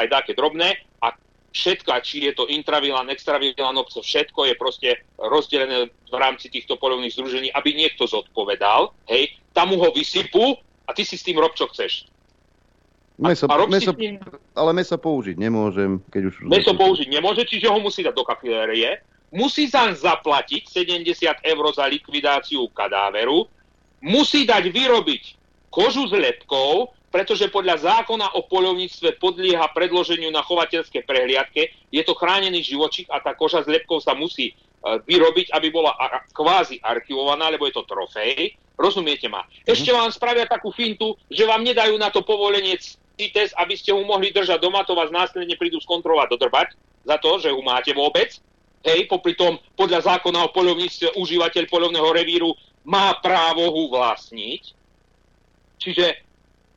[0.00, 1.12] aj také drobné, a
[1.52, 4.90] všetko, či je to intravilán, extravilán, obco, všetko je proste
[5.20, 10.56] rozdelené v rámci týchto polovných združení, aby niekto zodpovedal, hej, tam ho vysypú
[10.88, 12.08] a ty si s tým rob, čo chceš.
[13.14, 14.18] Meso, a meso, ním...
[14.58, 16.50] Ale meso použiť nemôžem, keď už...
[16.50, 18.98] Meso použiť nemôže, čiže ho musí dať do kafilérie,
[19.34, 23.50] musí sa zaplatiť 70 eur za likvidáciu kadáveru,
[23.98, 25.22] musí dať vyrobiť
[25.74, 32.14] kožu s lepkou, pretože podľa zákona o polovníctve podlieha predloženiu na chovateľské prehliadke, je to
[32.14, 34.54] chránený živočík a tá koža s lepkou sa musí
[34.84, 35.96] vyrobiť, aby bola
[36.34, 38.54] kvázi archivovaná, lebo je to trofej.
[38.74, 39.46] Rozumiete ma?
[39.62, 42.76] Ešte vám spravia takú fintu, že vám nedajú na to povolenie
[43.16, 46.68] CITES, aby ste ho mohli držať doma, to vás následne prídu skontrolovať, dodrbať
[47.06, 48.34] za to, že ho máte vôbec.
[48.84, 52.52] Hej, popri tom, podľa zákona o poľovníctve, užívateľ poľovného revíru
[52.84, 54.62] má právo ho vlastniť.
[55.80, 56.06] Čiže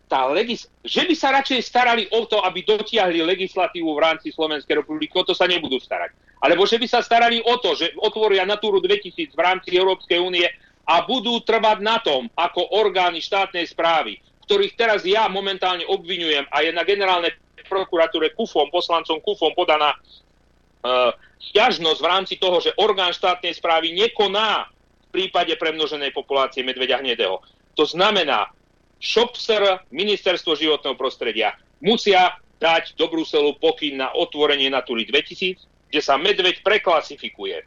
[0.07, 4.79] tá legis- že by sa radšej starali o to, aby dotiahli legislatívu v rámci Slovenskej
[4.79, 6.15] republiky, o to sa nebudú starať.
[6.39, 10.47] Alebo že by sa starali o to, že otvoria Natúru 2000 v rámci Európskej únie
[10.87, 16.63] a budú trvať na tom, ako orgány štátnej správy, ktorých teraz ja momentálne obvinujem a
[16.63, 17.35] je na generálnej
[17.67, 24.67] prokuratúre KUFom, poslancom KUFom podaná uh, stiažnosť v rámci toho, že orgán štátnej správy nekoná
[25.07, 27.39] v prípade premnoženej populácie medveďa hnedého.
[27.77, 28.49] To znamená,
[28.97, 31.53] Šopser, ministerstvo životného prostredia
[31.85, 37.61] musia dať do Bruselu pokyn na otvorenie Natúry 2000, kde sa medveď preklasifikuje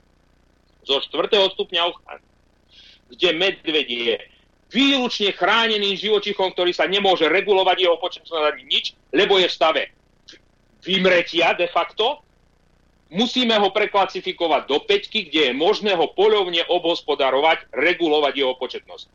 [0.83, 1.31] zo 4.
[1.31, 2.27] stupňa ochrany,
[3.15, 4.17] kde medveď je
[4.71, 7.97] výlučne chráneným živočichom, ktorý sa nemôže regulovať jeho
[8.51, 9.83] ani nič, lebo je v stave
[10.83, 12.23] vymretia de facto,
[13.11, 19.07] musíme ho preklasifikovať do peťky, kde je možné ho poľovne obhospodarovať, regulovať jeho početnosť.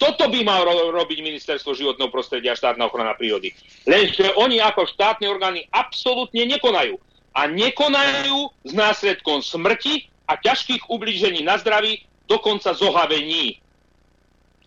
[0.00, 3.54] Toto by mal ro- robiť ministerstvo životného prostredia a štátna ochrana prírody.
[3.86, 6.98] Lenže oni ako štátne orgány absolútne nekonajú.
[7.32, 13.62] A nekonajú s následkom smrti a ťažkých ublížení na zdraví, dokonca zohavení.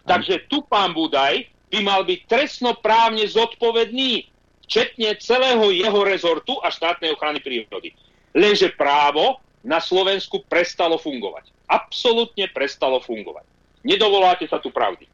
[0.06, 4.30] Takže tu pán Budaj by mal byť trestnoprávne zodpovedný,
[4.66, 7.94] včetne celého jeho rezortu a štátnej ochrany prírody.
[8.36, 11.50] Lenže právo na Slovensku prestalo fungovať.
[11.72, 13.48] Absolútne prestalo fungovať.
[13.82, 15.08] Nedovoláte sa tu pravdy.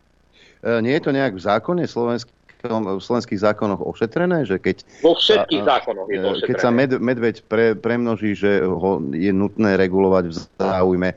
[0.66, 4.84] E, nie je to nejak v zákone v slovenských zákonoch ošetrené, že keď...
[5.06, 6.50] Vo všetkých zákonoch je to ošetrené.
[6.50, 11.10] Keď sa med, medveď pre, premnoží, že ho je nutné regulovať v záujme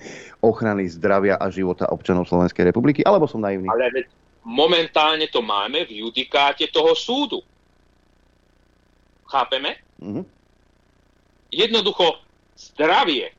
[0.44, 3.66] ochrany zdravia a života občanov Slovenskej republiky, alebo som naivný?
[3.72, 4.06] Ale
[4.44, 7.40] momentálne to máme v judikáte toho súdu.
[9.24, 9.80] Chápeme?
[9.98, 10.24] Mm-hmm.
[11.54, 12.18] Jednoducho,
[12.58, 13.30] zdravie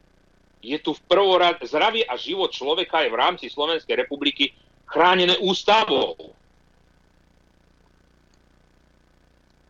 [0.65, 4.55] je tu v prvorad, zdravie a život človeka je v rámci Slovenskej republiky
[4.89, 6.33] chránené ústavou.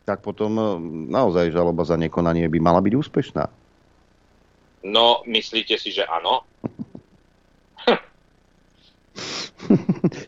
[0.06, 0.64] Tak potom e,
[1.12, 3.44] naozaj žaloba za nekonanie by mala byť úspešná.
[4.86, 6.46] No, myslíte si, že áno?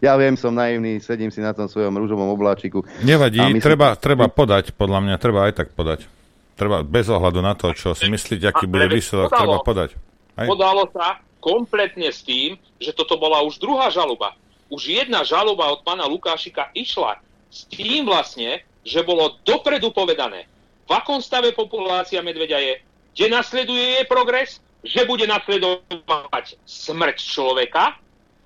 [0.04, 2.82] ja viem, som naivný, sedím si na tom svojom rúžovom obláčiku.
[3.06, 3.62] Nevadí, myslím...
[3.62, 6.17] treba, treba podať, podľa mňa, treba aj tak podať.
[6.58, 9.94] Treba bez ohľadu na to, čo si myslíte, aký bude výsledok, treba podať.
[10.34, 10.50] Aj?
[10.50, 14.34] Podalo sa kompletne s tým, že toto bola už druhá žaloba
[14.68, 20.44] už jedna žaloba od pána Lukášika išla s tým vlastne, že bolo dopredu povedané,
[20.88, 22.74] v akom stave populácia medveďa je,
[23.12, 27.96] kde nasleduje jej progres, že bude nasledovať smrť človeka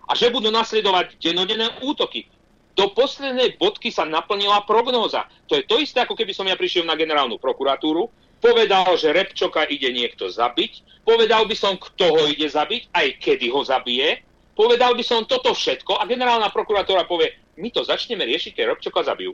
[0.07, 2.27] a že budú nasledovať denodenné útoky.
[2.73, 5.28] Do poslednej bodky sa naplnila prognóza.
[5.49, 8.09] To je to isté, ako keby som ja prišiel na generálnu prokuratúru,
[8.40, 13.53] povedal, že Repčoka ide niekto zabiť, povedal by som, kto ho ide zabiť, aj kedy
[13.53, 18.53] ho zabije, Povedal by som toto všetko a generálna prokuratúra povie, my to začneme riešiť,
[18.53, 19.32] keď Robčoka zabijú.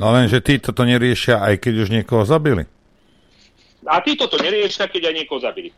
[0.00, 2.64] No len, že títo to neriešia, aj keď už niekoho zabili.
[3.84, 5.70] A títo to neriešia, keď aj niekoho zabili.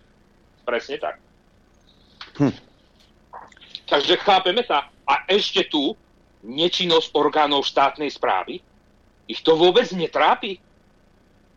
[0.62, 1.18] Presne tak.
[2.38, 2.54] Hm.
[3.90, 4.86] Takže chápeme sa.
[5.06, 5.98] A ešte tu
[6.46, 8.62] nečinnosť orgánov štátnej správy.
[9.26, 10.62] Ich to vôbec netrápi.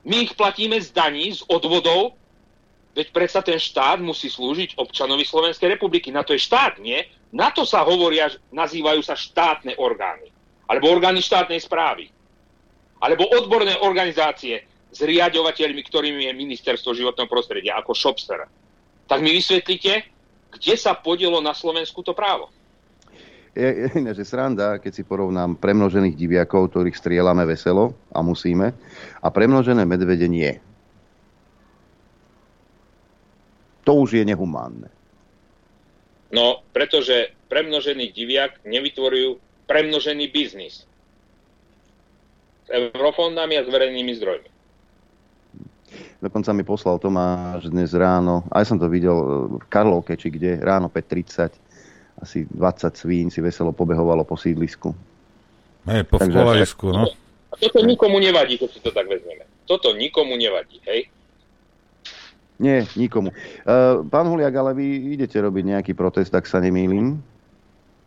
[0.02, 2.20] My ich platíme z daní, z odvodov
[3.00, 6.10] Veď predsa ten štát musí slúžiť občanovi Slovenskej republiky.
[6.10, 7.00] Na to je štát, nie?
[7.30, 10.34] Na to sa hovoria, nazývajú sa štátne orgány.
[10.66, 12.10] Alebo orgány štátnej správy.
[13.00, 18.50] Alebo odborné organizácie s riadovateľmi, ktorými je Ministerstvo životného prostredia, ako Shopster.
[19.06, 20.04] Tak mi vysvetlíte,
[20.60, 22.50] kde sa podielo na Slovensku to právo?
[23.60, 28.72] Je, je že sranda, keď si porovnám premnožených diviakov, ktorých strieľame veselo a musíme,
[29.20, 30.56] a premnožené medvede nie.
[33.90, 34.86] to už je nehumánne.
[36.30, 40.86] No, pretože premnožený diviak nevytvorujú premnožený biznis.
[42.66, 44.50] S eurofondami a s verejnými zdrojmi.
[46.22, 49.18] Dokonca mi poslal Tomáš dnes ráno, aj som to videl
[49.58, 51.50] v Karlovke, či kde, ráno 5.30,
[52.20, 54.92] asi 20 svín si veselo pobehovalo po sídlisku.
[55.88, 56.40] Hej, po Takže,
[56.92, 57.08] no.
[57.50, 59.48] A toto nikomu nevadí, keď si to tak vezmeme.
[59.66, 61.10] Toto nikomu nevadí, hej?
[62.60, 63.32] Nie, nikomu.
[63.64, 67.24] Uh, pán Huliak, ale vy idete robiť nejaký protest, ak sa nemýlim?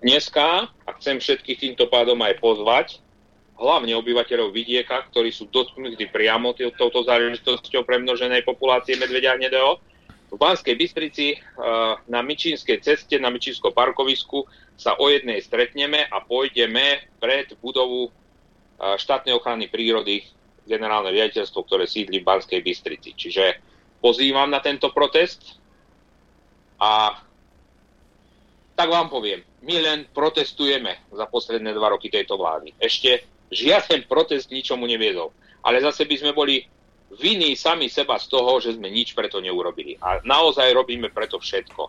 [0.04, 2.86] Dneska, a chcem všetkých týmto pádom aj pozvať,
[3.56, 9.78] hlavne obyvateľov vidieka, ktorí sú dotknutí priamo touto záležitosťou premnoženej populácie medvedia hnedého,
[10.32, 11.36] v Banskej Bystrici
[12.08, 14.48] na Mičínskej ceste, na Mičínskom parkovisku
[14.80, 18.08] sa o jednej stretneme a pôjdeme pred budovu
[18.80, 20.24] štátnej ochrany prírody
[20.64, 23.12] generálne riaditeľstvo, ktoré sídli v Banskej Bystrici.
[23.12, 23.60] Čiže
[24.00, 25.60] pozývam na tento protest
[26.80, 27.20] a
[28.72, 32.72] tak vám poviem, my len protestujeme za posledné dva roky tejto vlády.
[32.80, 35.30] Ešte žiaden protest ničomu neviedol.
[35.62, 36.66] Ale zase by sme boli
[37.20, 39.98] viny sami seba z toho, že sme nič preto neurobili.
[40.00, 41.82] A naozaj robíme preto všetko.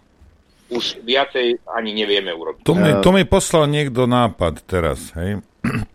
[0.73, 2.63] Už viacej ani nevieme urobiť.
[2.65, 5.39] To mi, to mi poslal niekto nápad teraz, hej.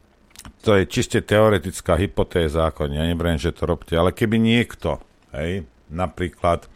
[0.67, 4.99] To je čiste teoretická hypotéza, ako ja nebriem, že to robte, ale keby niekto,
[5.31, 6.67] hej, napríklad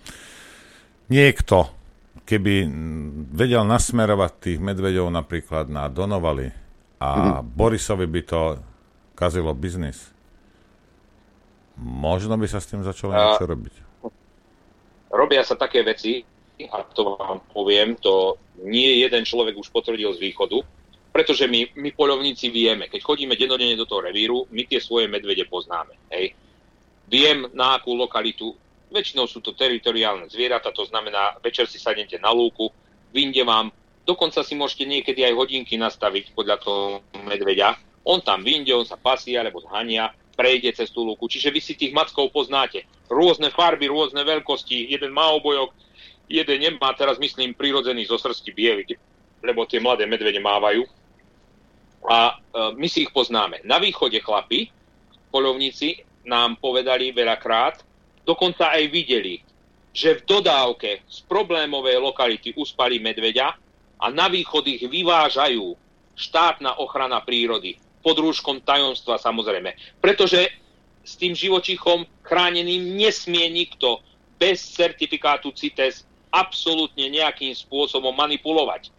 [1.10, 1.66] niekto,
[2.22, 2.70] keby
[3.34, 6.54] vedel nasmerovať tých medveďov napríklad na Donovali
[7.02, 7.52] a mm-hmm.
[7.58, 8.40] Borisovi by to
[9.18, 10.11] kazilo biznis,
[11.80, 13.74] Možno by sa s tým začalo niečo robiť.
[15.12, 16.24] Robia sa také veci,
[16.68, 20.60] a to vám poviem, to nie jeden človek už potvrdil z východu,
[21.12, 25.44] pretože my, my polovníci vieme, keď chodíme denodene do toho revíru, my tie svoje medvede
[25.44, 25.92] poznáme.
[26.08, 26.32] Hej.
[27.12, 28.56] Viem, na akú lokalitu,
[28.88, 32.72] väčšinou sú to teritoriálne zvieratá, to znamená, večer si sadnete na lúku,
[33.12, 33.68] vinde vám,
[34.08, 36.84] dokonca si môžete niekedy aj hodinky nastaviť podľa toho
[37.28, 37.76] medveďa,
[38.08, 41.28] on tam vinde, on sa pasí alebo zhania, prejde cez tú lúku.
[41.28, 42.88] Čiže vy si tých mackov poznáte.
[43.06, 44.90] Rôzne farby, rôzne veľkosti.
[44.90, 45.72] Jeden má obojok,
[46.26, 46.96] jeden nemá.
[46.96, 48.84] Teraz myslím prirodzený zo srsti biely,
[49.44, 50.88] lebo tie mladé medvede mávajú.
[52.09, 53.62] A e, my si ich poznáme.
[53.62, 54.72] Na východe chlapi,
[55.30, 57.82] polovníci, nám povedali veľakrát,
[58.22, 59.42] dokonca aj videli,
[59.92, 63.54] že v dodávke z problémovej lokality uspali medveďa
[64.02, 65.76] a na východ ich vyvážajú
[66.16, 69.72] štátna ochrana prírody pod rúškom tajomstva samozrejme.
[70.02, 70.50] Pretože
[71.02, 74.02] s tým živočichom chráneným nesmie nikto
[74.38, 78.90] bez certifikátu CITES absolútne nejakým spôsobom manipulovať.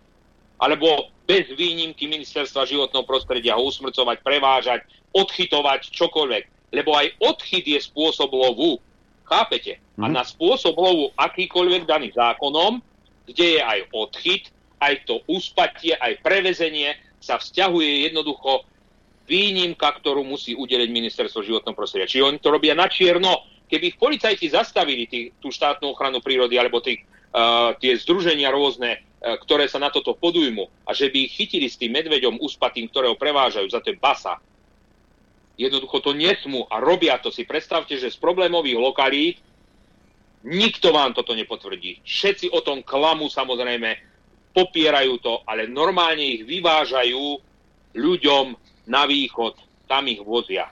[0.59, 4.79] Alebo bez výnimky ministerstva životného prostredia ho usmrcovať, prevážať,
[5.11, 6.71] odchytovať, čokoľvek.
[6.71, 8.79] Lebo aj odchyt je spôsob lovu.
[9.27, 9.79] Chápete?
[9.99, 10.15] A mhm.
[10.15, 12.79] na spôsob lovu akýkoľvek daný zákonom,
[13.27, 14.43] kde je aj odchyt,
[14.83, 18.67] aj to uspatie, aj prevezenie, sa vzťahuje jednoducho
[19.23, 22.09] výnimka, ktorú musí udeliť ministerstvo životného prostredia.
[22.09, 23.47] Čiže oni to robia na čierno.
[23.71, 29.39] Keby policajti zastavili tý, tú štátnu ochranu prírody alebo tý, uh, tie združenia rôzne, uh,
[29.39, 33.15] ktoré sa na toto podujmu a že by ich chytili s tým medveďom uspatým, ktorého
[33.15, 34.37] prevážajú, za to je basa.
[35.55, 37.31] Jednoducho to nesmú a robia to.
[37.31, 39.37] Si predstavte, že z problémových lokalít
[40.43, 42.03] nikto vám toto nepotvrdí.
[42.03, 44.13] Všetci o tom klamu samozrejme,
[44.53, 47.41] popierajú to, ale normálne ich vyvážajú
[47.97, 48.45] ľuďom
[48.87, 49.55] na východ,
[49.87, 50.71] tam ich vozia.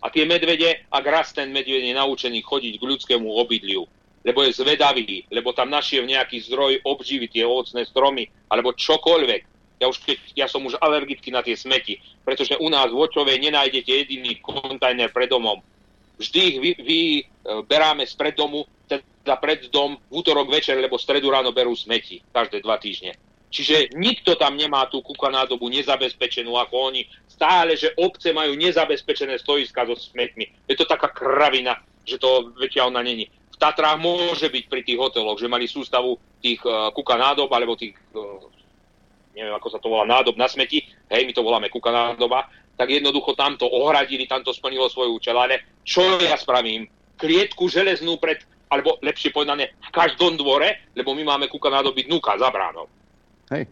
[0.00, 3.84] A tie medvede, ak raz ten medved je naučený chodiť k ľudskému obydliu,
[4.24, 9.42] lebo je zvedavý, lebo tam našiel nejaký zdroj obživy, tie ovocné stromy, alebo čokoľvek.
[9.80, 13.40] Ja, už keď, ja som už alergický na tie smeti, pretože u nás v Očovej
[13.40, 15.64] nenájdete jediný kontajner pred domom.
[16.20, 21.32] Vždy ich vy, vyberáme z pred domu, teda pred dom v útorok večer, lebo stredu
[21.32, 23.16] ráno berú smeti každé dva týždne.
[23.50, 27.02] Čiže nikto tam nemá tú kukanádobu nezabezpečenú ako oni.
[27.26, 30.46] Stále, že obce majú nezabezpečené stoiska so smetmi.
[30.70, 33.26] Je to taká kravina, že to väčšia ona není.
[33.26, 37.98] V Tatrách môže byť pri tých hoteloch, že mali sústavu tých uh, kukanádob, alebo tých,
[38.14, 38.38] uh,
[39.34, 42.48] neviem ako sa to volá, nádob na smeti, hej, my to voláme kukanádoba,
[42.78, 45.36] tak jednoducho tamto ohradili, tamto splnilo svoju účel.
[45.36, 46.88] Ale čo ja spravím?
[47.18, 48.40] Klietku železnú pred,
[48.70, 52.88] alebo lepšie povedané, v každom dvore, lebo my máme kukanádoby dnuka za bránou.
[53.50, 53.66] Hej.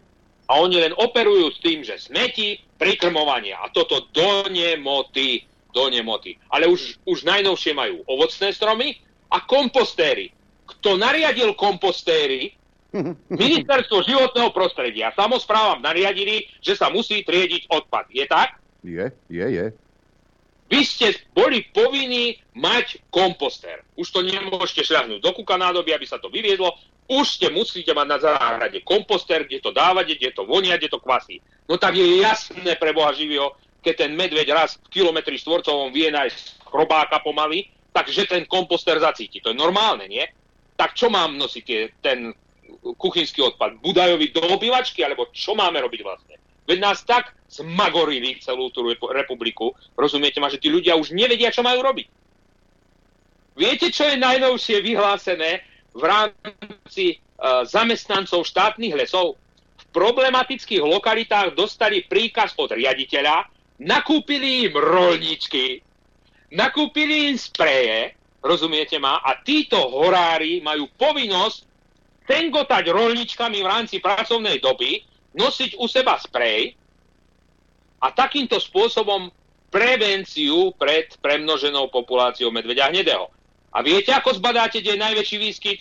[0.49, 3.53] A oni len operujú s tým, že smeti, prikrmovanie.
[3.53, 5.45] A toto do nemoty.
[5.69, 6.41] Do nemoty.
[6.49, 8.97] Ale už, už najnovšie majú ovocné stromy
[9.29, 10.33] a kompostéry.
[10.65, 12.57] Kto nariadil kompostéry?
[13.29, 15.13] Ministerstvo životného prostredia.
[15.13, 18.09] Samozprávam nariadili, že sa musí triediť odpad.
[18.09, 18.57] Je tak?
[18.81, 19.65] Je, je, je.
[20.69, 23.81] Vy ste boli povinní mať komposter.
[23.97, 26.77] Už to nemôžete šľahnúť do kuka nádoby, aby sa to vyviedlo.
[27.09, 31.01] Už ste musíte mať na záhrade komposter, kde to dávate, kde to vonia, kde to
[31.01, 31.41] kvasí.
[31.65, 36.13] No tak je jasné pre Boha živého, keď ten medveď raz v kilometri štvorcovom vie
[36.13, 39.41] nájsť chrobáka pomaly, takže ten komposter zacíti.
[39.41, 40.21] To je normálne, nie?
[40.77, 41.65] Tak čo mám nosiť
[41.97, 42.29] ten
[42.77, 43.81] kuchynský odpad?
[43.81, 46.37] Budajovi do obývačky, alebo čo máme robiť vlastne?
[46.69, 51.65] Veď nás tak zmagorili celú tú republiku, rozumiete ma, že tí ľudia už nevedia, čo
[51.65, 52.05] majú robiť.
[53.57, 55.65] Viete, čo je najnovšie vyhlásené
[55.97, 59.41] v rámci uh, zamestnancov štátnych lesov?
[59.81, 63.49] V problematických lokalitách dostali príkaz od riaditeľa,
[63.81, 65.81] nakúpili im rolničky,
[66.53, 69.19] nakúpili im spreje rozumiete ma?
[69.19, 71.67] A títo horári majú povinnosť
[72.27, 75.01] tengotať rolničkami v rámci pracovnej doby,
[75.35, 76.73] nosiť u seba sprej
[77.99, 79.29] a takýmto spôsobom
[79.69, 83.29] prevenciu pred premnoženou populáciou medveďa hnedého.
[83.69, 85.79] A viete, ako zbadáte, kde je najväčší výskyt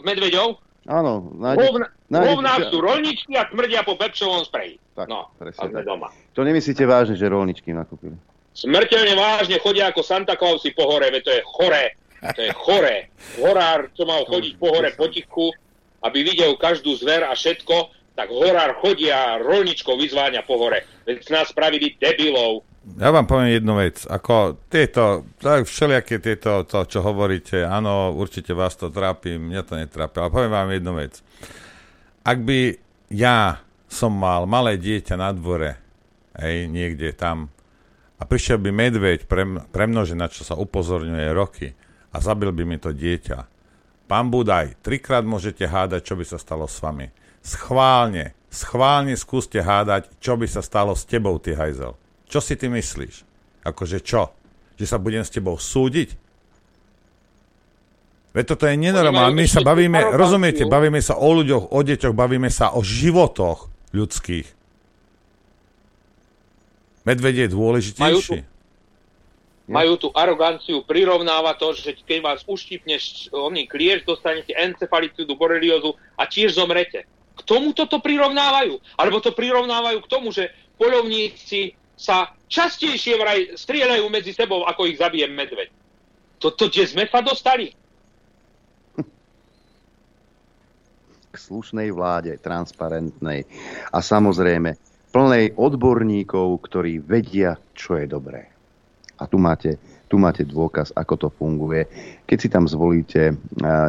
[0.00, 0.56] medveďov?
[0.88, 1.92] Áno, nájdete...
[2.06, 4.78] Rovná sú rolničky a smrdia po pepšovom spreji.
[4.94, 5.84] Tak, no, presne tak.
[5.84, 6.08] doma.
[6.38, 8.14] To nemyslíte vážne, že rolničky nakúpili?
[8.56, 11.84] Smrteľne vážne chodia ako Santa Clausi po hore, veď to je chore.
[12.22, 12.96] To je chore.
[13.42, 15.52] Horár, čo mal chodiť po hore potichu,
[16.00, 20.88] aby videl každú zver a všetko, tak horár chodia rolničkou vyzváňa po hore.
[21.04, 22.64] Veď nás spravili debilov.
[22.96, 24.06] Ja vám poviem jednu vec.
[24.08, 29.74] Ako tieto, tak všelijaké tieto, to, čo hovoríte, áno, určite vás to trápi, mňa to
[29.76, 31.18] netrápi, ale poviem vám jednu vec.
[32.22, 32.78] Ak by
[33.12, 33.60] ja
[33.90, 35.76] som mal malé dieťa na dvore,
[36.38, 37.50] hej, niekde tam,
[38.16, 41.74] a prišiel by medveď prem, premnožená, čo sa upozorňuje roky,
[42.14, 43.38] a zabil by mi to dieťa.
[44.06, 47.10] Pán Budaj, trikrát môžete hádať, čo by sa stalo s vami.
[47.46, 51.94] Schválne, schválne skúste hádať, čo by sa stalo s tebou, ty hajzel.
[52.26, 53.22] Čo si ty myslíš?
[53.62, 54.34] Akože čo?
[54.74, 56.18] Že sa budem s tebou súdiť?
[58.34, 59.38] Veď toto je nenormálne.
[59.38, 64.50] My sa bavíme, rozumiete, bavíme sa o ľuďoch, o deťoch, bavíme sa o životoch ľudských.
[67.06, 68.02] Medvedie je dôležitejší.
[68.02, 68.36] Majú tu,
[69.70, 76.26] majú tu aroganciu, prirovnáva to, že keď vás uštipneš oný klieš, dostanete encefalitidu, boreliozu a
[76.26, 77.06] tiež zomrete.
[77.36, 78.80] K tomu toto prirovnávajú.
[78.96, 80.48] Alebo to prirovnávajú k tomu, že
[80.80, 85.68] polovníci sa častejšie vraj strieľajú medzi sebou, ako ich zabije medveď.
[86.36, 87.72] Toto, kde sme sa dostali?
[91.32, 93.48] K slušnej vláde, transparentnej
[93.92, 94.76] a samozrejme
[95.12, 98.52] plnej odborníkov, ktorí vedia, čo je dobré.
[99.16, 99.80] A tu máte,
[100.12, 101.88] tu máte dôkaz, ako to funguje.
[102.28, 103.32] Keď si tam zvolíte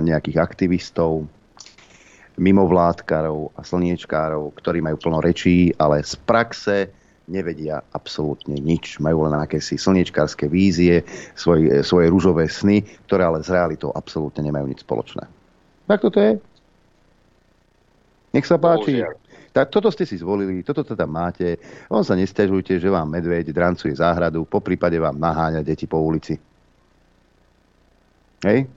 [0.04, 1.28] nejakých aktivistov,
[2.38, 6.94] mimovládkarov a slniečkárov, ktorí majú plno rečí, ale z praxe
[7.28, 9.02] nevedia absolútne nič.
[9.04, 11.04] Majú len akési slniečkárske vízie,
[11.36, 15.28] svoj, svoje rúžové sny, ktoré ale s realitou absolútne nemajú nič spoločné.
[15.90, 16.40] Tak toto je.
[18.32, 19.04] Nech sa páči.
[19.52, 21.58] Tak toto ste si zvolili, toto teda máte.
[21.90, 26.38] On sa nestiažujte, že vám medveď drancuje záhradu, po prípade vám naháňa deti po ulici.
[28.46, 28.70] Hej?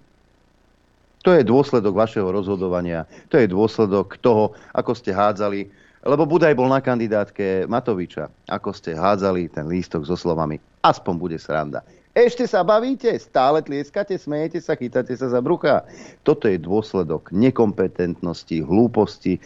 [1.21, 3.05] To je dôsledok vašeho rozhodovania.
[3.29, 5.69] To je dôsledok toho, ako ste hádzali
[6.01, 8.33] lebo Budaj bol na kandidátke Matoviča.
[8.49, 11.85] Ako ste hádzali ten lístok so slovami aspoň bude sranda.
[12.11, 15.87] Ešte sa bavíte, stále tlieskate, smejete sa, chytáte sa za brucha.
[16.27, 19.39] Toto je dôsledok nekompetentnosti, hlúposti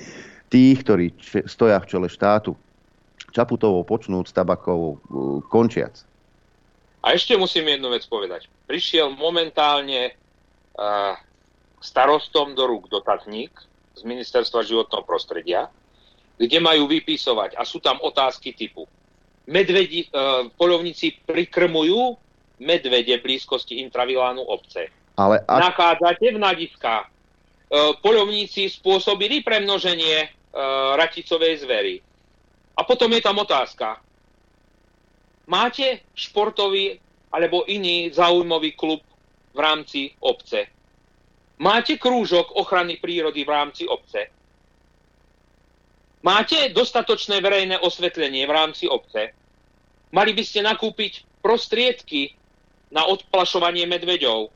[0.48, 1.12] tých, ktorí
[1.44, 2.56] stoja v čele štátu.
[3.34, 4.98] Čaputovou počnúť, tabakovou uh,
[5.50, 6.06] končiac.
[7.04, 8.48] A ešte musím jednu vec povedať.
[8.64, 10.14] Prišiel momentálne
[10.78, 11.18] uh,
[11.84, 13.52] starostom do rúk dotazník
[13.92, 15.68] z Ministerstva životného prostredia,
[16.40, 18.88] kde majú vypisovať a sú tam otázky typu
[19.46, 20.08] medvedi, e,
[20.56, 22.16] polovníci prikrmujú
[22.60, 24.88] medvede v blízkosti intravilánu obce.
[25.14, 25.60] Ale ak...
[25.60, 27.06] Nachádzate v nadiskách.
[27.06, 27.10] E,
[28.00, 30.28] polovníci spôsobili premnoženie e,
[30.96, 31.94] raticovej zvery.
[32.74, 34.00] A potom je tam otázka.
[35.44, 36.98] Máte športový
[37.28, 39.04] alebo iný zaujímavý klub
[39.52, 40.73] v rámci obce?
[41.54, 44.26] Máte krúžok ochrany prírody v rámci obce?
[46.24, 49.36] Máte dostatočné verejné osvetlenie v rámci obce?
[50.10, 52.34] Mali by ste nakúpiť prostriedky
[52.90, 54.50] na odplašovanie medveďov.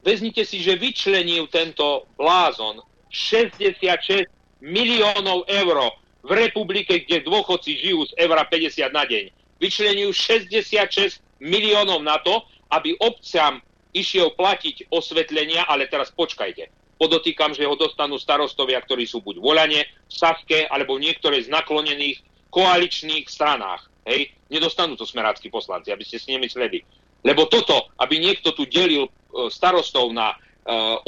[0.00, 2.80] Veznite si, že vyčlenil tento blázon
[3.12, 4.26] 66
[4.60, 9.30] miliónov eur v republike, kde dôchodci žijú z eura 50 na deň.
[9.60, 13.60] Vyčlenil 66 miliónov na to, aby obciam
[13.92, 19.88] išiel platiť osvetlenia, ale teraz počkajte Podotýkam, že ho dostanú starostovia, ktorí sú buď voľane,
[19.88, 22.20] v Saske, alebo niektoré z naklonených
[22.52, 23.88] koaličných stranách.
[24.04, 26.84] Hej, nedostanú to smerácky poslanci, aby ste si nemysleli.
[27.24, 29.10] Lebo toto, aby niekto tu delil e,
[29.48, 30.36] starostov na e,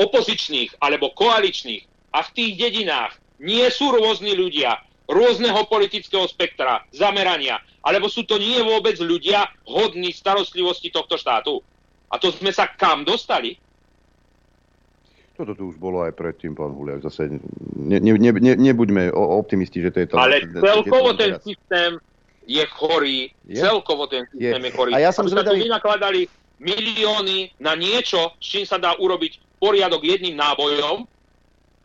[0.00, 1.84] opozičných alebo koaličných
[2.16, 3.12] a v tých dedinách
[3.44, 10.08] nie sú rôzni ľudia, rôzneho politického spektra, zamerania, alebo sú to nie vôbec ľudia hodní
[10.16, 11.60] starostlivosti tohto štátu.
[12.12, 13.56] A to sme sa kam dostali?
[15.32, 17.00] Toto tu už bolo aj predtým, pán Huliak.
[17.08, 17.40] Zase
[17.72, 20.14] ne, ne, ne, nebuďme optimisti, že to je to...
[20.20, 21.96] Ale celkovo ten systém
[22.44, 23.32] je chorý.
[23.48, 23.64] Je?
[23.64, 24.92] Celkovo ten systém je, je chorý.
[24.92, 25.64] A ja som zvedavý...
[25.64, 26.28] vynakladali
[26.60, 31.08] milióny na niečo, s čím sa dá urobiť poriadok jedným nábojom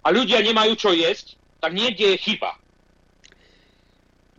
[0.03, 2.51] a ľudia nemajú čo jesť, tak niekde je chyba.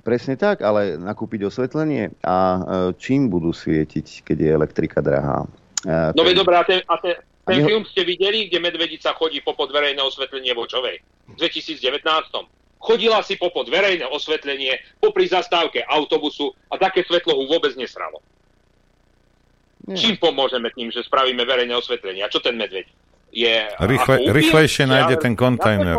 [0.06, 2.60] Presne tak, ale nakúpiť osvetlenie a e,
[2.96, 5.44] čím budú svietiť, keď je elektrika drahá?
[5.80, 7.14] Uh, No veď dobré, a ten, a ten,
[7.44, 10.98] ten film ste videli, kde medvedica chodí popod verejné osvetlenie Vočovej?
[11.28, 12.02] V 2019.
[12.78, 18.22] Chodila si popod verejné osvetlenie popri zastávke autobusu a také svetlo ho vôbec nesralo.
[19.88, 22.20] Čím pomôžeme tým, že spravíme verejné osvetlenie?
[22.20, 22.84] A čo ten medveď?
[23.28, 24.32] Je Rýchle, upír?
[24.34, 25.96] rýchlejšie Ja- nájde ten kontajner.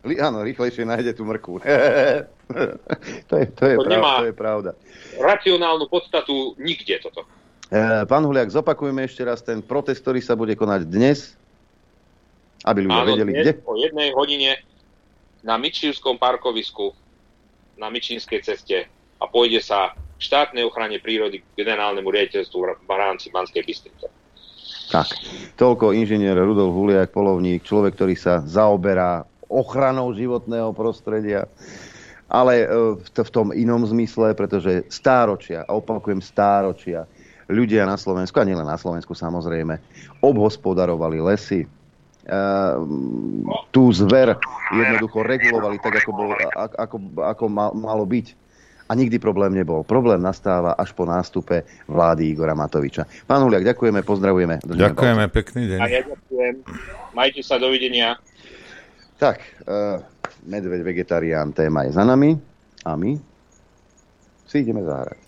[0.00, 1.58] Li- áno, rýchlejšie nájde tú mrku.
[3.28, 4.70] to je, to je, To pravda, nemá- to je pravda.
[5.18, 7.26] Racionálnu podstatu nikde toto.
[7.68, 11.36] E, pán Huliak, zopakujeme ešte raz ten protest, ktorý sa bude konať dnes,
[12.64, 13.52] aby ľudia Áno, vedeli, dnes kde.
[13.68, 14.56] o jednej hodine
[15.44, 16.96] na Mičívskom parkovisku
[17.76, 18.88] na Mičínskej ceste
[19.20, 22.58] a pôjde sa k štátnej ochrane prírody k generálnemu riaditeľstvu
[22.88, 24.06] v rámci Banskej Bystrice.
[24.88, 25.12] Tak,
[25.60, 31.44] toľko inžinier Rudolf Huliak, polovník, človek, ktorý sa zaoberá ochranou životného prostredia,
[32.28, 32.66] ale e,
[33.04, 37.04] v tom inom zmysle, pretože stáročia, a opakujem stáročia,
[37.48, 39.80] ľudia na Slovensku, a nielen na Slovensku samozrejme,
[40.20, 41.68] obhospodarovali lesy, e,
[43.72, 44.36] tú zver
[44.72, 48.48] jednoducho regulovali tak, ako, bol, ako, ako mal, malo byť.
[48.88, 49.84] A nikdy problém nebol.
[49.84, 51.60] Problém nastáva až po nástupe
[51.92, 53.04] vlády Igora Matoviča.
[53.28, 54.64] Pán Huliak, ďakujeme, pozdravujeme.
[54.64, 55.78] Držíme Ďakujeme, pekný deň.
[55.84, 56.54] A ja ďakujem.
[57.12, 58.16] Majte sa, dovidenia.
[59.20, 60.00] Tak, uh,
[60.48, 62.40] medveď vegetarián téma je za nami
[62.80, 63.20] a my
[64.48, 65.27] si ideme zahrať.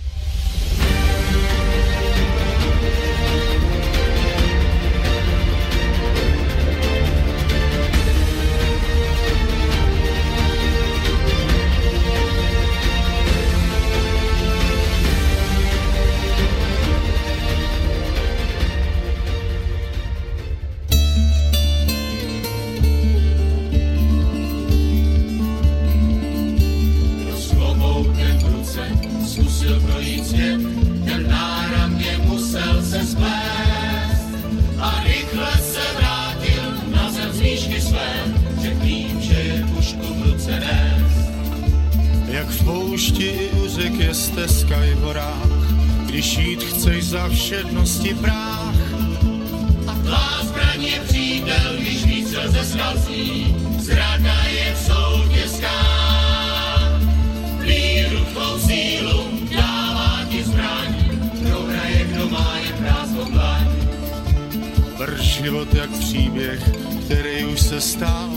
[67.81, 68.29] Stál,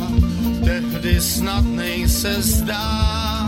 [0.64, 3.46] tehdy snadnej se zdá.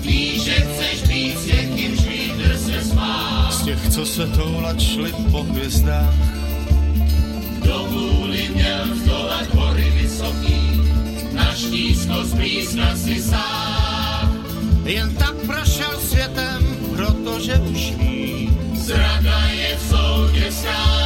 [0.00, 3.52] Víš, že chceš být s někým, vítr se smál.
[3.52, 6.14] Z těch, co se toulat šli po hvězdách.
[7.64, 10.80] Do vůli měl zdolat hory vysoký,
[11.32, 14.44] na štízko zblízka si sám.
[14.84, 18.50] Jen tak prošel světem, protože už ví.
[18.74, 21.01] Zrada je v soutězkách,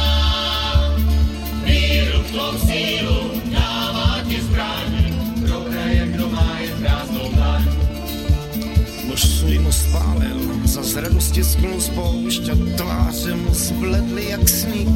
[9.97, 14.93] spálil, za z radosti sknul spoušť a tváře mu zbledly jak sníh.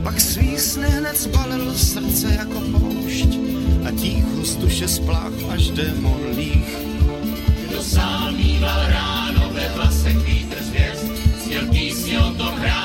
[0.00, 3.30] Pak svý sny hned spalil srdce jako poušť
[3.84, 6.72] a ticho z duše splách až démon líh.
[7.68, 8.32] Kdo sám
[8.88, 11.06] ráno ve vlasech vítr zvěst,
[11.44, 12.79] směl písně o tom hrát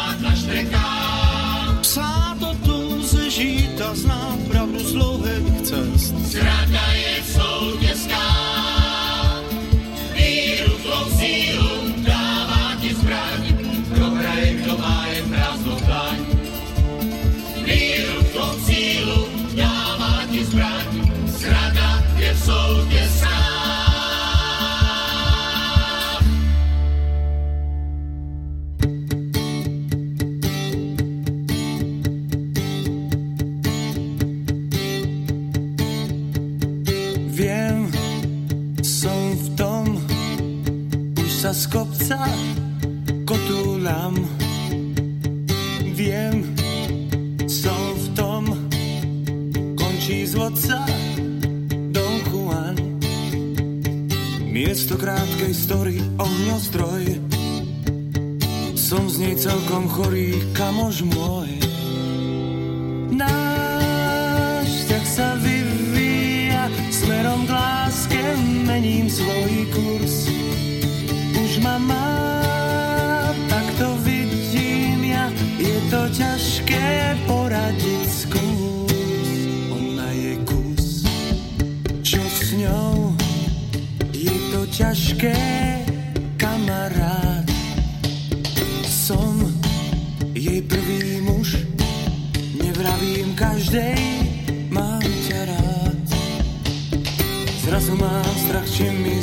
[42.06, 42.30] z kopca
[43.26, 44.14] kotúľam.
[45.98, 46.54] Viem,
[47.50, 48.44] som v tom,
[49.74, 50.86] končí z vodca
[51.90, 52.78] Don Juan.
[54.46, 57.04] Miesto krátkej story, ohňostroj.
[58.78, 61.55] Som z nej celkom chorý, kamož môj.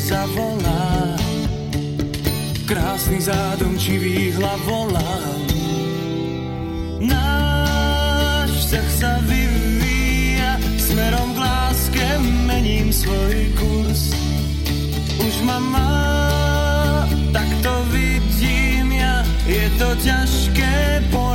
[0.03, 1.15] zavolá
[2.67, 5.15] Krásny zádom či výhla volá.
[7.03, 12.07] Náš vzťah sa vyvíja Smerom k láske
[12.49, 14.17] mením svoj kurz.
[15.21, 16.01] Už ma má,
[17.35, 21.32] tak to vidím ja Je to ťažké pojať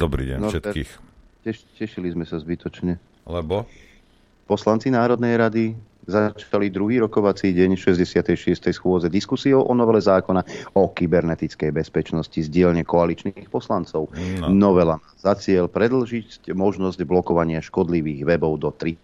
[0.00, 0.90] Dobrý deň No, všetkých.
[1.44, 2.96] Teš, tešili sme sa zbytočne.
[3.28, 3.68] Lebo?
[4.48, 5.64] Poslanci Národnej rady
[6.08, 8.72] začali druhý rokovací deň 66.
[8.72, 14.08] schôdze diskusiou o novele zákona o kybernetickej bezpečnosti z dielne koaličných poslancov.
[14.40, 14.48] No.
[14.48, 18.96] Novela má za cieľ predlžiť možnosť blokovania škodlivých webov do 30.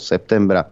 [0.00, 0.64] septembra.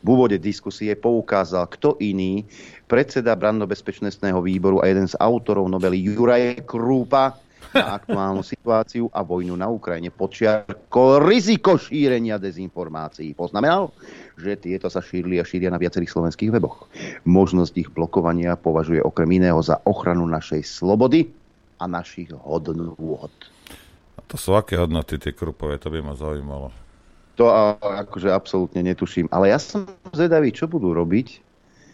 [0.00, 2.46] V úvode diskusie poukázal kto iný,
[2.86, 9.54] predseda brandobezpečnostného výboru a jeden z autorov novely Juraj Krúpa na aktuálnu situáciu a vojnu
[9.56, 13.36] na Ukrajine počiarkol riziko šírenia dezinformácií.
[13.36, 13.92] Poznamenal,
[14.38, 16.88] že tieto sa šírili a šíria na viacerých slovenských weboch.
[17.28, 21.28] Možnosť ich blokovania považuje okrem iného za ochranu našej slobody
[21.78, 23.32] a našich hodnôt.
[24.16, 26.74] A to sú aké hodnoty tie krupové, to by ma zaujímalo.
[27.38, 29.30] To a, akože absolútne netuším.
[29.30, 31.28] Ale ja som zvedavý, čo budú robiť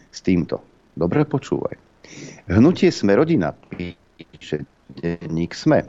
[0.08, 0.64] s týmto.
[0.96, 1.76] Dobre počúvaj.
[2.48, 5.82] Hnutie Sme rodina, píše denník Sme,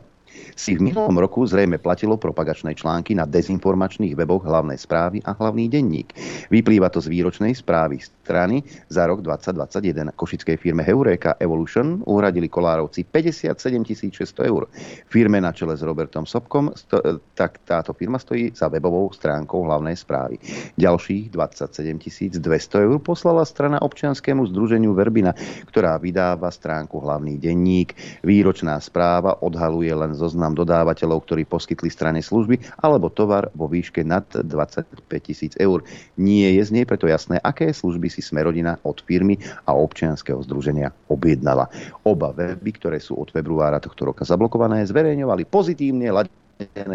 [0.56, 5.68] si v minulom roku zrejme platilo propagačné články na dezinformačných weboch hlavnej správy a hlavný
[5.68, 6.16] denník.
[6.48, 10.16] Vyplýva to z výročnej správy strany za rok 2021.
[10.16, 14.72] Košickej firme Heureka Evolution uhradili Kolárovci 57 600 eur.
[15.12, 17.04] Firme na čele s Robertom Sobkom, sto,
[17.36, 20.40] tak táto firma stojí za webovou stránkou hlavnej správy.
[20.80, 25.36] Ďalších 27 200 eur poslala strana občianskému združeniu Verbina,
[25.68, 27.92] ktorá vydáva stránku hlavný denník.
[28.24, 34.28] Výročná správa odhaluje len zoznam dodávateľov, ktorí poskytli strane služby alebo tovar vo výške nad
[34.30, 34.86] 25
[35.24, 35.82] tisíc eur.
[36.20, 40.94] Nie je z nej preto jasné, aké služby si Smerodina od firmy a občianskeho združenia
[41.10, 41.72] objednala.
[42.06, 46.45] Oba weby, ktoré sú od februára tohto roka zablokované, zverejňovali pozitívne ladené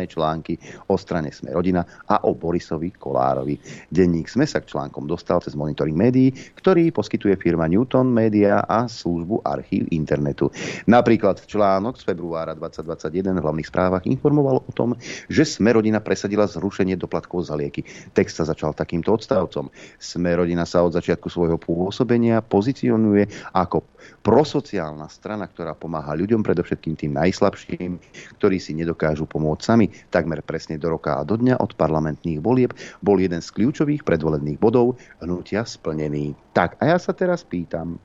[0.08, 0.56] články
[0.88, 3.60] o strane Sme rodina a o Borisovi Kolárovi.
[3.92, 8.88] Denník Sme sa k článkom dostal cez monitoring médií, ktorý poskytuje firma Newton Media a
[8.88, 10.48] službu archív internetu.
[10.88, 14.96] Napríklad článok z februára 2021 v hlavných správach informoval o tom,
[15.28, 17.84] že Sme rodina presadila zrušenie doplatkov za lieky.
[18.16, 19.68] Text sa začal takýmto odstavcom.
[20.00, 23.84] Sme rodina sa od začiatku svojho pôsobenia pozicionuje ako
[24.20, 27.96] prosociálna strana, ktorá pomáha ľuďom, predovšetkým tým najslabším,
[28.36, 29.86] ktorí si nedokážu pomôcť sami.
[30.12, 34.60] Takmer presne do roka a do dňa od parlamentných volieb bol jeden z kľúčových predvolebných
[34.60, 36.36] bodov hnutia splnený.
[36.52, 37.96] Tak a ja sa teraz pýtam,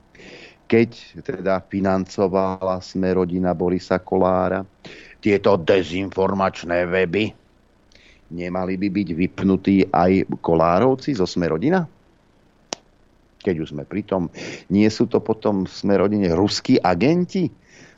[0.65, 4.65] keď teda financovala sme rodina Borisa Kolára
[5.21, 7.33] tieto dezinformačné weby,
[8.33, 11.85] nemali by byť vypnutí aj Kolárovci zo Sme rodina?
[13.45, 14.33] Keď už sme pri tom,
[14.73, 17.53] nie sú to potom Sme rodine ruskí agenti?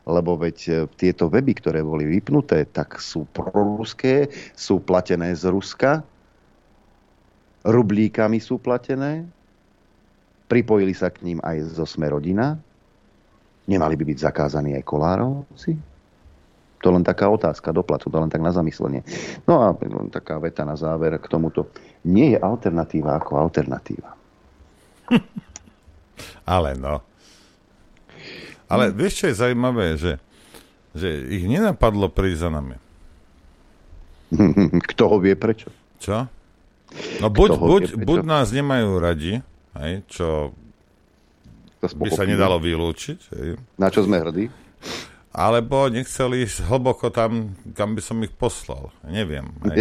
[0.07, 6.03] Lebo veď e, tieto weby, ktoré boli vypnuté, tak sú proruské, sú platené z Ruska,
[7.67, 9.27] rublíkami sú platené,
[10.47, 12.55] pripojili sa k ním aj zo Sme rodina,
[13.67, 15.75] nemali by byť zakázaní aj Kolárovci?
[16.81, 19.03] To len taká otázka doplatu, to len tak na zamyslenie.
[19.43, 21.73] No a len taká veta na záver k tomuto.
[22.07, 24.16] Nie je alternatíva ako alternatíva.
[26.57, 27.03] Ale no.
[28.67, 30.19] Ale vieš, čo je zaujímavé, že,
[30.91, 32.75] že ich nenapadlo prísť za nami.
[34.91, 35.71] Kto ho vie prečo?
[36.03, 36.27] Čo?
[37.23, 39.43] No buď, buď, vie buď nás nemajú radi,
[39.75, 40.55] hej, čo
[41.83, 43.59] by sa nedalo vylúčiť, hej.
[43.75, 44.47] Na čo sme hrdí?
[45.37, 48.89] alebo nechceli ísť hlboko tam, kam by som ich poslal.
[49.05, 49.53] Neviem.
[49.69, 49.77] Hej.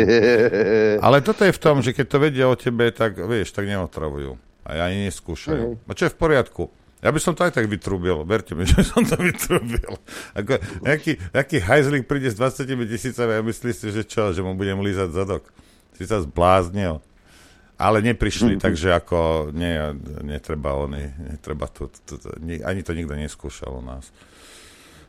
[1.07, 4.37] Ale toto je v tom, že keď to vedia o tebe, tak vieš, tak neotravujú.
[4.67, 5.87] A ani neskúšajú.
[5.87, 6.67] A čo je v poriadku?
[7.05, 9.95] Ja by som to aj tak vytrúbil, verte mi, že som to vytrúbil.
[10.35, 14.59] Ako, nejaký, nejaký hajzlík príde s 20 tisícami a myslí si, že čo, že mu
[14.59, 15.47] budem lízať zadok.
[15.95, 16.99] Si sa zbláznil.
[17.77, 19.77] Ale neprišli, takže ako nie,
[20.25, 24.09] netreba oni, netreba to, to, to, ni- ani to nikto neskúšal u nás.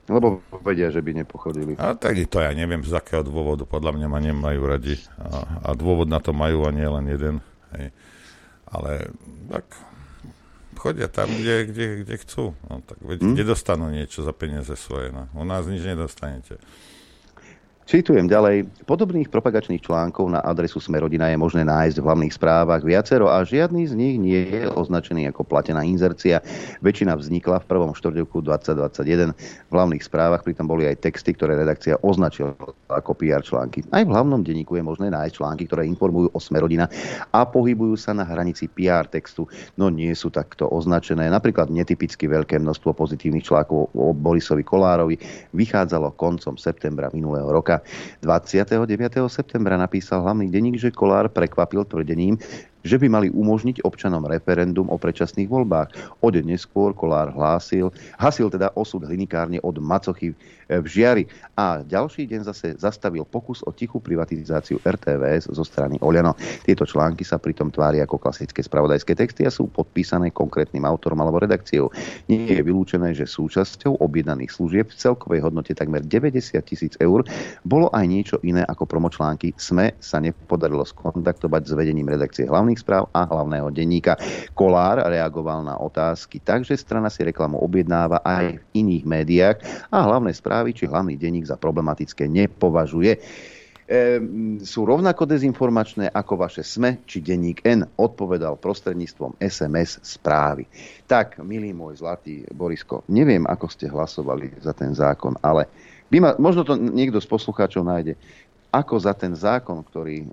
[0.08, 1.76] Lebo vedia, že by nepochodili.
[1.76, 3.68] A tak to ja neviem, z akého dôvodu.
[3.68, 4.96] Podľa mňa ma nemajú radi.
[5.20, 7.36] A, a dôvod na to majú a nie len jeden.
[7.76, 7.92] Hej.
[8.68, 9.12] Ale
[9.50, 9.64] tak
[10.78, 12.54] chodia tam, kde, kde, kde chcú.
[12.70, 13.34] No, tak veď, Hm?
[13.34, 15.10] nedostanú niečo za peniaze svoje.
[15.10, 15.26] No.
[15.34, 16.62] U nás nič nedostanete.
[17.88, 18.68] Citujem ďalej.
[18.84, 23.88] Podobných propagačných článkov na adresu Smerodina je možné nájsť v hlavných správach viacero a žiadny
[23.88, 26.44] z nich nie je označený ako platená inzercia.
[26.84, 29.32] Väčšina vznikla v prvom štvrťroku 2021.
[29.32, 32.60] V hlavných správach pritom boli aj texty, ktoré redakcia označila
[32.92, 33.88] ako PR články.
[33.96, 36.92] Aj v hlavnom denníku je možné nájsť články, ktoré informujú o Smerodina
[37.32, 39.48] a pohybujú sa na hranici PR textu,
[39.80, 41.32] no nie sú takto označené.
[41.32, 45.16] Napríklad netypicky veľké množstvo pozitívnych článkov o Borisovi Kolárovi
[45.56, 47.77] vychádzalo koncom septembra minulého roka.
[48.22, 48.78] 29.
[49.28, 52.38] septembra napísal hlavný denník, že Kolár prekvapil tvrdením,
[52.84, 55.90] že by mali umožniť občanom referendum o predčasných voľbách.
[56.22, 60.34] O deň neskôr Kolár hlásil, hasil teda osud hlinikárne od Macochy
[60.68, 61.24] v Žiari
[61.56, 66.36] a ďalší deň zase zastavil pokus o tichú privatizáciu RTVS zo strany Oľano.
[66.68, 71.40] Tieto články sa pritom tvária ako klasické spravodajské texty a sú podpísané konkrétnym autorom alebo
[71.40, 71.88] redakciou.
[72.28, 77.24] Nie je vylúčené, že súčasťou objednaných služieb v celkovej hodnote takmer 90 tisíc eur
[77.64, 79.56] bolo aj niečo iné ako promočlánky.
[79.56, 84.20] SME sa nepodarilo skontaktovať s vedením redakcie hlavných správ a hlavného denníka.
[84.52, 89.58] Kolár reagoval na otázky, takže strana si reklamu objednáva aj v iných médiách
[89.88, 93.16] a hlavné správy či hlavný denník za problematické nepovažuje.
[93.16, 93.20] E,
[94.68, 100.68] sú rovnako dezinformačné ako vaše SME či denník N, odpovedal prostredníctvom SMS správy.
[101.08, 105.72] Tak, milý môj zlatý Borisko, neviem, ako ste hlasovali za ten zákon, ale
[106.12, 108.20] by ma, možno to niekto z poslucháčov nájde
[108.68, 110.30] ako za ten zákon, ktorý, e,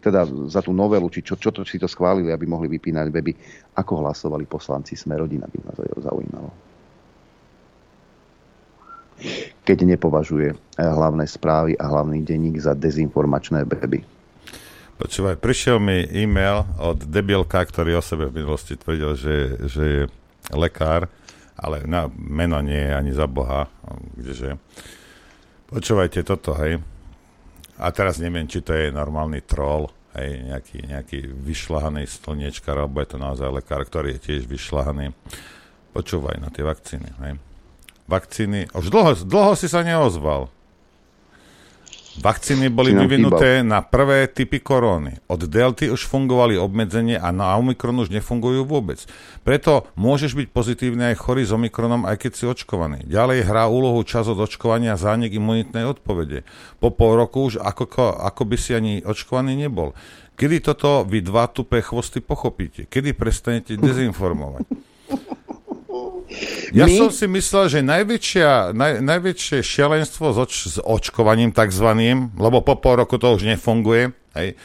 [0.00, 3.32] teda za tú novelu, či čo, čo to, si to schválili, aby mohli vypínať weby,
[3.76, 6.50] ako hlasovali poslanci Sme rodina, by ma zaujímalo.
[9.62, 14.00] Keď nepovažuje e, hlavné správy a hlavný denník za dezinformačné weby.
[14.94, 19.36] Počúvaj, prišiel mi e-mail od debilka, ktorý o sebe v minulosti tvrdil, že,
[19.66, 20.02] že je
[20.54, 21.10] lekár,
[21.58, 23.66] ale na meno nie je ani za Boha.
[24.16, 24.56] Kdeže.
[25.68, 26.93] Počúvajte toto, hej.
[27.78, 33.08] A teraz neviem, či to je normálny troll, hej, nejaký, nejaký vyšľahaný slniečkar, alebo je
[33.14, 35.10] to naozaj lekár, ktorý je tiež vyšľahaný.
[35.90, 37.34] Počúvaj na tie vakcíny, hej.
[38.04, 40.52] Vakcíny, už dlho, dlho si sa neozval.
[42.14, 45.18] Vakcíny boli vyvinuté na prvé typy koróny.
[45.26, 49.02] Od delty už fungovali obmedzenie a na Omikron už nefungujú vôbec.
[49.42, 53.02] Preto môžeš byť pozitívny aj chorý s Omikronom, aj keď si očkovaný.
[53.10, 56.46] Ďalej hrá úlohu čas od očkovania a zánik imunitnej odpovede.
[56.78, 57.90] Po pol roku už ako,
[58.22, 59.90] ako by si ani očkovaný nebol.
[60.38, 62.86] Kedy toto vy dva tupé chvosty pochopíte?
[62.86, 64.93] Kedy prestanete dezinformovať?
[66.72, 72.34] Ja My- som si myslel, že najväčšia, naj, najväčšie šialenstvo s, oč, s očkovaním takzvaným,
[72.34, 74.56] lebo po pol roku to už nefunguje, hej,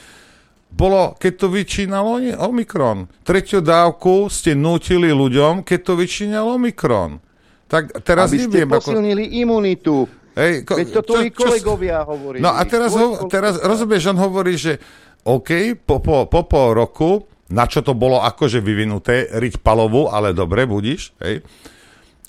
[0.70, 2.06] bolo, keď to vyčínal
[2.40, 3.10] Omikron.
[3.26, 7.18] Tretiu dávku ste nútili ľuďom, keď to vyčínal Omikron.
[7.66, 8.78] Tak teraz aby ste neviem, ako...
[8.82, 10.06] posilnili imunitu.
[10.38, 12.42] Hej, ko, Veď to čo- tvoji čo- kolegovia hovorili.
[12.42, 14.78] No a teraz, ho, teraz rozumieš, on hovorí, že
[15.26, 20.38] OK, po, po, po pol roku, na čo to bolo akože vyvinuté, riť palovú, ale
[20.38, 21.42] dobre, budíš, hej,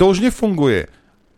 [0.01, 0.89] to už nefunguje.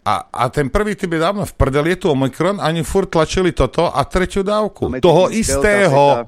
[0.02, 3.54] A, a ten prvý typ je dávno v prdeli, je tu Omikron, ani furt tlačili
[3.54, 4.90] toto a tretiu dávku.
[4.90, 6.26] Máme Toho tu istého.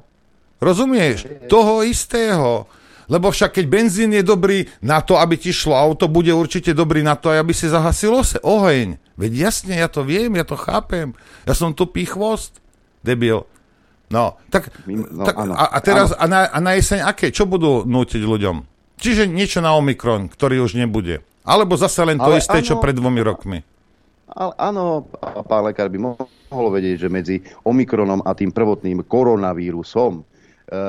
[0.62, 1.26] Rozumieš?
[1.50, 2.70] Toho istého.
[3.10, 7.02] Lebo však keď benzín je dobrý na to, aby ti šlo auto, bude určite dobrý
[7.02, 8.96] na to, aby si zahasil ose, oheň.
[9.18, 11.12] Veď jasne, ja to viem, ja to chápem.
[11.44, 12.62] Ja som tupý chvost,
[13.04, 13.44] debil.
[14.12, 17.32] No, tak, no, tak áno, a, a teraz a na, a na jeseň aké?
[17.32, 18.56] Čo budú nútiť ľuďom?
[19.00, 21.24] Čiže niečo na Omikron, ktorý už nebude.
[21.44, 22.82] Alebo zase len to Ale isté, čo áno.
[22.84, 23.58] pred dvomi rokmi.
[24.28, 25.04] Ale áno,
[25.44, 27.36] pán lekár by mohol vedieť, že medzi
[27.68, 30.24] Omikronom a tým prvotným koronavírusom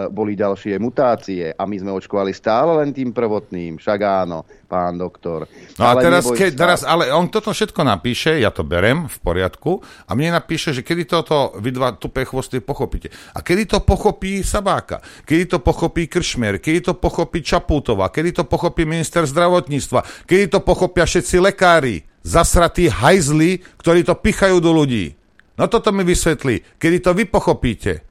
[0.07, 3.75] boli ďalšie mutácie a my sme očkovali stále len tým prvotným.
[3.75, 5.51] Však áno, pán doktor.
[5.75, 9.17] No a Ale teraz, keď, teraz, ale on toto všetko napíše, ja to berem v
[9.19, 13.11] poriadku, a mne napíše, že kedy toto vy dva tupé chvosty pochopíte.
[13.35, 18.43] A kedy to pochopí Sabáka, kedy to pochopí Kršmer, kedy to pochopí Čapútová, kedy to
[18.47, 25.19] pochopí minister zdravotníctva, kedy to pochopia všetci lekári, zasratí hajzli, ktorí to pichajú do ľudí.
[25.59, 28.03] No toto mi vysvetlí, kedy to vy pochopíte.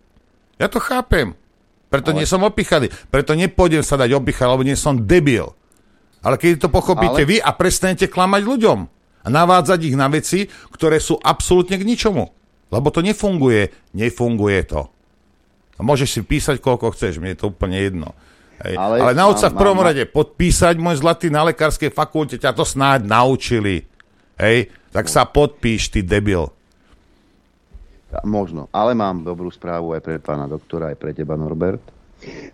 [0.60, 1.34] Ja to chápem.
[1.94, 2.18] Preto ale...
[2.18, 2.90] nie som opichaný.
[3.06, 5.54] Preto nepôjdem sa dať opichať, lebo nie som debil.
[6.26, 7.30] Ale keď to pochopíte ale...
[7.30, 8.78] Vy a prestanete klamať ľuďom
[9.22, 12.34] a navádzať ich na veci, ktoré sú absolútne k ničomu.
[12.74, 13.94] Lebo to nefunguje.
[13.94, 14.90] Nefunguje to.
[15.78, 18.14] A môžeš si písať, koľko chceš, mne je to úplne jedno.
[18.62, 18.74] Hej.
[18.78, 22.54] Ale, Ale nauč sa v prvom mám- rade podpísať, môj zlatý, na lekárskej fakulte ťa
[22.54, 23.86] to snáď naučili.
[24.38, 26.50] Hej, tak sa podpíš, ty debil.
[28.22, 31.93] Možno, ale mám dobrú správu aj pre pána doktora, aj pre teba, Norbert.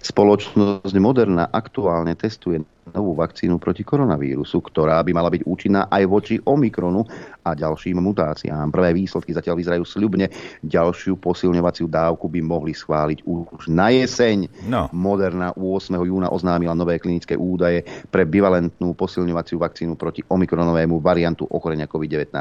[0.00, 6.34] Spoločnosť Moderna aktuálne testuje novú vakcínu proti koronavírusu, ktorá by mala byť účinná aj voči
[6.42, 7.06] Omikronu
[7.46, 8.72] a ďalším mutáciám.
[8.74, 10.26] Prvé výsledky zatiaľ vyzerajú sľubne.
[10.66, 14.50] Ďalšiu posilňovaciu dávku by mohli schváliť už na jeseň.
[14.66, 14.90] No.
[14.90, 15.94] Moderna 8.
[16.02, 22.34] júna oznámila nové klinické údaje pre bivalentnú posilňovaciu vakcínu proti omikronovému variantu ochorenia COVID-19.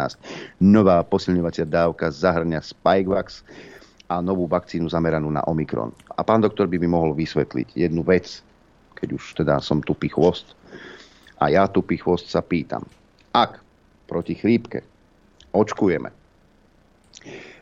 [0.65, 3.45] Nová posilňovacia dávka zahrňa Spikevax
[4.09, 5.93] a novú vakcínu zameranú na Omikron.
[6.17, 8.41] A pán doktor by mi mohol vysvetliť jednu vec,
[8.97, 10.57] keď už teda som tupý chvost.
[11.39, 12.83] A ja tupý chvost sa pýtam,
[13.31, 13.61] ak
[14.09, 14.81] proti chrípke
[15.53, 16.09] očkujeme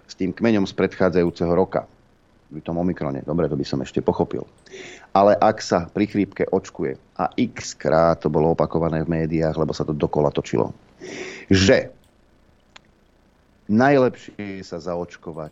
[0.07, 1.83] s tým kmeňom z predchádzajúceho roka,
[2.47, 4.47] v tom Omikrone, dobre, to by som ešte pochopil.
[5.11, 9.75] Ale ak sa pri chrípke očkuje, a x krát to bolo opakované v médiách, lebo
[9.75, 10.71] sa to dokola točilo,
[11.51, 11.91] že
[13.67, 15.51] najlepšie je sa zaočkovať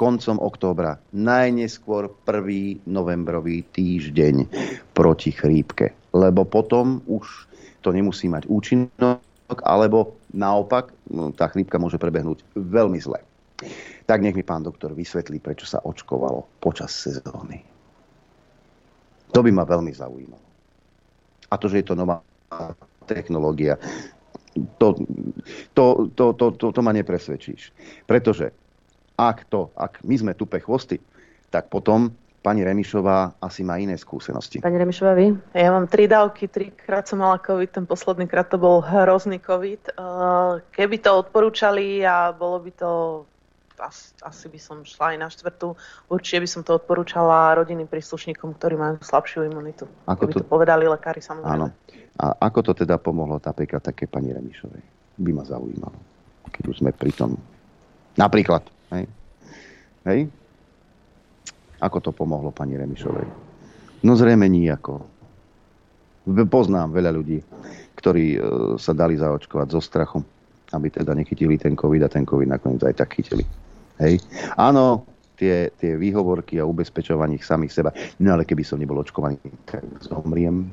[0.00, 2.88] koncom októbra, najneskôr 1.
[2.88, 4.48] novembrový týždeň
[4.96, 5.92] proti chrípke.
[6.16, 7.44] Lebo potom už
[7.84, 9.20] to nemusí mať účinok,
[9.60, 13.20] alebo naopak, no, tá chrípka môže prebehnúť veľmi zle.
[14.08, 17.60] Tak nech mi pán doktor vysvetlí, prečo sa očkovalo počas sezóny.
[19.36, 20.48] To by ma veľmi zaujímalo.
[21.52, 22.24] A to, že je to nová
[23.04, 23.76] technológia,
[24.80, 24.96] to,
[25.76, 27.76] to, to, to, to, to ma nepresvedčíš.
[28.08, 28.69] Pretože
[29.28, 30.96] ak to, ak my sme tupe chvosty,
[31.52, 32.08] tak potom
[32.40, 34.64] pani Remišová asi má iné skúsenosti.
[34.64, 35.36] Pani Remišová, vy?
[35.52, 39.92] Ja mám tri dávky, trikrát som mala COVID, ten posledný krát to bol hrozný COVID.
[40.00, 42.90] Uh, Keby to odporúčali a bolo by to
[43.80, 45.76] as- asi by som šla aj na štvrtú.
[46.08, 49.84] Určite by som to odporúčala rodinným príslušníkom, ktorí majú slabšiu imunitu.
[50.08, 51.68] Ako to- to povedali lekári samozrejme.
[51.68, 51.72] Áno.
[52.20, 54.84] A ako to teda pomohlo napríklad také pani Remišovej?
[55.20, 55.96] By ma zaujímalo.
[56.52, 57.36] Keď už sme pri tom.
[58.16, 58.64] Napríklad.
[58.90, 59.04] Hej?
[60.06, 60.20] Hej?
[61.80, 63.26] Ako to pomohlo pani Remišovej?
[64.04, 65.04] No zrejme nijako.
[66.48, 67.40] Poznám veľa ľudí,
[67.96, 68.38] ktorí e,
[68.76, 70.18] sa dali zaočkovať zo strachu,
[70.76, 73.44] aby teda nechytili ten COVID a ten COVID nakoniec aj tak chytili.
[74.00, 74.20] Hej?
[74.56, 75.08] Áno,
[75.40, 77.90] tie, tie výhovorky a ubezpečovaní samých seba.
[78.20, 80.68] No ale keby som nebol očkovaný, tak zomriem.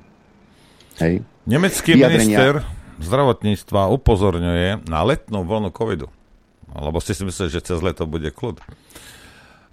[1.00, 1.24] Hej?
[1.48, 2.68] Nemecký minister
[3.00, 6.12] zdravotníctva upozorňuje na letnú vlnu covidu.
[6.74, 8.60] Lebo ste si mysleli, že cez leto bude kľud.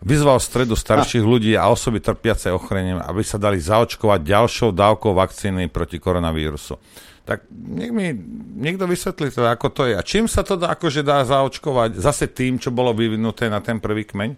[0.04, 5.72] Vyzval stredu starších ľudí a osoby trpiace ochorením, aby sa dali zaočkovať ďalšou dávkou vakcíny
[5.72, 6.76] proti koronavírusu.
[7.24, 8.12] Tak nech mi
[8.60, 9.96] niekto vysvetlí teda, ako to je.
[9.96, 11.96] A čím sa to dá, akože dá zaočkovať?
[11.96, 14.36] Zase tým, čo bolo vyvinuté na ten prvý kmeň?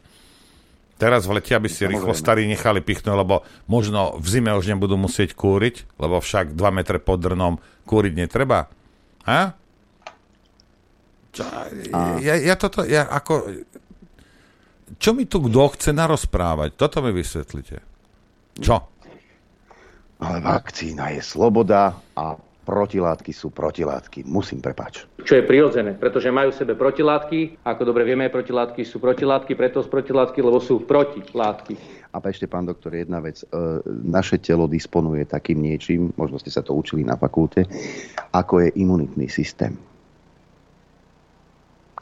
[0.96, 4.94] Teraz v lete, aby si rýchlo starí nechali pichnúť, lebo možno v zime už nebudú
[4.96, 8.70] musieť kúriť, lebo však 2 metre pod drnom kúriť netreba.
[9.26, 9.58] A?
[11.36, 11.44] Čo,
[12.24, 13.44] ja, ja toto, ja ako...
[14.96, 16.78] Čo mi tu kto chce narozprávať?
[16.78, 17.82] Toto mi vysvetlite.
[18.56, 18.76] Čo?
[20.16, 24.24] Ale vakcína je sloboda a protilátky sú protilátky.
[24.24, 25.04] Musím prepáč.
[25.22, 27.62] čo je prirodzené, pretože majú v sebe protilátky.
[27.62, 31.76] Ako dobre vieme, protilátky sú protilátky, preto sú protilátky, lebo sú protilátky.
[32.10, 33.44] A ešte, pán doktor, jedna vec.
[33.44, 33.46] E,
[33.86, 37.68] naše telo disponuje takým niečím, možno ste sa to učili na fakulte,
[38.32, 39.76] ako je imunitný systém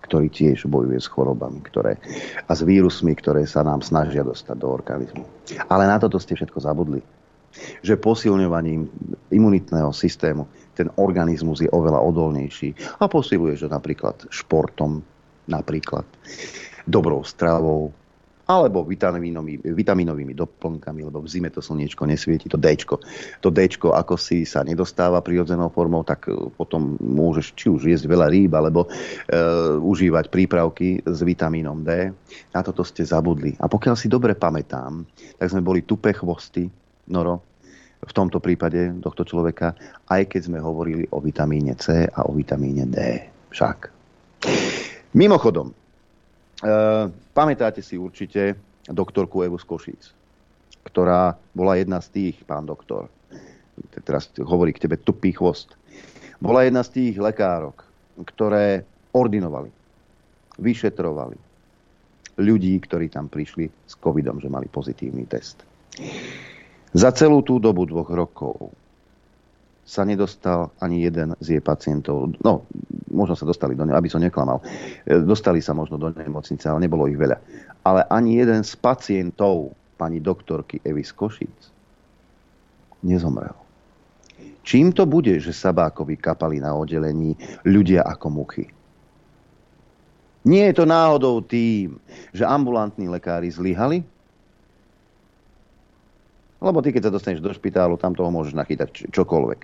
[0.05, 1.97] ktorý tiež bojuje s chorobami ktoré,
[2.45, 5.25] a s vírusmi, ktoré sa nám snažia dostať do organizmu.
[5.73, 7.01] Ale na toto ste všetko zabudli.
[7.81, 8.91] Že posilňovaním
[9.31, 10.45] imunitného systému
[10.75, 15.01] ten organizmus je oveľa odolnejší a posiluje to napríklad športom,
[15.47, 16.05] napríklad
[16.85, 17.95] dobrou stravou,
[18.45, 23.01] alebo vitaminovými, vitaminovými doplnkami, lebo v zime to slniečko nesvieti, to Dčko.
[23.41, 28.05] To Dčko, ako si sa nedostáva prirodzenou formou, tak e, potom môžeš či už jesť
[28.05, 28.89] veľa rýb, alebo e,
[29.81, 32.12] užívať prípravky s vitamínom D.
[32.53, 33.57] Na toto ste zabudli.
[33.57, 35.09] A pokiaľ si dobre pamätám,
[35.41, 36.69] tak sme boli tupé chvosty,
[37.09, 37.55] Noro,
[38.05, 39.73] v tomto prípade tohto človeka,
[40.12, 42.97] aj keď sme hovorili o vitamíne C a o vitamíne D.
[43.49, 43.89] Však.
[45.16, 45.73] Mimochodom,
[47.36, 48.57] pamätáte si určite
[48.89, 50.03] doktorku Evu z Košíc,
[50.89, 53.09] ktorá bola jedna z tých, pán doktor,
[54.05, 55.77] teraz hovorí k tebe tupý chvost,
[56.41, 57.85] bola jedna z tých lekárok,
[58.24, 59.70] ktoré ordinovali,
[60.61, 61.39] vyšetrovali
[62.39, 65.62] ľudí, ktorí tam prišli s covidom, že mali pozitívny test.
[66.95, 68.74] Za celú tú dobu dvoch rokov
[69.85, 72.35] sa nedostal ani jeden z jej pacientov.
[72.41, 72.65] No,
[73.15, 74.59] možno sa dostali do ne, aby som neklamal.
[75.07, 77.39] E, Dostali sa možno do nemocnice, ale nebolo ich veľa.
[77.86, 81.59] Ale ani jeden z pacientov pani doktorky Evy z Košíc
[83.07, 83.55] nezomrel.
[84.65, 87.36] Čím to bude, že Sabákovi kapali na oddelení
[87.69, 88.65] ľudia ako muchy?
[90.45, 92.01] Nie je to náhodou tým,
[92.32, 94.05] že ambulantní lekári zlyhali?
[96.63, 99.61] Lebo ty, keď sa dostaneš do špitálu, tam toho môžeš nachytať čokoľvek.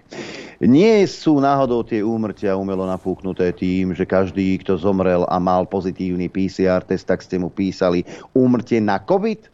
[0.68, 6.28] Nie sú náhodou tie úmrtia umelo napúknuté tým, že každý, kto zomrel a mal pozitívny
[6.28, 8.04] PCR test, tak ste mu písali
[8.36, 9.48] úmrtie na COVID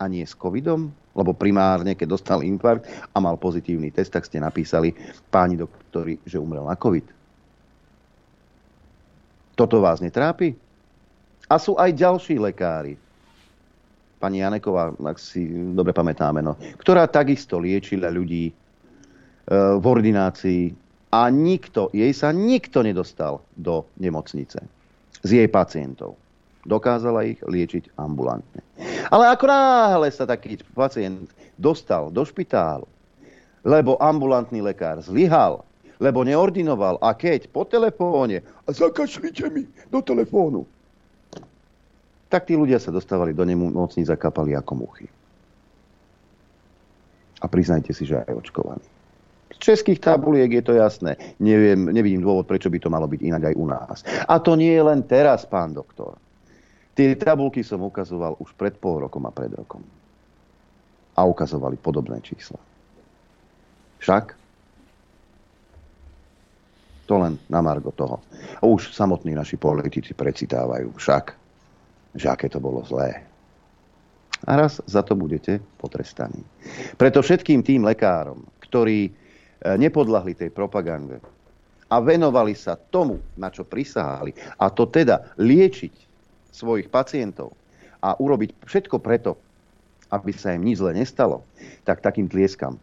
[0.00, 0.88] a nie s covidom?
[1.12, 4.96] Lebo primárne, keď dostal infarkt a mal pozitívny test, tak ste napísali
[5.28, 7.04] páni doktori, že umrel na COVID.
[9.52, 10.56] Toto vás netrápi?
[11.52, 12.96] A sú aj ďalší lekári,
[14.22, 18.52] pani Janeková, ak si dobre pamätáme, no, ktorá takisto liečila ľudí e,
[19.50, 20.70] v ordinácii
[21.10, 24.62] a nikto, jej sa nikto nedostal do nemocnice
[25.26, 26.14] z jej pacientov.
[26.62, 28.62] Dokázala ich liečiť ambulantne.
[29.10, 31.26] Ale ako náhle sa taký pacient
[31.58, 32.86] dostal do špitálu,
[33.66, 35.66] lebo ambulantný lekár zlyhal,
[35.98, 40.62] lebo neordinoval a keď po telefóne zakašlite mi do telefónu,
[42.32, 45.04] tak tí ľudia sa dostávali do nemocníc a kapali ako muchy.
[47.44, 48.86] A priznajte si, že aj očkovaní.
[49.52, 51.20] Z českých tabuliek je to jasné.
[51.36, 53.98] Neviem, nevidím dôvod, prečo by to malo byť inak aj u nás.
[54.24, 56.16] A to nie je len teraz, pán doktor.
[56.96, 59.84] Tie tabulky som ukazoval už pred pol rokom a pred rokom.
[61.12, 62.56] A ukazovali podobné čísla.
[64.00, 64.24] Však
[67.04, 68.24] to len na margo toho.
[68.64, 71.41] Už samotní naši politici precitávajú však,
[72.16, 73.24] že aké to bolo zlé.
[74.42, 76.42] A raz za to budete potrestaní.
[76.98, 79.10] Preto všetkým tým lekárom, ktorí e,
[79.78, 81.22] nepodľahli tej propagande
[81.86, 85.94] a venovali sa tomu, na čo prisahali, a to teda liečiť
[86.50, 87.54] svojich pacientov
[88.02, 89.38] a urobiť všetko preto,
[90.10, 91.46] aby sa im nič zle nestalo,
[91.86, 92.76] tak takým tlieskam.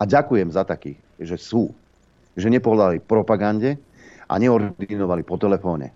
[0.00, 1.70] A ďakujem za takých, že sú.
[2.36, 3.80] Že nepodľahli propagande
[4.28, 5.92] a neordinovali po telefóne,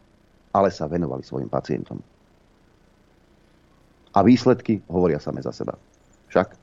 [0.52, 2.00] ale sa venovali svojim pacientom.
[4.14, 5.78] A výsledky hovoria same za seba.
[6.30, 6.58] Však.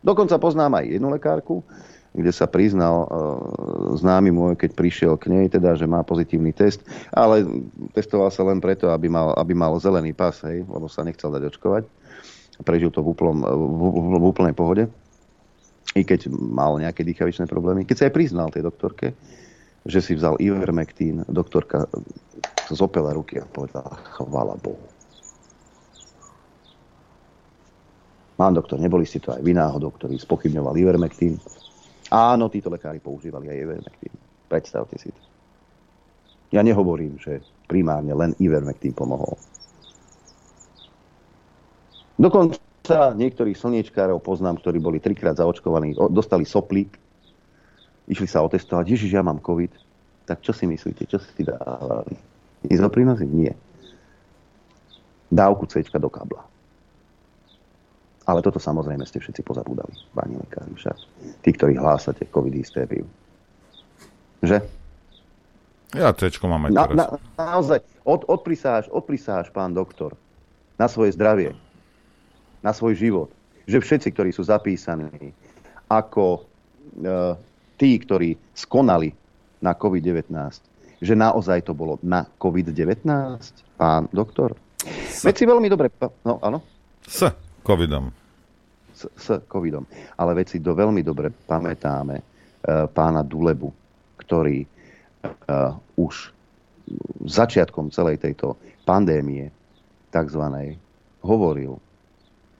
[0.00, 1.60] Dokonca poznám aj jednu lekárku,
[2.14, 3.08] kde sa priznal e,
[4.00, 6.80] známy môj, keď prišiel k nej, teda, že má pozitívny test,
[7.12, 7.44] ale
[7.92, 11.52] testoval sa len preto, aby mal, aby mal zelený pas, hej, lebo sa nechcel dať
[11.52, 11.84] očkovať.
[12.64, 14.84] Prežil to v, úplnom, v, v, v úplnej pohode,
[15.94, 17.84] i keď mal nejaké dýchavičné problémy.
[17.86, 19.14] Keď sa aj priznal tej doktorke,
[19.86, 21.86] že si vzal Ivermectin, doktorka
[22.68, 24.97] zopela ruky a povedala, chvala Bohu.
[28.38, 31.42] Pán doktor, neboli ste to aj vy náhodou, ktorý spochybňoval Ivermectin?
[32.14, 34.14] Áno, títo lekári používali aj Ivermectin.
[34.46, 35.22] Predstavte si to.
[36.54, 39.34] Ja nehovorím, že primárne len Ivermectin pomohol.
[42.14, 46.94] Dokonca niektorých slniečkárov poznám, ktorí boli trikrát zaočkovaní, dostali soplík,
[48.08, 49.74] išli sa otestovať, Ježiš, ja mám COVID.
[50.24, 52.16] Tak čo si myslíte, čo si dávali?
[52.64, 53.28] Izoprinozy?
[53.28, 53.52] Nie.
[55.28, 56.47] Dávku C do kabla.
[58.28, 60.96] Ale toto samozrejme ste všetci pozabúdali, páni lekári však.
[61.40, 63.08] Tí, ktorí hlásate covid hystériu.
[64.44, 64.60] Že?
[65.96, 66.96] Ja tečko mám aj Na, teraz.
[67.00, 67.06] na,
[67.40, 70.12] naozaj, od, odprisáš, odprisáš, pán doktor,
[70.76, 71.56] na svoje zdravie,
[72.60, 73.32] na svoj život,
[73.64, 75.32] že všetci, ktorí sú zapísaní
[75.88, 76.40] ako e,
[77.80, 79.16] tí, ktorí skonali
[79.64, 80.28] na COVID-19,
[81.00, 83.08] že naozaj to bolo na COVID-19,
[83.80, 84.52] pán doktor?
[85.24, 85.88] Veď si veľmi dobre...
[86.28, 86.60] No, áno?
[87.08, 87.24] S
[87.64, 88.12] covidom.
[88.98, 89.86] S, covidom.
[90.18, 92.24] Ale veci do veľmi dobre pamätáme e,
[92.90, 93.70] pána Dulebu,
[94.18, 94.68] ktorý e,
[95.94, 96.34] už
[97.28, 99.52] začiatkom celej tejto pandémie
[100.10, 100.80] takzvanej
[101.20, 101.76] hovoril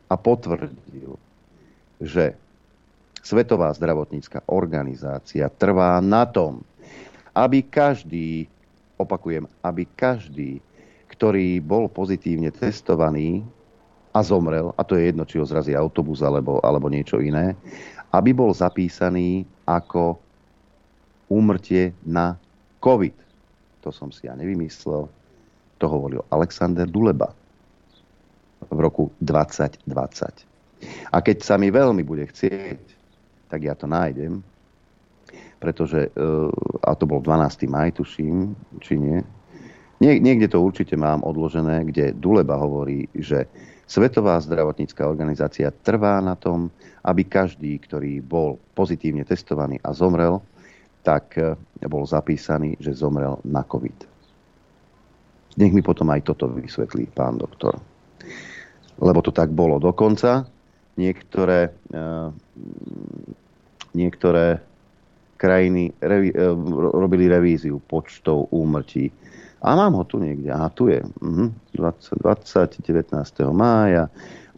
[0.08, 1.16] a potvrdil,
[1.98, 2.36] že
[3.18, 6.64] Svetová zdravotnícka organizácia trvá na tom,
[7.36, 8.48] aby každý,
[8.96, 10.64] opakujem, aby každý,
[11.12, 13.44] ktorý bol pozitívne testovaný
[14.12, 17.54] a zomrel, a to je jedno, či ho zrazí autobus alebo, alebo niečo iné,
[18.12, 20.16] aby bol zapísaný ako
[21.28, 22.40] úmrtie na
[22.80, 23.14] COVID.
[23.84, 25.06] To som si ja nevymyslel.
[25.78, 27.30] To hovoril Alexander Duleba
[28.66, 29.84] v roku 2020.
[31.12, 32.80] A keď sa mi veľmi bude chcieť,
[33.48, 34.42] tak ja to nájdem,
[35.58, 36.30] pretože, e,
[36.82, 37.66] a to bol 12.
[37.70, 39.18] maj, tuším, či nie,
[39.98, 43.50] Nie, niekde to určite mám odložené, kde Duleba hovorí, že
[43.88, 46.68] Svetová zdravotnícká organizácia trvá na tom,
[47.08, 50.44] aby každý, ktorý bol pozitívne testovaný a zomrel,
[51.00, 51.56] tak e,
[51.88, 54.04] bol zapísaný, že zomrel na COVID.
[55.56, 57.80] Nech mi potom aj toto vysvetlí pán doktor.
[59.00, 60.44] Lebo to tak bolo dokonca.
[61.00, 62.00] Niektoré, e,
[63.96, 64.60] niektoré
[65.40, 66.36] krajiny revi, e,
[66.92, 69.08] robili revíziu počtov úmrtí.
[69.58, 70.54] A mám ho tu niekde.
[70.54, 71.02] Aha, tu je.
[71.02, 71.74] Mhm.
[71.74, 73.50] 20, 20, 19.
[73.50, 74.06] mája.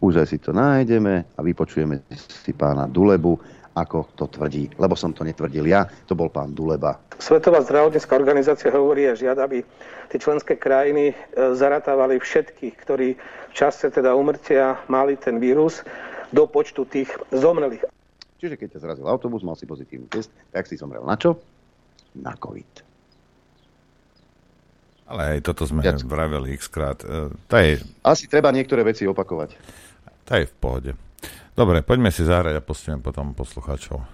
[0.01, 3.37] Už aj si to nájdeme a vypočujeme si pána Dulebu,
[3.77, 4.73] ako to tvrdí.
[4.81, 6.97] Lebo som to netvrdil ja, to bol pán Duleba.
[7.21, 9.61] Svetová zdravotnícká organizácia hovorí a žiada, aby
[10.09, 11.15] tie členské krajiny e,
[11.53, 15.85] zaratávali všetkých, ktorí v čase teda umrtia mali ten vírus
[16.33, 17.85] do počtu tých zomrelých.
[18.41, 21.37] Čiže keď ťa zrazil autobus, mal si pozitívny test, tak si zomrel na čo?
[22.17, 22.90] Na COVID.
[25.11, 27.03] Ale aj toto sme vraveli x krát.
[27.03, 29.59] E, To je, Asi treba niektoré veci opakovať.
[30.23, 30.91] to je v pohode.
[31.51, 34.07] Dobre, poďme si zahrať a pustíme potom poslucháčov e,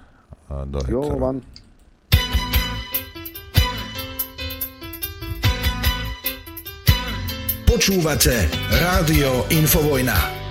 [0.65, 1.05] do Jo.
[7.67, 10.46] Počúvate Rádio Infovojna.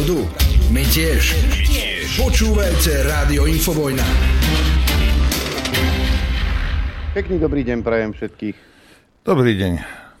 [0.00, 0.24] Pravdu?
[0.72, 1.36] My tiež.
[2.16, 4.06] Počúvajte Rádio Infovojna.
[7.12, 8.56] Pekný dobrý deň prajem všetkých.
[9.28, 9.72] Dobrý deň,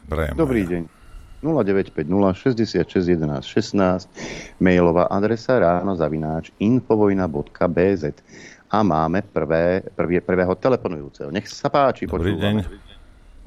[0.04, 0.34] prajem.
[0.36, 0.82] Dobrý deň.
[1.40, 2.04] 0950
[2.84, 8.04] 66 11 16 mailová adresa ráno zavináč infovojna.bz
[8.68, 11.32] a máme prvé, prvý, prvého telefonujúceho.
[11.32, 12.68] Nech sa páči, Dobrý počúvame.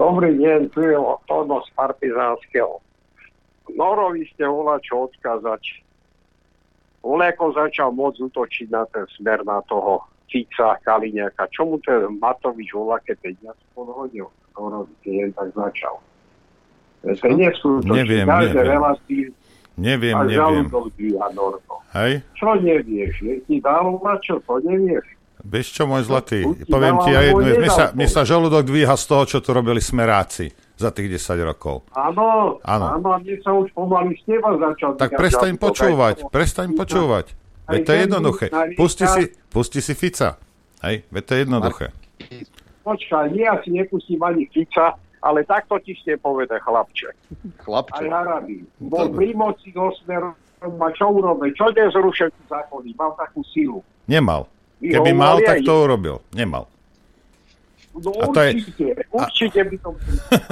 [0.02, 0.98] Dobrý deň, tu je
[1.30, 2.82] Tono z Partizánskeho.
[3.78, 5.84] Norovi ste volá čo odkázať.
[7.04, 10.00] Oleko začal môcť útočiť na ten smer na toho
[10.32, 11.52] Fica, Kaliňaka.
[11.52, 14.32] Čomu ten Matovič volá, keď peniaz podhodil?
[15.04, 16.00] Keď tak začal.
[17.04, 17.92] To je neskutočné.
[17.92, 18.64] Neviem, neviem.
[18.64, 19.24] relácii
[19.74, 20.14] Neviem.
[21.98, 22.22] Hej?
[22.38, 23.14] Čo nevieš?
[23.26, 24.38] Je ti dalo čo?
[24.46, 25.06] To nevieš.
[25.44, 26.46] Vieš čo, môj zlatý?
[26.70, 27.60] Poviem ti alebo jednu.
[27.60, 31.40] Mne sa, mne sa žalúdok dvíha z toho, čo tu robili smeráci za tých 10
[31.48, 31.88] rokov.
[31.96, 32.86] Áno, Áno.
[33.00, 37.32] áno, a mne sa už pomaly z teba začal Tak prestaň počúvať, prestaň počúvať.
[37.64, 38.46] Veď to je jednoduché.
[38.76, 40.36] Pusti si, pusti si Fica.
[40.84, 41.86] Hej, veď to je jednoduché.
[42.84, 47.16] Počkaj, nie, ja si nepustím ani Fica, ale takto ti ste povede, chlapče.
[47.64, 48.04] Chlapče.
[48.04, 48.68] Aj Harabín.
[48.84, 51.52] Bol pri moci do smeru, a čo urobil?
[51.56, 52.92] Čo dnes zrušil zákony?
[53.00, 53.80] Mal takú silu.
[54.08, 54.52] Nemal.
[54.84, 56.20] Keby mal, tak to urobil.
[56.36, 56.68] Nemal.
[57.94, 59.90] No A to je- určite, určite by to...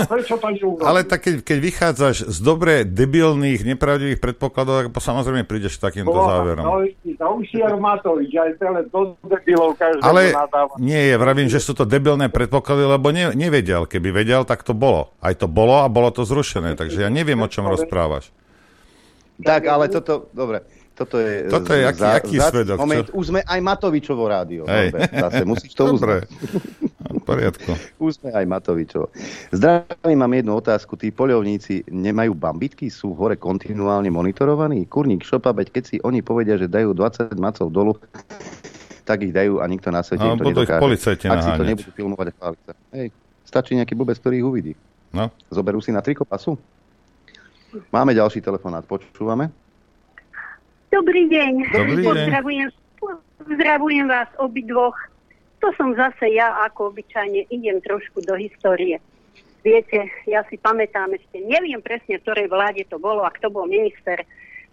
[0.06, 0.86] Prečo to neurobil?
[0.86, 6.14] Ale tak keď, keď vychádzaš z dobre debilných, nepravdivých predpokladov, tak samozrejme prídeš k takýmto
[6.14, 6.62] Boha, záverom.
[6.62, 10.74] No, to už je Matovič, aj celé do debilov každému Ale nadáva.
[10.78, 13.90] nie, je, vravím, že sú to debilné predpoklady, lebo ne, nevedel.
[13.90, 15.10] Keby vedel, tak to bolo.
[15.18, 16.78] Aj to bolo a bolo to zrušené.
[16.78, 18.30] Takže ja neviem, o čom rozprávaš.
[19.42, 20.62] Tak, ale toto, dobre,
[20.92, 21.48] toto je...
[21.48, 22.82] Toto je aký- aký svedok, čo?
[22.82, 24.64] Moment, už sme aj Matovičovo rádio.
[24.66, 24.94] Hej.
[25.10, 26.28] Zase musíš to Dobre.
[27.12, 27.76] V poriadku.
[28.06, 29.12] Už sme aj Matovičovo.
[29.52, 30.96] Zdravím, mám jednu otázku.
[30.96, 32.88] Tí poľovníci nemajú bambitky?
[32.88, 34.86] Sú hore kontinuálne monitorovaní?
[34.86, 38.00] Kurník šopa, veď keď si oni povedia, že dajú 20 macov dolu,
[39.04, 40.80] tak ich dajú a nikto na svete No, im to nedokáže.
[40.80, 42.74] policajti Ak si to nebudú filmovať a chváliť sa.
[42.94, 43.08] Hej,
[43.44, 44.74] stačí nejaký blbec, ktorý ich uvidí.
[45.12, 45.28] No.
[45.52, 46.56] Zoberú si na triko pasu?
[47.92, 49.52] Máme ďalší telefonát, počúvame.
[50.92, 51.54] Dobrý deň.
[51.72, 52.08] Dobrý deň.
[52.12, 52.68] Pozdravujem,
[53.40, 54.94] pozdravujem vás obidvoch.
[55.64, 59.00] To som zase ja, ako obyčajne, idem trošku do histórie.
[59.64, 63.72] Viete, ja si pamätám ešte, neviem presne, v ktorej vláde to bolo a kto bol
[63.72, 64.20] minister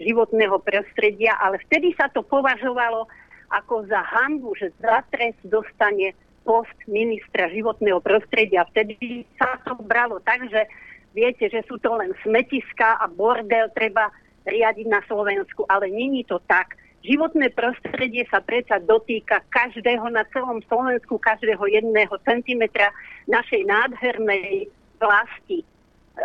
[0.03, 3.07] životného prostredia, ale vtedy sa to považovalo
[3.55, 8.67] ako za hambu, že za trest dostane post ministra životného prostredia.
[8.75, 10.67] Vtedy sa to bralo tak, že
[11.15, 14.11] viete, že sú to len smetiska a bordel treba
[14.49, 16.75] riadiť na Slovensku, ale není to tak.
[17.05, 22.91] Životné prostredie sa predsa dotýka každého na celom Slovensku, každého jedného centimetra
[23.31, 24.67] našej nádhernej
[24.99, 25.63] vlasti.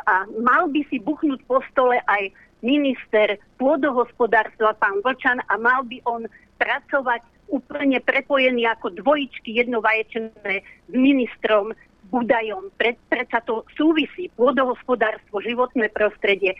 [0.09, 2.33] A mal by si buchnúť po stole aj
[2.65, 6.25] minister pôdohospodárstva, pán Vlčan, a mal by on
[6.57, 7.21] pracovať
[7.53, 10.53] úplne prepojený ako dvojičky jednovaječné
[10.89, 11.75] s ministrom
[12.09, 12.69] Budajom.
[12.77, 16.57] Pre, predsa to súvisí, pôdohospodárstvo, životné prostredie.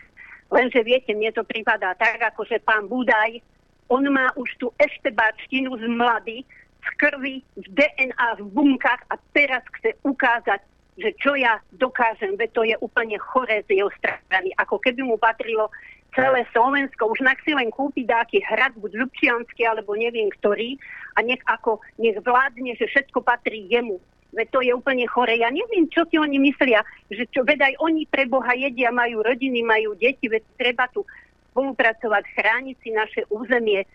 [0.52, 3.40] Lenže viete, mne to prípadá tak, ako že pán Budaj,
[3.92, 6.38] on má už tú eštebáčtinu z mlady,
[6.84, 10.60] v krvi, v DNA, v bunkách a teraz chce ukázať,
[11.00, 14.54] že čo ja dokážem, veď to je úplne choré z jeho strany.
[14.60, 15.72] Ako keby mu patrilo
[16.14, 17.10] celé Slovensko.
[17.10, 20.78] Už nak si len kúpi dáky hrad, buď Ľubčiansky, alebo neviem ktorý,
[21.18, 23.98] a nech ako, nech vládne, že všetko patrí jemu.
[24.34, 25.38] Veď to je úplne chore.
[25.38, 26.82] Ja neviem, čo si oni myslia,
[27.14, 31.06] že čo, veď aj oni pre Boha jedia, majú rodiny, majú deti, veď treba tu
[31.54, 33.86] spolupracovať, chrániť si naše územie.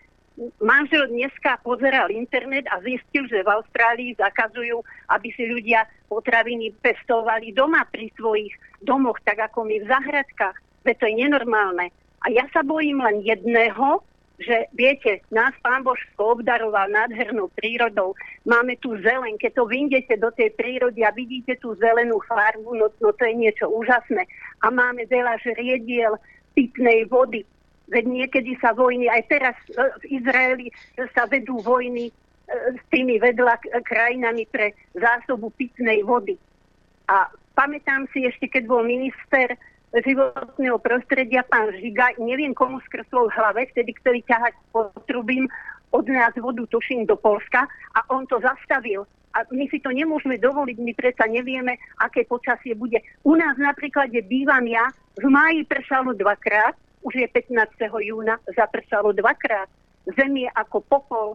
[0.63, 4.79] Manžel dneska pozeral internet a zistil, že v Austrálii zakazujú,
[5.11, 10.55] aby si ľudia potraviny pestovali doma pri svojich domoch, tak ako my v zahradkách.
[10.87, 11.91] Veď to je nenormálne.
[12.23, 13.99] A ja sa bojím len jedného,
[14.39, 18.15] že viete, nás pán Božsko obdaroval nádhernou prírodou.
[18.47, 22.87] Máme tu zelen, keď to vyjdete do tej prírody a vidíte tú zelenú farbu, no,
[23.03, 24.23] no to je niečo úžasné.
[24.63, 26.15] A máme veľa žriediel,
[26.55, 27.43] pitnej vody.
[27.89, 30.67] Veď niekedy sa vojny, aj teraz e, v Izraeli
[31.15, 32.13] sa vedú vojny e,
[32.75, 36.37] s tými vedľa k- krajinami pre zásobu pitnej vody.
[37.09, 37.27] A
[37.57, 39.57] pamätám si ešte, keď bol minister
[39.93, 45.49] životného prostredia, pán Žiga, neviem komu skrslo v hlave, vtedy ktorý ťahať potrubím
[45.89, 47.65] od nás vodu, tuším, do Polska
[47.97, 49.09] a on to zastavil.
[49.33, 52.97] A my si to nemôžeme dovoliť, my predsa nevieme, aké počasie bude.
[53.25, 56.73] U nás napríklad, kde bývam ja, v máji pršalo dvakrát,
[57.05, 57.53] už je 15.
[58.01, 59.69] júna, zapršalo dvakrát.
[60.17, 61.27] Zem je ako popol.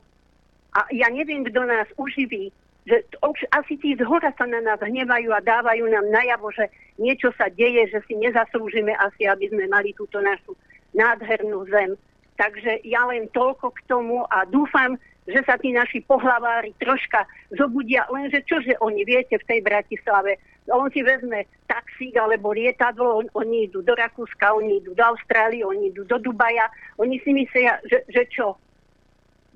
[0.74, 2.50] A ja neviem, kto nás uživí,
[2.84, 6.68] že už asi tí z hora sa na nás hnevajú a dávajú nám najavo, že
[7.00, 10.52] niečo sa deje, že si nezaslúžime asi, aby sme mali túto našu
[10.92, 11.96] nádhernú zem.
[12.36, 17.24] Takže ja len toľko k tomu a dúfam, že sa tí naši pohlavári troška
[17.56, 20.36] zobudia, lenže čože oni, viete, v tej Bratislave,
[20.68, 25.64] on si vezme taxík alebo lietadlo, on, oni idú do Rakúska, oni idú do Austrálie,
[25.64, 26.68] oni idú do Dubaja,
[27.00, 28.60] oni si myslia, že, že čo?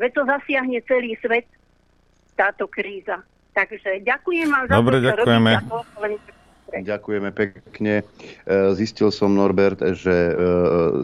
[0.00, 1.44] Veď to zasiahne celý svet,
[2.38, 3.18] táto kríza.
[3.50, 5.52] Takže ďakujem vám za Dobre, to, čo ďakujeme.
[5.58, 5.66] robíte.
[5.66, 6.12] a to len
[6.68, 7.94] Ďakujeme pekne.
[8.00, 10.32] E, Zistil som, Norbert, že e,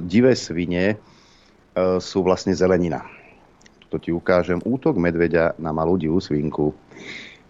[0.05, 0.97] divé svine e,
[1.99, 3.03] sú vlastne zelenina.
[3.89, 4.61] To ti ukážem.
[4.61, 6.77] Útok medveďa na malú divú svinku.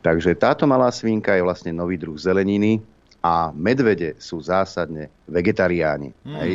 [0.04, 2.78] Takže táto malá svinka je vlastne nový druh zeleniny
[3.24, 6.14] a medvede sú zásadne vegetariáni.
[6.22, 6.38] Hmm.
[6.38, 6.52] Hej?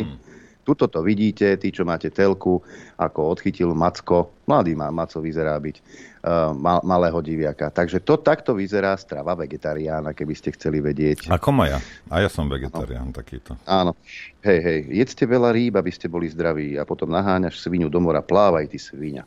[0.69, 2.61] Tuto to vidíte, tí, čo máte telku,
[3.01, 4.29] ako odchytil Macko.
[4.45, 7.73] Mladý má, Maco vyzerá byť uh, mal, malého diviaka.
[7.73, 11.33] Takže to takto vyzerá strava vegetariána, keby ste chceli vedieť.
[11.33, 11.81] Ako ma ja.
[12.13, 13.57] A ja som vegetarián takýto.
[13.65, 13.97] Áno.
[14.45, 18.21] Hej, hej, jedzte veľa rýb, aby ste boli zdraví a potom naháňaš svinu do mora,
[18.21, 19.25] plávaj ty svinia.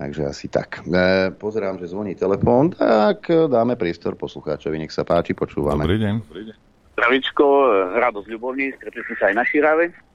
[0.00, 0.80] Takže asi tak.
[0.88, 5.84] E, pozerám, že zvoní telefón, tak e, dáme priestor poslucháčovi, nech sa páči, počúvame.
[5.84, 6.14] Dobrý deň.
[6.96, 7.44] Zdravičko,
[8.00, 10.09] radosť ľubovní, stretli sme sa aj na Širave.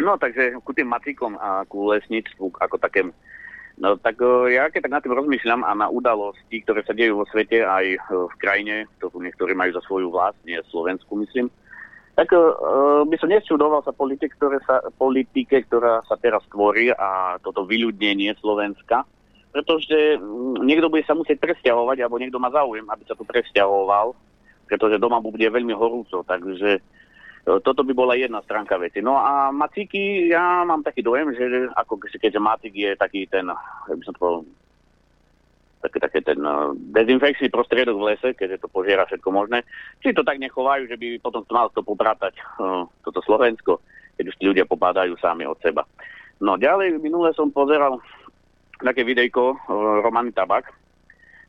[0.00, 3.12] No takže ku tým matíkom a ku lesníctvu ako takému.
[3.80, 7.22] No tak e, ja keď tak nad tým rozmýšľam a na udalosti, ktoré sa dejú
[7.22, 11.48] vo svete aj e, v krajine, ktorú niektorí majú za svoju vlast, nie Slovensku myslím,
[12.12, 12.40] tak e,
[13.08, 18.36] by som nesčudoval sa politike, ktoré sa, politike, ktorá sa teraz tvorí a toto vyľudnenie
[18.40, 19.08] Slovenska,
[19.48, 24.12] pretože mm, niekto bude sa musieť presťahovať, alebo niekto má záujem, aby sa tu presťahoval,
[24.68, 26.84] pretože doma bude veľmi horúco, takže
[27.44, 29.00] toto by bola jedna stránka veci.
[29.00, 33.48] No a macíky, ja mám taký dojem, že ako keďže macík je taký ten,
[33.88, 34.42] jak by som to povedal,
[35.80, 39.64] taký, taký ten uh, dezinfekčný prostriedok v lese, keďže to požiera všetko možné.
[40.04, 43.80] Či to tak nechovajú, že by potom to mal to popratať uh, toto Slovensko,
[44.20, 45.88] keď už tí ľudia popádajú sami od seba.
[46.40, 48.00] No ďalej, minule som pozeral
[48.76, 49.58] také videjko uh,
[50.04, 50.68] Romany Tabak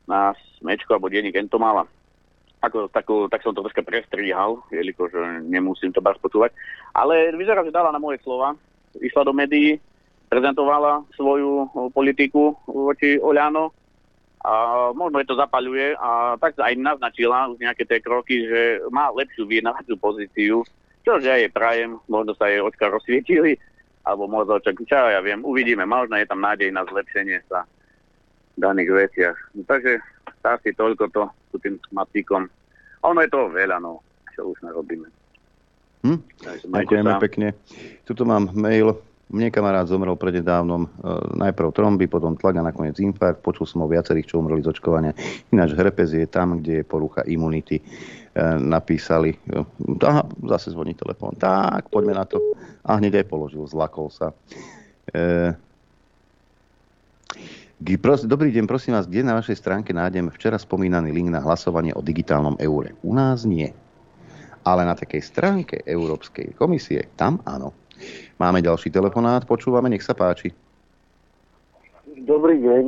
[0.08, 1.84] na smečku alebo denník Entomala.
[2.62, 5.18] Ako, takú, tak som to troška prestrihal, jelikož
[5.50, 6.54] nemusím to bar počúvať.
[6.94, 8.54] Ale vyzerá, že dala na moje slova,
[9.02, 9.82] išla do médií,
[10.30, 13.74] prezentovala svoju politiku voči Oľano
[14.46, 14.54] a
[14.94, 19.50] možno je to zapaľuje a tak aj naznačila už nejaké tie kroky, že má lepšiu
[19.50, 20.62] vyjednávaciu pozíciu,
[21.02, 23.58] čo ja jej prajem, možno sa jej očka rozsvietili,
[24.06, 27.66] alebo možno čak, čo ja viem, uvidíme, možno je tam nádej na zlepšenie sa
[28.58, 29.38] v daných veciach.
[29.66, 29.98] Takže
[30.46, 32.50] asi toľko to s tým matíkom.
[33.02, 34.02] Ono je toho veľa, no,
[34.34, 35.10] čo už nerobíme.
[36.02, 36.20] Hm?
[36.70, 37.48] Ďakujeme pekne.
[38.06, 38.98] Tuto mám mail.
[39.32, 40.90] Mne kamarát zomrel prednedávnom e,
[41.40, 43.40] najprv tromby, potom tlak a nakoniec infarkt.
[43.40, 45.16] Počul som o viacerých, čo umreli z očkovania.
[45.56, 47.80] Ináč herpes je tam, kde je porucha imunity.
[47.80, 47.84] E,
[48.60, 49.64] napísali, e,
[50.04, 51.40] aha, zase zvoní telefón.
[51.40, 52.44] Tak, poďme na to.
[52.84, 54.36] A hneď aj položil, zlakol sa.
[55.16, 55.56] E,
[57.82, 61.98] pros- Dobrý deň, prosím vás, kde na vašej stránke nájdem včera spomínaný link na hlasovanie
[61.98, 62.94] o digitálnom eure?
[63.02, 63.74] U nás nie.
[64.62, 67.74] Ale na takej stránke Európskej komisie, tam áno.
[68.38, 70.54] Máme ďalší telefonát, počúvame, nech sa páči.
[72.22, 72.86] Dobrý deň.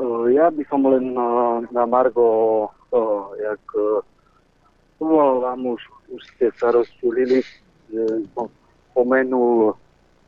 [0.00, 3.64] Eh, Ja by som len na, na Margo toho, jak
[5.00, 5.80] eh, vám už,
[6.12, 7.40] už ste sa rozčulili,
[7.88, 8.02] že
[8.36, 8.52] som
[8.92, 9.72] spomenul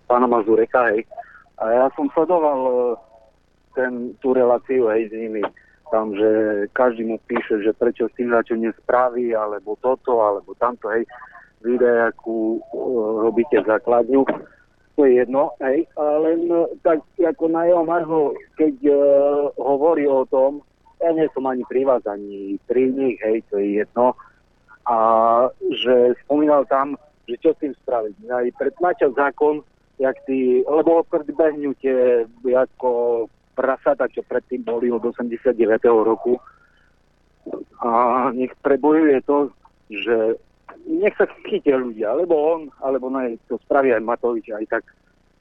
[0.08, 1.04] pána Mazureka, hej.
[1.62, 2.72] A ja som sledoval e,
[3.78, 5.42] ten, tú reláciu, hej, s nimi.
[5.94, 6.28] Tam, že
[6.74, 11.06] každý mu píše, že prečo s tým čo nespraví, alebo toto, alebo tamto, hej.
[11.62, 12.60] Videa, akú e,
[13.22, 14.26] robíte základňu.
[14.98, 15.86] To je jedno, hej.
[15.94, 18.94] Len e, tak ako na jeho Marho, keď e,
[19.62, 20.66] hovorí o tom,
[20.98, 24.18] ja nie som ani pri vás, ani pri nich, hej, to je jedno.
[24.82, 24.98] A
[25.70, 26.98] že spomínal tam,
[27.30, 28.14] že čo s tým spraviť.
[28.26, 29.62] Aj pretlačať zákon,
[30.00, 35.52] jak tí, lebo predbehnú tie ako prasata, čo predtým boli od 89.
[35.84, 36.40] roku.
[37.82, 39.52] A nech prebojuje to,
[39.90, 40.16] že
[40.88, 44.84] nech sa chytia ľudia, alebo on, alebo naj, to spraví aj Matovič, aj tak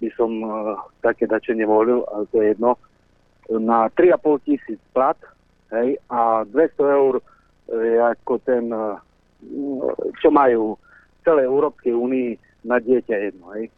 [0.01, 2.77] by som uh, také dače nevolil, ale to je jedno.
[3.49, 5.17] Na 3,5 tisíc plat,
[5.71, 7.13] hej, a 200 eur
[7.69, 8.97] je ako ten, uh,
[10.19, 12.29] čo majú v celej Európskej únii
[12.65, 13.69] na dieťa jedno, hej.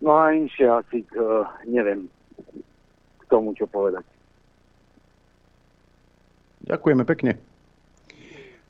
[0.00, 2.08] No a inšie asi, uh, neviem,
[3.20, 4.04] k tomu, čo povedať.
[6.66, 7.38] Ďakujeme pekne.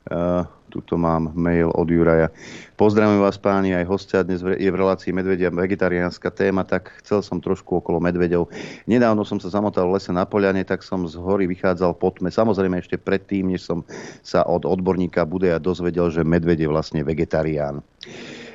[0.07, 2.31] Uh, tuto mám mail od Juraja.
[2.79, 4.23] Pozdravujem vás páni, aj hostia.
[4.23, 8.47] Dnes je v relácii medvedia vegetariánska téma, tak chcel som trošku okolo medvedov.
[8.87, 12.31] Nedávno som sa zamotal v lese na Poliane, tak som z hory vychádzal po tme.
[12.31, 13.83] Samozrejme ešte predtým, než som
[14.23, 17.83] sa od odborníka Budeja dozvedel, že medved je vlastne vegetarián.
[17.83, 18.46] E,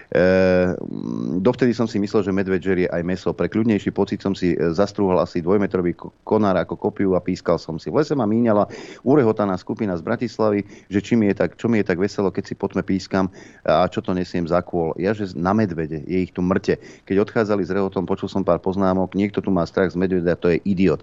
[1.40, 3.30] dovtedy som si myslel, že medveď žerie aj meso.
[3.32, 7.56] Pre kľudnejší pocit som si e, zastrúhal asi dvojmetrový ko- konár ako kopiu a pískal
[7.56, 7.88] som si.
[7.88, 8.68] V lese ma míňala
[9.08, 12.44] urehotaná skupina z Bratislavy, že či mi je tak, čo mi je tak veselo, keď
[12.44, 13.32] si potme pískam
[13.64, 14.92] a čo to nesiem za kôl.
[15.00, 16.76] Ja, že na medvede, je ich tu mŕte.
[17.08, 20.52] Keď odchádzali s rehotom, počul som pár poznámok, niekto tu má strach z medveda, to
[20.52, 21.00] je idiot.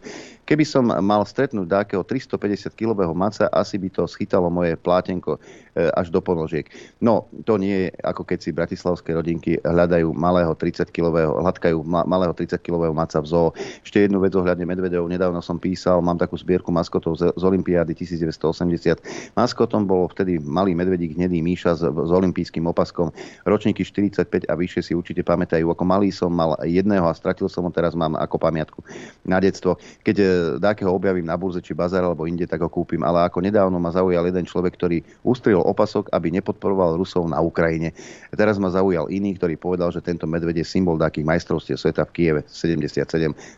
[0.49, 5.85] Keby som mal stretnúť dákeho 350 kilového maca, asi by to schytalo moje plátenko e,
[5.93, 6.65] až do ponožiek.
[6.97, 12.33] No, to nie je ako keď si bratislavské rodinky hľadajú malého 30-kilového, hľadkajú ma- malého
[12.33, 13.49] 30-kilového maca v zoo.
[13.85, 15.05] Ešte jednu vec ohľadne medvedov.
[15.05, 19.37] Nedávno som písal, mám takú zbierku maskotov z, z Olympiády 1980.
[19.37, 23.13] Maskotom bol vtedy malý medvedík hnedý Míša s, s olympijským opaskom.
[23.45, 25.69] Ročníky 45 a vyššie si určite pamätajú.
[25.69, 28.81] Ako malý som mal jedného a stratil som ho, teraz mám ako pamiatku
[29.29, 29.77] na detstvo.
[30.01, 33.01] Keď e, dákeho objavím na burze či bazar alebo inde, tak ho kúpim.
[33.05, 37.93] Ale ako nedávno ma zaujal jeden človek, ktorý ustril opasok, aby nepodporoval Rusov na Ukrajine.
[38.33, 42.11] Teraz ma zaujal iný, ktorý povedal, že tento medveď je symbol takých majstrovstiev sveta v
[42.15, 43.05] Kieve 77.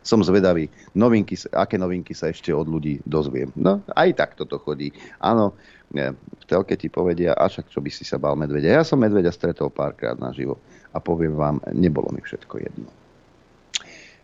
[0.01, 3.53] Som zvedavý, novinky, aké novinky sa ešte od ľudí dozviem.
[3.55, 4.91] No, aj tak toto chodí.
[5.21, 5.55] Áno,
[5.91, 8.79] nie, v telke ti povedia, a však čo by si sa bal medvedia.
[8.79, 10.55] Ja som medveďa stretol párkrát naživo
[10.95, 12.87] a poviem vám, nebolo mi všetko jedno.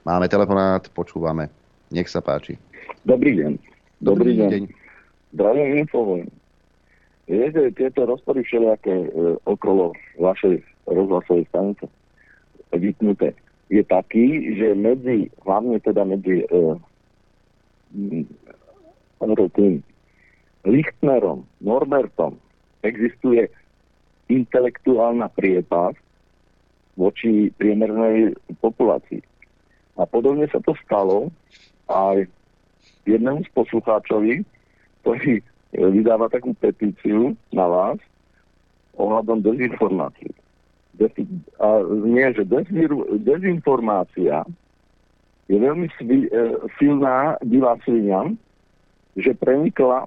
[0.07, 1.66] Máme telefonát, počúvame.
[1.91, 2.59] Nech sa páči.
[3.07, 3.53] Dobrý deň.
[4.03, 4.49] Dobrý Dobrý, deň.
[4.51, 4.63] deň.
[5.33, 6.27] Zdravím Infovojn.
[7.27, 9.09] Viete, tieto rozpory všelijaké e,
[9.43, 11.85] okolo vašej rozhlasovej stanice
[12.71, 13.35] vypnuté
[13.67, 16.47] je taký, že medzi, hlavne teda medzi e,
[19.55, 19.83] tým
[20.67, 22.39] Lichtnerom, Norbertom
[22.83, 23.47] existuje
[24.27, 25.99] intelektuálna priepasť
[26.99, 29.23] voči priemernej populácii.
[29.97, 31.31] A podobne sa to stalo
[31.87, 32.27] aj
[33.07, 34.43] jednému z poslucháčovi,
[35.03, 37.99] ktorý e, vydáva takú petíciu na vás
[38.99, 40.33] ohľadom dezinformácií.
[40.97, 41.29] Desi-
[41.61, 44.43] a nie, že dezir- dezinformácia
[45.47, 46.31] je veľmi svi- e,
[46.75, 48.35] silná divá svinia,
[49.15, 50.05] že prenikla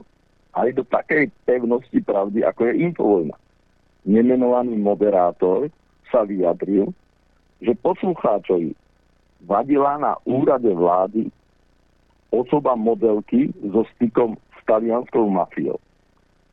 [0.53, 3.37] aj do takej pevnosti pravdy, ako je infovojna.
[4.05, 5.71] Nemenovaný moderátor
[6.11, 6.91] sa vyjadril,
[7.63, 8.75] že poslucháčovi
[9.47, 11.31] vadila na úrade vlády
[12.31, 15.79] osoba modelky so stykom s talianskou mafiou.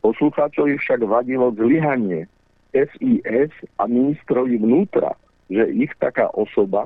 [0.01, 2.25] Poslucháčovi však vadilo zlyhanie
[2.73, 5.13] SIS a ministrovi vnútra,
[5.49, 6.85] že ich taká osoba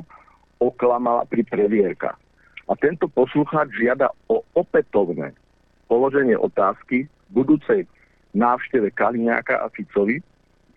[0.61, 2.19] oklamala pri previerkach.
[2.69, 5.35] A tento poslucháč žiada o opätovné
[5.91, 7.83] položenie otázky budúcej
[8.31, 10.23] návšteve Kaliňáka a Ficovi,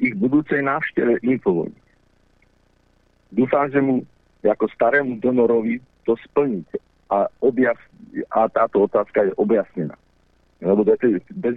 [0.03, 1.79] ich budúcej návšteve Infovojny.
[3.31, 4.03] Dúfam, že mu
[4.43, 7.79] ako starému donorovi to splníte a, objas,
[8.31, 9.97] a táto otázka je objasnená.
[10.65, 11.55] Lebo bez, bez.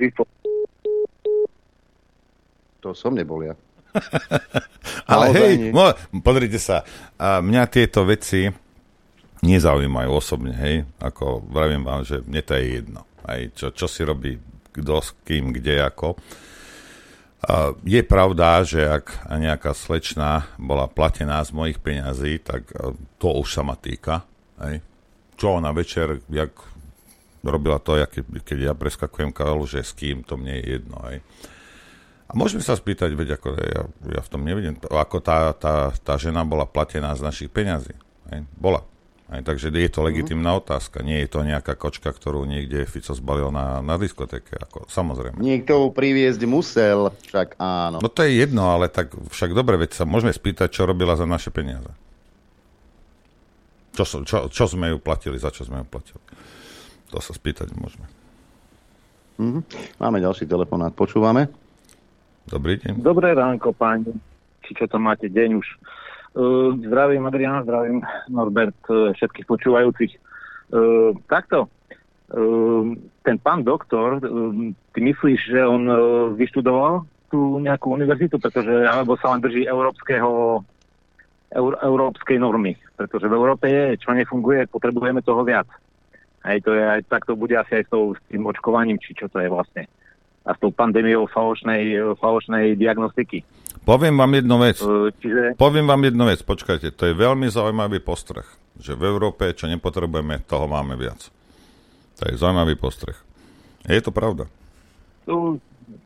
[2.84, 3.56] To som nebol ja.
[5.12, 5.90] Ale hej, mo,
[6.22, 6.84] pozrite sa,
[7.18, 8.52] a mňa tieto veci
[9.42, 14.02] nezaujímajú osobne, hej, ako vravím vám, že mne to je jedno, aj čo, čo si
[14.04, 14.38] robí
[14.78, 16.18] kto s kým, kde, ako.
[17.48, 23.28] A je pravda, že ak nejaká slečna bola platená z mojich peňazí, tak a, to
[23.42, 24.26] už sa ma týka,
[24.62, 24.82] hej.
[25.38, 26.52] Čo ona večer, jak
[27.46, 28.12] robila to, jak,
[28.44, 31.22] keď ja preskakujem kalu, že s kým, to mne je jedno, hej.
[32.28, 35.96] A môžeme sa spýtať, veď ako ja, ja v tom nevidím, to, ako tá, tá,
[35.96, 37.96] tá žena bola platená z našich peňazí.
[38.28, 38.44] Hej?
[38.60, 38.84] Bola.
[39.28, 41.04] Hej, takže je to legitimná otázka.
[41.04, 44.56] Nie je to nejaká kočka, ktorú niekde Fico zbalil na, na diskotéke.
[44.56, 45.40] Ako, samozrejme.
[45.40, 48.00] Niekto ho priviesť musel, však áno.
[48.00, 51.28] No to je jedno, ale tak však dobre, veď sa môžeme spýtať, čo robila za
[51.28, 51.92] naše peniaze.
[53.98, 56.22] Čo, čo, čo sme ju platili, za čo sme ju platili.
[57.10, 58.06] To sa spýtať môžeme.
[59.42, 59.60] Mhm.
[59.98, 61.50] Máme ďalší telefonát, počúvame.
[62.46, 63.02] Dobrý deň.
[63.02, 64.14] Dobré ránko, páni.
[64.62, 65.68] Či čo to máte deň už.
[66.38, 70.14] Uh, zdravím Adrián, zdravím Norbert, uh, všetkých počúvajúcich.
[70.70, 72.94] Uh, takto, uh,
[73.26, 74.54] ten pán doktor, uh,
[74.94, 75.98] ty myslíš, že on uh,
[76.38, 80.62] vyštudoval tú nejakú univerzitu, pretože, alebo sa len drží európskeho,
[81.54, 85.68] eur, európskej normy, pretože v Európe je, čo nefunguje, potrebujeme toho viac.
[86.48, 89.16] Hej, to je aj, tak to bude asi aj s, tou, s tým očkovaním, či
[89.16, 89.88] čo to je vlastne.
[90.48, 93.44] A s tou pandémiou falošnej, falošnej diagnostiky.
[93.84, 94.78] Poviem vám jednu vec.
[94.80, 95.60] Uh, čiže...
[95.60, 98.48] Poviem vám jednu vec, počkajte, to je veľmi zaujímavý postreh,
[98.80, 101.28] že v Európe, čo nepotrebujeme, toho máme viac.
[102.20, 103.16] To je zaujímavý postreh.
[103.88, 104.48] Je to pravda.
[105.28, 105.60] To,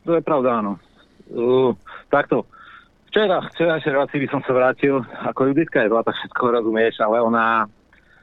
[0.06, 0.72] to je pravda, áno.
[1.30, 1.74] Uh,
[2.10, 2.46] takto.
[3.12, 7.68] Včera, včera relácii by som sa vrátil, ako Juditka je zlatá, všetko rozumieš, ale ona,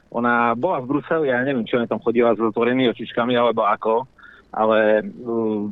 [0.10, 4.10] ona bola v Bruseli, ja neviem, či ona tam chodila s otvorenými očičkami, alebo ako,
[4.50, 5.70] ale uh,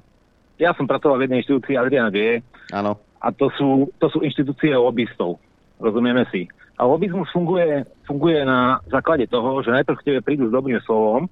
[0.61, 3.01] ja som pracoval v jednej inštitúcii, Adriana vie, Áno.
[3.17, 5.41] a to sú, to sú inštitúcie lobbystov.
[5.81, 6.45] Rozumieme si.
[6.77, 11.25] A lobbyzmus funguje, funguje na základe toho, že najprv k tebe prídu s dobrým slovom,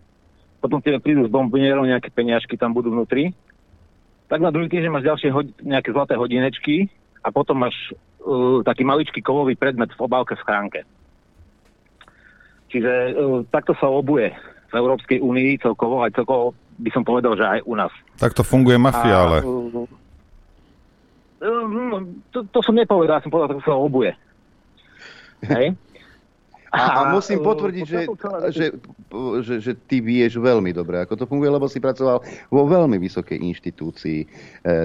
[0.58, 3.30] potom k tebe prídu s bombonierou, nejaké peniažky tam budú vnútri,
[4.26, 6.90] tak na druhý týždeň máš ďalšie hod- nejaké zlaté hodinečky
[7.26, 7.74] a potom máš
[8.22, 10.80] uh, taký maličký kovový predmet v obálke v schránke.
[12.70, 14.30] Čiže uh, takto sa obuje
[14.70, 17.90] v Európskej únii celkovo, aj celkovo by som povedal, že aj u nás.
[18.22, 19.42] Tak to funguje mafia, ale...
[19.42, 19.90] uh,
[21.42, 24.14] uh, to, to som nepovedal, ja som povedal, že sa obuje.
[25.50, 25.74] Hej?
[26.76, 28.02] A, a musím potvrdiť, že,
[28.52, 28.66] že,
[29.40, 32.20] že, že ty vieš veľmi dobre, ako to funguje, lebo si pracoval
[32.52, 34.20] vo veľmi vysokej inštitúcii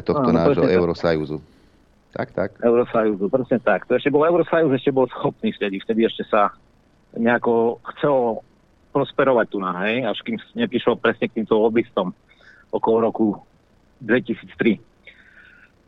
[0.07, 0.71] tohto Áno, nášho.
[0.71, 1.43] Eurosajuzu.
[2.11, 2.51] Tak, tak.
[2.59, 3.87] Eurosajúzu, presne tak.
[3.87, 6.51] To ešte bol Eurosajúz, ešte bol schopný vtedy, vtedy ešte sa
[7.15, 8.43] nejako chcelo
[8.91, 12.11] prosperovať tu na, hej, až kým neprišiel presne k týmto lobbystom
[12.75, 13.27] okolo roku
[14.03, 14.79] 2003.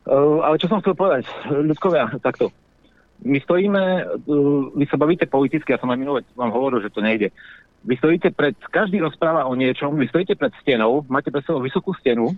[0.02, 2.50] Uh, ale čo som chcel povedať, ľudkovia, takto.
[3.22, 3.82] My stojíme,
[4.26, 7.30] uh, vy sa bavíte politicky, ja som aj minulé vám hovoril, že to nejde.
[7.82, 11.94] Vy stojíte pred, každý rozpráva o niečom, vy stojíte pred stenou, máte pred sebou vysokú
[11.98, 12.30] stenu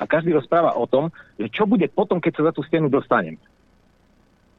[0.00, 3.36] a každý rozpráva o tom, že čo bude potom, keď sa za tú stenu dostanem.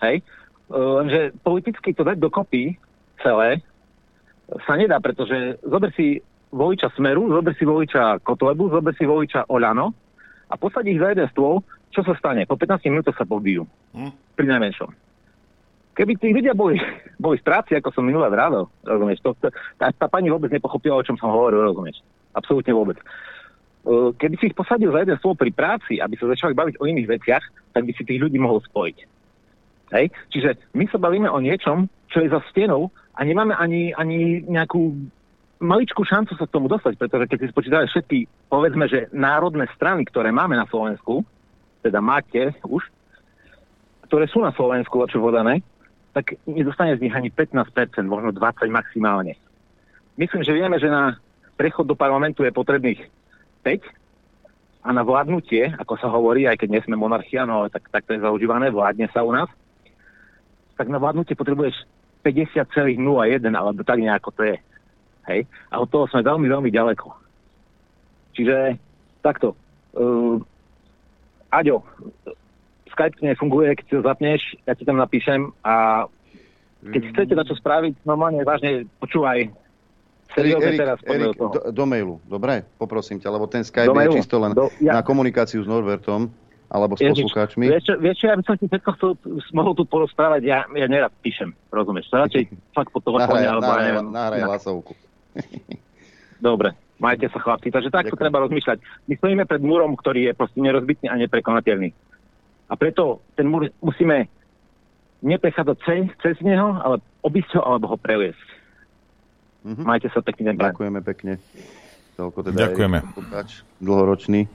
[0.06, 0.22] Hej?
[0.70, 2.78] Uh, Lenže politicky to dať dokopy
[3.26, 3.66] celé
[4.68, 6.22] sa nedá, pretože zober si
[6.52, 9.95] voliča Smeru, zober si voliča Kotlebu, zober si voliča Oľano
[10.52, 12.44] a posadí ich za jeden stôl, čo sa stane?
[12.44, 13.64] Po 15 minútoch sa pobijú.
[13.95, 14.11] Hm?
[14.36, 14.92] Pri najmenšom.
[15.92, 16.80] Keby tí ľudia boli,
[17.26, 19.32] boli práci, ako som minulé vrával, rozumieš, to,
[19.80, 22.03] tá, tá pani vôbec nepochopila, o čom som hovoril, rozumieš.
[22.36, 23.00] Absolútne vôbec.
[23.00, 23.41] Uh,
[23.88, 27.11] Keby si ich posadil za jeden stôl pri práci, aby sa začali baviť o iných
[27.18, 27.43] veciach,
[27.74, 28.98] tak by si tých ľudí mohol spojiť.
[29.98, 30.06] Hej?
[30.30, 34.93] Čiže my sa bavíme o niečom, čo je za stenou a nemáme ani, ani nejakú
[35.61, 38.18] maličkú šancu sa k tomu dostať, pretože keď si spočítame všetky,
[38.50, 41.22] povedzme, že národné strany, ktoré máme na Slovensku,
[41.85, 42.85] teda máte už,
[44.10, 45.61] ktoré sú na Slovensku, lepšie povedané,
[46.11, 47.66] tak nedostane z nich ani 15%,
[48.03, 49.38] možno 20 maximálne.
[50.19, 51.16] Myslím, že vieme, že na
[51.56, 53.00] prechod do parlamentu je potrebných
[53.64, 53.81] 5
[54.81, 58.17] a na vládnutie, ako sa hovorí, aj keď nie sme monarchia, no tak, tak to
[58.17, 59.49] je zaužívané, vládne sa u nás,
[60.77, 61.85] tak na vládnutie potrebuješ
[62.25, 62.98] 50,01,
[63.53, 64.57] alebo tak nejako to je.
[65.30, 65.45] Hej?
[65.69, 67.14] A od toho sme veľmi, veľmi ďaleko.
[68.33, 68.81] Čiže
[69.22, 69.53] takto.
[69.93, 70.41] Uh,
[71.51, 71.83] Aďo,
[72.90, 76.06] Skype nefunguje, keď si zapneš, ja ti tam napíšem a
[76.81, 79.53] keď chcete na čo spraviť, normálne vážne počúvaj.
[80.32, 82.64] Seriózne Erik, teraz Erik do do, mailu, dobre?
[82.76, 84.16] Poprosím ťa, lebo ten Skype Do je mailu?
[84.16, 86.32] čisto len Do- ja- na komunikáciu s Norbertom
[86.68, 87.68] alebo s Ježiš, poslucháčmi.
[87.68, 89.11] Vieš, čo, vieš čo, ja by som ti všetko chcel,
[89.51, 92.08] mohol tu porozprávať, ja, ja nerad píšem, rozumieš?
[92.08, 92.43] To radšej
[92.80, 94.08] fakt po telefóne, Nahraj, alebo ja nahraj, neviem.
[94.10, 94.92] nahraj hlasovku.
[96.42, 97.69] Dobre, majte sa chlapci.
[97.69, 98.80] Takže takto treba rozmýšľať.
[99.06, 101.92] My stojíme pred múrom, ktorý je proste nerozbitný a neprekonateľný.
[102.72, 104.32] A preto ten múr musíme
[105.22, 108.48] neprechádzať cez, cez neho, ale obísť ho alebo ho previesť.
[109.61, 109.83] Mhm.
[109.85, 110.56] Majte sa pekný deň.
[110.57, 111.38] Ďakujeme pekne.
[112.17, 112.98] Toľko teda Ďakujeme.
[113.01, 113.49] Erik Pukač,
[113.81, 114.45] dlhoročný.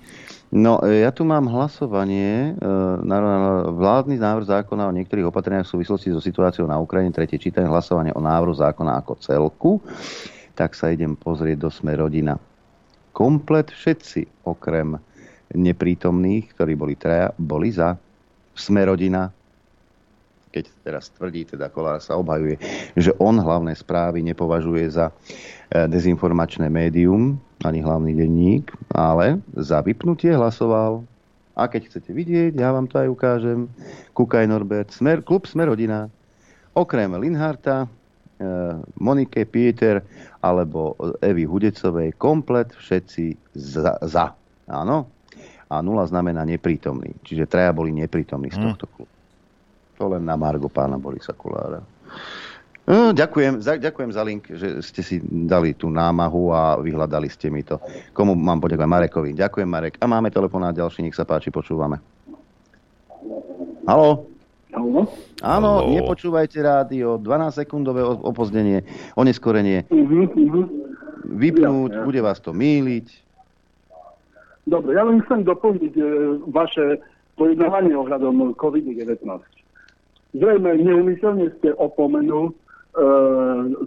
[0.55, 2.69] No, e, ja tu mám hlasovanie e,
[3.03, 3.19] na
[3.75, 8.15] vládny návrh zákona o niektorých opatreniach v súvislosti so situáciou na Ukrajine, tretie čítanie, hlasovanie
[8.15, 9.73] o návrhu zákona ako celku.
[10.55, 12.39] Tak sa idem pozrieť do Sme rodina.
[13.11, 15.01] Komplet všetci, okrem
[15.51, 17.97] neprítomných, ktorí boli traja, boli za.
[18.57, 19.33] Sme rodina,
[20.51, 22.57] keď teraz tvrdí, teda Kolár sa obhajuje,
[22.97, 30.33] že on hlavné správy nepovažuje za e, dezinformačné médium, ani hlavný denník, ale za vypnutie
[30.33, 31.05] hlasoval.
[31.57, 33.69] A keď chcete vidieť, ja vám to aj ukážem.
[34.13, 36.13] Kukaj Norbert, Smer, klub Smerodina.
[36.77, 37.89] Okrem Linharta, e,
[39.01, 40.05] Monike Pieter
[40.45, 40.93] alebo
[41.25, 43.97] Evy Hudecovej, komplet všetci za.
[44.05, 44.37] za.
[44.69, 45.09] Áno?
[45.67, 47.17] A nula znamená neprítomný.
[47.25, 49.16] Čiže traja boli neprítomní z tohto klubu.
[49.97, 51.81] To len na Margo pána Borisa Kolára.
[52.87, 57.51] No, ďakujem, za, ďakujem za link, že ste si dali tú námahu a vyhľadali ste
[57.51, 57.83] mi to.
[58.15, 58.87] Komu mám poďakovať?
[58.87, 59.35] Marekovi.
[59.35, 59.99] Ďakujem, Marek.
[59.99, 61.99] A máme telefonát ďalší, nech sa páči, počúvame.
[63.91, 64.31] Halo?
[64.71, 65.03] Áno?
[65.43, 65.91] Áno, Haló.
[65.99, 68.87] nepočúvajte rádio, 12-sekundové o- opozdenie,
[69.19, 69.89] oneskorenie.
[69.91, 70.67] Uh-huh, uh-huh.
[71.27, 73.09] Vypnúť, bude vás to míliť.
[74.71, 76.03] Dobre, ja len chcem doplniť e,
[76.55, 77.03] vaše
[77.35, 79.27] pojednávanie ohľadom COVID-19.
[80.37, 82.55] Zrejme neumyselne ste opomenul e,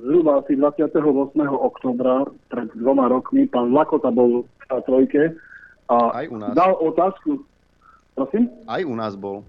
[0.02, 0.98] zhruba asi 28.
[1.46, 5.38] oktobra pred dvoma rokmi pán Lakota bol na trojke
[5.90, 6.54] a Aj u nás.
[6.58, 7.46] dal otázku.
[8.18, 8.50] Prosím?
[8.66, 9.46] Aj u nás bol.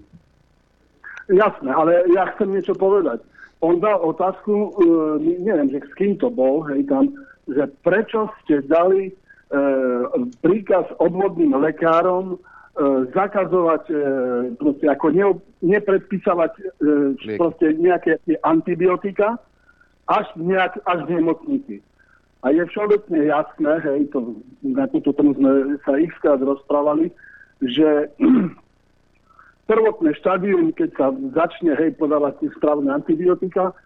[1.31, 3.23] Jasné, ale ja chcem niečo povedať.
[3.61, 7.12] On dal otázku, uh, neviem, že s kým to bol, hej, tam,
[7.45, 9.12] že prečo ste dali
[9.53, 10.09] uh,
[10.41, 12.41] príkaz obvodným lekárom
[13.12, 13.99] zakazovať, uh,
[14.57, 15.26] proste ako ne,
[15.60, 16.52] nepredpisovať
[17.26, 17.39] Liek.
[17.39, 19.36] proste nejaké antibiotika
[20.10, 21.76] až, nejak, až v nemocnici.
[22.40, 27.12] A je všeobecne jasné, hej, to, na túto tému sme sa x rozprávali,
[27.60, 28.08] že
[29.70, 33.76] prvotné štádium, keď sa začne hej, podávať tie správne antibiotika,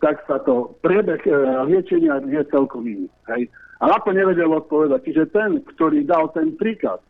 [0.00, 1.32] tak sa to priebeh e,
[1.68, 3.06] liečenia je celkom iný.
[3.28, 3.52] Hej.
[3.84, 5.04] A na to nevedel odpovedať.
[5.04, 7.04] Čiže ten, ktorý dal ten príkaz,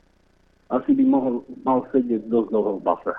[0.71, 3.13] asi by mohol, mal sedieť dosť dlho v base.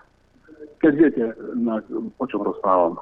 [0.80, 1.24] Keď viete,
[1.60, 1.84] na,
[2.18, 2.98] o čom rozprávam.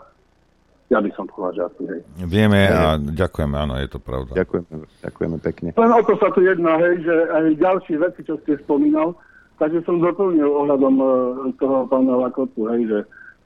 [0.89, 2.01] Ja by som povedal, že asi hej.
[2.25, 4.33] Vieme a ďakujeme, áno, je to pravda.
[4.33, 5.69] Ďakujeme, ďakujeme pekne.
[5.77, 9.13] Len o to sa tu jedná, hej, že aj ďalšie veci, čo ste spomínal,
[9.61, 11.05] takže som doplnil ohľadom e,
[11.61, 12.99] toho pána Lakotu, hej, že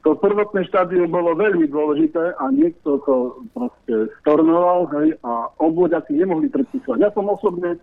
[0.08, 6.48] to prvotné štádium bolo veľmi dôležité a niekto to proste stornoval, hej, a obvodiaci nemohli
[6.48, 6.96] predpisovať.
[6.96, 7.76] Ja som osobne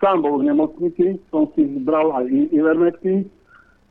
[0.00, 3.28] sám bol v nemocnici, som si zbral aj i- Ivermectin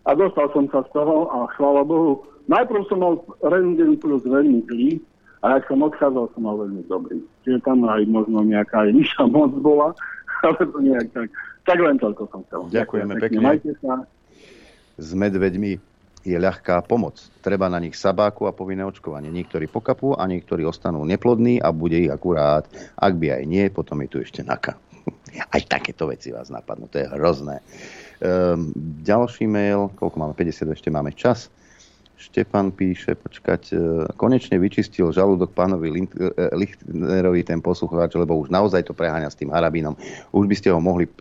[0.06, 2.22] a dostal som sa z toho a chvála Bohu.
[2.46, 5.02] Najprv som mal rengen plus veľmi zlý
[5.42, 7.18] a ak som odchádzal, som mal veľmi dobrý.
[7.42, 9.94] Čiže tam aj možno nejaká aj nižšia moc bola,
[10.46, 11.30] ale to nejak tak.
[11.66, 12.62] Tak len toľko som chcel.
[12.70, 13.42] Ďakujeme pekne.
[13.42, 14.06] Majte sa.
[15.02, 15.82] S medveďmi
[16.26, 17.22] je ľahká pomoc.
[17.46, 19.30] Treba na nich sabáku a povinné očkovanie.
[19.30, 22.66] Niektorí pokapú a niektorí ostanú neplodní a bude ich akurát.
[22.98, 24.78] Ak by aj nie, potom je tu ešte naka.
[25.40, 26.88] Aj takéto veci vás napadnú.
[26.92, 27.60] To je hrozné.
[28.24, 28.72] Ehm,
[29.04, 30.34] ďalší mail, koľko máme?
[30.38, 31.52] 50, ešte máme čas.
[32.16, 33.78] Štefan píše, počkať, e,
[34.16, 39.36] konečne vyčistil žalúdok pánovi Lind- e, Lichtnerovi ten poslucháč, lebo už naozaj to preháňa s
[39.36, 40.00] tým Harabínom.
[40.32, 41.12] Už by ste ho mohli e,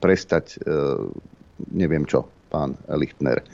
[0.00, 0.72] prestať, e,
[1.76, 3.44] neviem čo, pán Lichtner.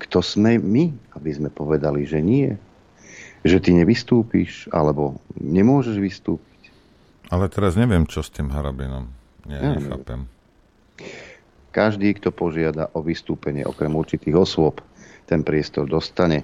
[0.00, 2.54] Kto sme my, aby sme povedali, že nie?
[3.42, 6.49] Že ty nevystúpiš, alebo nemôžeš vystúpiť?
[7.30, 9.06] Ale teraz neviem, čo s tým Harabinom.
[9.46, 10.26] Ja nechápem.
[11.70, 14.82] Každý, kto požiada o vystúpenie okrem určitých osôb,
[15.30, 16.42] ten priestor dostane.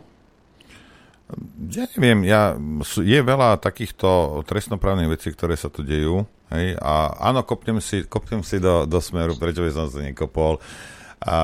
[1.75, 2.55] Ja neviem, ja,
[3.03, 6.23] je veľa takýchto trestnoprávnych vecí, ktoré sa tu dejú.
[6.55, 10.63] Hej, a áno, kopnem si, kopnem si do, do smeru, prečo by som sa nekopol,
[11.17, 11.37] a,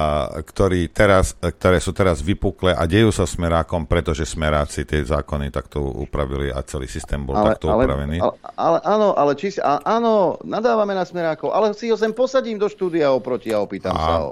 [0.44, 5.80] ktorý teraz, ktoré sú teraz vypukle a dejú sa smerákom, pretože smeráci tie zákony takto
[5.80, 8.20] upravili a celý systém bol takto upravený.
[8.20, 12.12] ale, ale, áno, ale či si, a, áno, nadávame na smerákov, ale si ho sem
[12.12, 14.30] posadím do štúdia oproti a opýtam sa ho.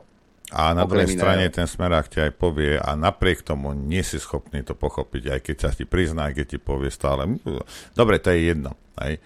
[0.51, 4.67] A na druhej strane ten smerák ti aj povie a napriek tomu nie si schopný
[4.67, 7.23] to pochopiť, aj keď sa ti prizná, aj keď ti povie stále.
[7.23, 7.63] "Mm,
[7.95, 8.75] Dobre, to je jedno.
[8.99, 9.23] Hej.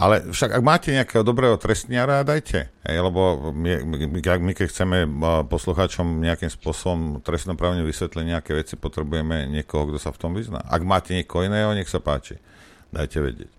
[0.00, 2.66] Ale však ak máte nejakého dobrého trestniara, dajte.
[2.82, 5.06] Hej, lebo my, my, my, keď chceme
[5.46, 10.58] poslucháčom nejakým spôsobom trestnoprávne vysvetliť nejaké veci, potrebujeme niekoho, kto sa v tom vyzná.
[10.66, 12.40] Ak máte niekoho iného, nech sa páči.
[12.90, 13.50] Dajte vedieť.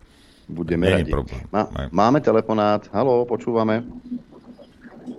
[0.52, 1.12] Budeme Není radi.
[1.16, 1.44] problém.
[1.48, 2.84] Má, máme telefonát.
[2.92, 3.80] Haló, počúvame.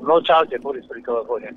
[0.04, 1.56] No čaute, Boris pri telefóne.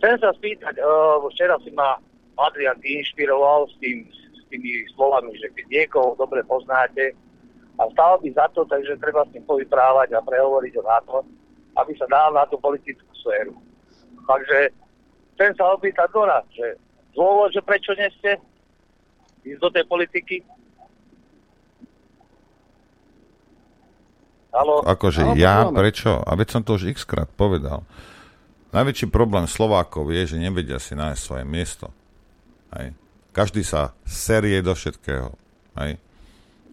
[0.00, 2.00] Chcem sa spýtať, uh, včera si ma
[2.40, 7.12] Adrian inšpiroval s, tým, s tými slovami, že keď niekoho dobre poznáte
[7.80, 11.16] a stále by za to, takže treba s ním povyprávať a prehovoriť o NATO,
[11.80, 13.56] aby sa dal na tú politickú sféru.
[14.28, 14.70] Takže
[15.36, 16.76] chcem sa opýtať Dora, že
[17.16, 18.38] dôvod, že prečo neste
[19.42, 20.36] ísť do tej politiky?
[24.52, 24.84] Halo?
[24.84, 25.76] Akože Áno, ja, počúvame.
[25.80, 26.10] prečo?
[26.20, 27.88] A veď som to už x krát povedal.
[28.76, 31.88] Najväčší problém Slovákov je, že nevedia si nájsť svoje miesto.
[32.76, 32.92] Hej.
[33.32, 35.32] Každý sa serie do všetkého.
[35.80, 35.96] Hej.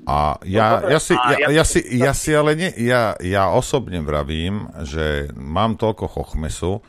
[0.08, 4.00] A ja, No ja, si, ja, ja- si, ja si ale ne, ja, ja osobne
[4.00, 6.80] vravím, že mám toľko chochmesu,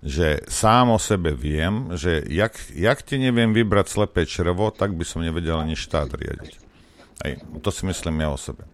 [0.00, 5.04] že sám o sebe viem, že jak, jak ti neviem vybrať slepé črevo, tak by
[5.04, 6.54] som nevedel ani štát riadiť.
[7.20, 7.32] Hej.
[7.60, 8.64] To si myslím ja o sebe.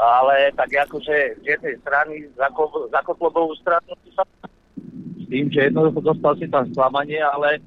[0.00, 4.24] ale tak akože z jednej strany za Kotlobovú stranu sa
[5.20, 7.60] s tým, že jednoducho dostal si tam sklamanie, ale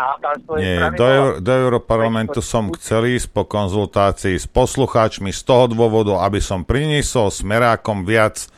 [0.00, 5.70] hátárstvo Nie, do, Eur- do Europarlamentu som chcel ísť po konzultácii s poslucháčmi z toho
[5.70, 8.50] dôvodu, aby som priniesol smerákom viac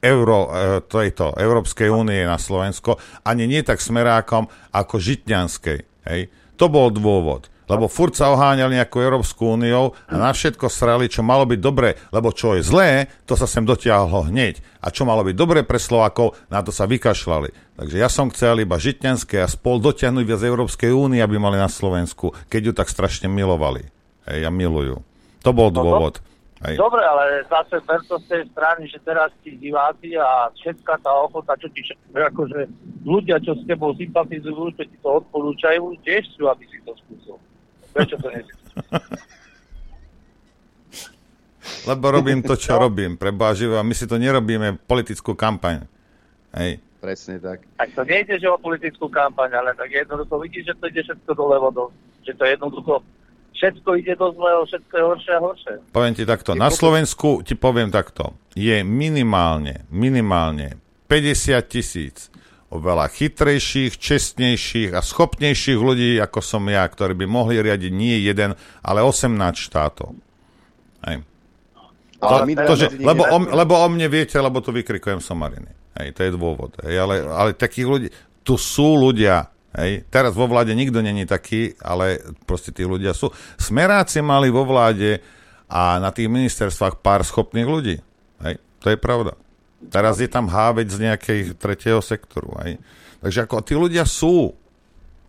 [0.00, 5.78] euro, e, tejto Európskej únie na Slovensko, ani nie tak smerákom ako Žitňanskej.
[6.06, 6.20] Hej.
[6.56, 7.50] To bol dôvod.
[7.66, 11.98] Lebo furt sa oháňali nejakou Európsku úniou a na všetko srali, čo malo byť dobre,
[12.14, 14.62] lebo čo je zlé, to sa sem dotiahlo hneď.
[14.78, 17.50] A čo malo byť dobre pre Slovákov, na to sa vykašľali.
[17.74, 21.66] Takže ja som chcel iba Žitňanské a spol dotiahnuť viac Európskej únie, aby mali na
[21.66, 23.90] Slovensku, keď ju tak strašne milovali.
[24.30, 25.02] Hej, a milujú.
[25.42, 26.22] To bol dôvod.
[26.64, 26.80] Hej.
[26.80, 31.12] Dobre, ale zase ber to z tej strany, že teraz tí diváci a všetká tá
[31.12, 31.84] ochota, čo ti
[32.16, 32.64] akože
[33.04, 37.36] ľudia, čo s tebou sympatizujú, čo ti to odporúčajú, tiež sú, aby si to skúsil.
[37.96, 38.52] Prečo to nesi?
[41.88, 43.16] Lebo robím to, čo robím.
[43.16, 43.80] Pre Boha živého.
[43.80, 45.88] My si to nerobíme politickú kampaň.
[46.52, 46.78] Hej.
[47.00, 47.64] Presne tak.
[47.78, 51.30] Tak to nejde, že o politickú kampaň, ale tak jednoducho vidíš, že to ide všetko
[51.32, 51.88] dole vodou.
[52.26, 52.94] Že to jednoducho
[53.56, 55.74] všetko ide do zlého, všetko je horšie a horšie.
[55.94, 60.76] Poviem ti takto, na Slovensku ti poviem takto, je minimálne, minimálne
[61.08, 62.28] 50 tisíc
[62.66, 68.58] oveľa chytrejších, čestnejších a schopnejších ľudí, ako som ja, ktorí by mohli riadiť nie jeden,
[68.82, 70.18] ale 18 štátov.
[71.06, 71.22] Hej.
[72.16, 75.70] Ale to, že, lebo, o, lebo o mne viete, lebo tu vykrikujem somariny.
[75.94, 76.74] Hej, to je dôvod.
[76.82, 78.08] Hej, ale, ale takých ľudí,
[78.42, 79.46] tu sú ľudia,
[79.78, 83.30] hej, teraz vo vláde nikto není taký, ale proste tí ľudia sú.
[83.60, 85.22] Smeráci mali vo vláde
[85.70, 87.96] a na tých ministerstvách pár schopných ľudí.
[88.42, 89.38] Hej, to je pravda.
[89.76, 92.56] Teraz je tam hávec z nejakej tretieho sektoru.
[92.64, 92.80] Hej.
[93.20, 94.56] Takže ako tí ľudia sú.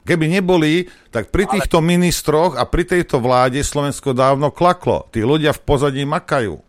[0.08, 5.04] Keby neboli, tak pri týchto ministroch a pri tejto vláde Slovensko dávno klaklo.
[5.12, 6.64] Tí ľudia v pozadí makajú.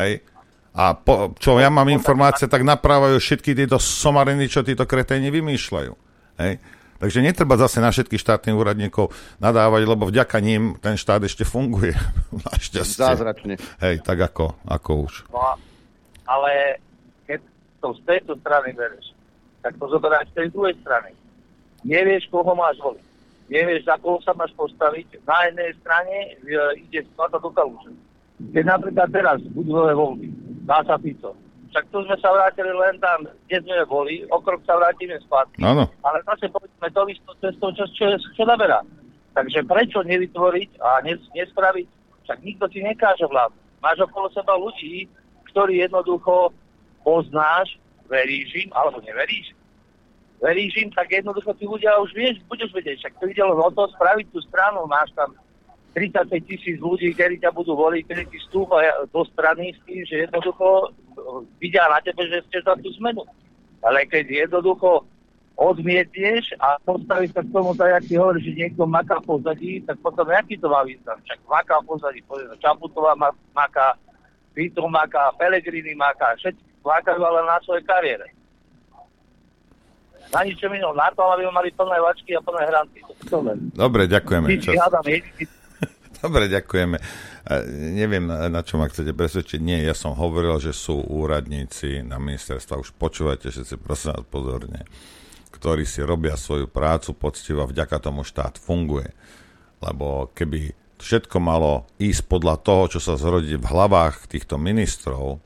[0.00, 0.24] Hej.
[0.72, 5.92] A po, čo ja mám informácie, tak naprávajú všetky tieto somariny, čo títo kreténi vymýšľajú.
[6.40, 6.52] Hej.
[7.00, 11.96] Takže netreba zase na všetkých štátnych úradníkov nadávať, lebo vďaka ním ten štát ešte funguje.
[12.48, 13.00] Našťastie.
[13.00, 13.54] Zázračne.
[13.80, 15.12] Hej, tak ako, ako už.
[15.32, 15.56] No
[16.28, 16.80] ale
[17.80, 19.16] to z tejto strany bereš,
[19.64, 21.10] tak to zoberáš z tej druhej strany.
[21.84, 23.04] Nevieš, koho máš voliť.
[23.50, 25.26] Nevieš, za koho sa máš postaviť.
[25.26, 26.28] Na jednej strane e,
[26.86, 27.90] ide sklada do kalúže.
[28.40, 30.28] Keď napríklad teraz budú nové voľby,
[30.64, 31.34] dá sa Fico.
[31.70, 35.62] Však tu sme sa vrátili len tam, kde sme boli, o krok sa vrátime spátky.
[35.62, 35.86] Áno.
[36.02, 38.82] Ale zase povedzme to istou cestou, čo, čo, čo naberá.
[39.38, 41.86] Takže prečo nevytvoriť a nes, nespraviť?
[42.26, 43.54] Však nikto ti nekáže vládu.
[43.78, 45.06] Máš okolo seba ľudí,
[45.54, 46.50] ktorí jednoducho
[47.04, 47.76] poznáš,
[48.10, 49.54] veríš im, alebo neveríš.
[50.40, 52.96] Veríš im, tak jednoducho tí ľudia už vieš, budeš vedieť.
[53.04, 54.88] Však to ide len o to spraviť tú stranu.
[54.88, 55.36] Máš tam
[55.92, 58.80] 35 tisíc ľudí, ktorí ťa budú voliť, ktorí ti stúpa
[59.12, 60.96] do strany s tým, že jednoducho
[61.60, 63.26] vidia na tebe, že ste za tú zmenu.
[63.84, 65.04] Ale keď jednoducho
[65.60, 70.00] odmietneš a postavíš sa k tomu, tak jak ti hovoríš, že niekto maká pozadí, tak
[70.00, 71.20] potom aký to má význam?
[71.20, 73.92] Však maká pozadí, povedzme, Čaputová ma- maká,
[74.56, 78.26] Vito maká, Pelegrini maká, všetci makajú ale na svojej kariére.
[80.30, 83.02] Na ničom inom, na to, aby mali plné vačky a plné hranty.
[83.74, 84.46] Dobre, ďakujeme.
[84.62, 84.78] Čas.
[86.22, 86.96] Dobre, ďakujeme.
[87.00, 87.56] E,
[87.96, 89.58] neviem, na, na čo ma chcete presvedčiť.
[89.58, 92.78] Nie, ja som hovoril, že sú úradníci na ministerstva.
[92.78, 94.86] Už počúvajte všetci, prosím vás pozorne
[95.60, 99.12] ktorí si robia svoju prácu poctivo a vďaka tomu štát funguje.
[99.84, 105.42] Lebo keby všetko malo ísť podľa toho, čo sa zrodí v hlavách týchto ministrov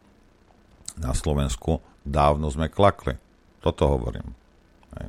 [0.99, 3.19] na Slovensku, dávno sme klakli.
[3.65, 4.37] Toto hovorím.
[5.01, 5.07] Hej.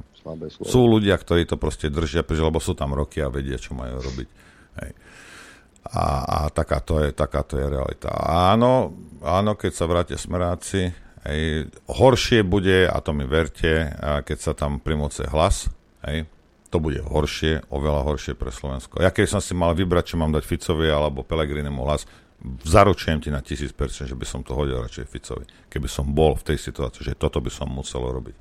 [0.66, 4.30] Sú ľudia, ktorí to proste držia, lebo sú tam roky a vedia, čo majú robiť.
[4.82, 4.92] Hej.
[5.86, 8.10] A, a taká, to je, taká to je realita.
[8.26, 10.90] Áno, áno, keď sa vrátia smeráci,
[11.30, 15.70] hej, horšie bude, a to mi verte, keď sa tam primoce hlas,
[16.10, 16.26] hej,
[16.74, 18.98] to bude horšie, oveľa horšie pre Slovensko.
[18.98, 22.10] Ja keď som si mal vybrať, čo mám dať Ficovi alebo Pelegrinemu hlas,
[22.64, 25.46] zaručujem ti na 1000%, že by som to hodil radšej Ficovi.
[25.70, 28.36] Keby som bol v tej situácii, že toto by som musel robiť.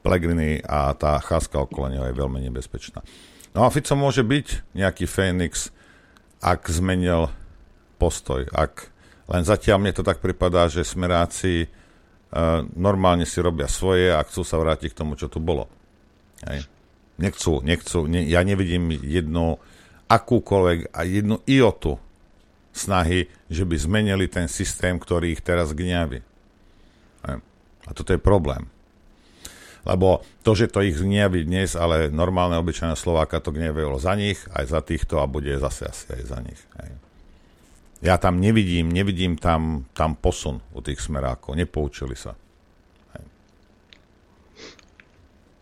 [0.00, 3.04] Pellegrini a tá cháska okolo neho je veľmi nebezpečná.
[3.52, 5.74] No a Fico môže byť nejaký Fénix,
[6.40, 7.28] ak zmenil
[8.00, 8.48] postoj.
[8.54, 8.88] Ak,
[9.28, 11.68] len zatiaľ mne to tak pripadá, že smeráci
[12.78, 15.66] normálne si robia svoje a chcú sa vrátiť k tomu, čo tu bolo.
[16.46, 16.64] Hej.
[17.20, 19.60] Nechcú, nechcú, ne, ja nevidím jednu
[20.08, 22.00] akúkoľvek a jednu iotu
[22.70, 26.22] snahy, že by zmenili ten systém, ktorý ich teraz gňaví.
[27.88, 28.70] A toto je problém.
[29.82, 34.38] Lebo to, že to ich gnieví dnes, ale normálne obyčajné Slováka to gnievilo za nich,
[34.52, 36.60] aj za týchto a bude zase asi aj za nich.
[36.78, 36.90] Hej.
[38.00, 41.56] Ja tam nevidím, nevidím tam, tam posun u tých smerákov.
[41.56, 42.36] Nepoučili sa.
[43.16, 43.24] Hej.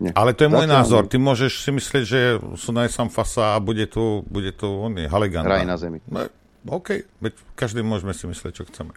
[0.03, 0.11] Nie.
[0.15, 1.03] Ale to je môj Zatiaľ názor.
[1.07, 2.19] Ty môžeš si myslieť, že
[2.59, 5.47] sú najsam fasa a bude tu, bude tu on je, Haliganda.
[5.47, 6.03] Raj na zemi.
[6.11, 6.27] No,
[6.67, 7.07] OK,
[7.55, 8.91] každý môžeme si myslieť, čo chceme.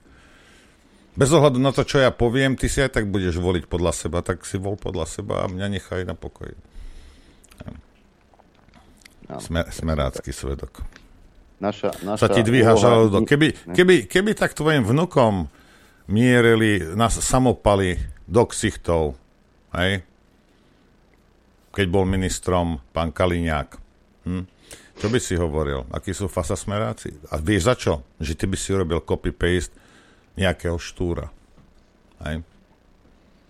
[1.13, 4.25] Bez ohľadu na to, čo ja poviem, ty si aj tak budeš voliť podľa seba,
[4.25, 6.57] tak si vol podľa seba a mňa nechaj na pokoji.
[9.33, 10.85] Smer, smerácky svedok.
[11.63, 13.25] Naša, naša Sa ti dvíha žalúdok.
[13.25, 15.47] Keby, keby, keby tak tvojim vnukom
[16.11, 19.15] mierili nás samopaly do ksichtov,
[19.73, 20.03] hej?
[21.73, 23.69] keď bol ministrom pán Kaliňák.
[24.29, 24.45] Hm?
[25.03, 25.83] Čo by si hovoril?
[25.91, 27.11] Akí sú fasa smeráci?
[27.27, 27.93] A vieš za čo?
[28.17, 29.75] Že ty by si urobil copy-paste
[30.39, 31.27] nejakého štúra.
[32.23, 32.47] Hej?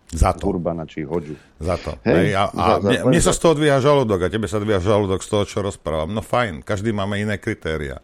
[0.09, 0.49] Za to.
[0.49, 1.37] Urbana či Hoďu.
[1.57, 1.97] Za to.
[2.05, 4.49] Hej, Hej, a, a za- za- mne, mne sa z toho dvíha žalúdok a tebe
[4.49, 6.09] sa dvíha žalúdok z toho, čo rozprávam.
[6.09, 8.01] No fajn, každý máme iné kritéria.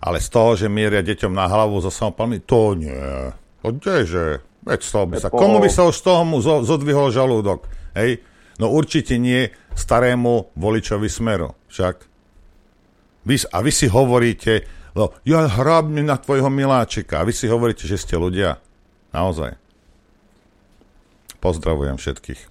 [0.00, 2.96] Ale z toho, že mieria deťom na hlavu so samopalmi, to nie.
[3.60, 4.40] To kdeže?
[4.64, 7.68] Veď z toho by sa, komu by sa už z toho mu zo, zodvihol žalúdok?
[7.92, 8.24] Hej?
[8.56, 11.52] No určite nie starému voličovi smeru.
[11.68, 12.08] Však.
[13.24, 14.64] Vy, a vy si hovoríte,
[14.96, 17.20] no, ja hrabnem na tvojho miláčika.
[17.20, 18.56] A vy si hovoríte, že ste ľudia.
[19.12, 19.58] Naozaj.
[21.40, 22.50] Pozdravujem všetkých.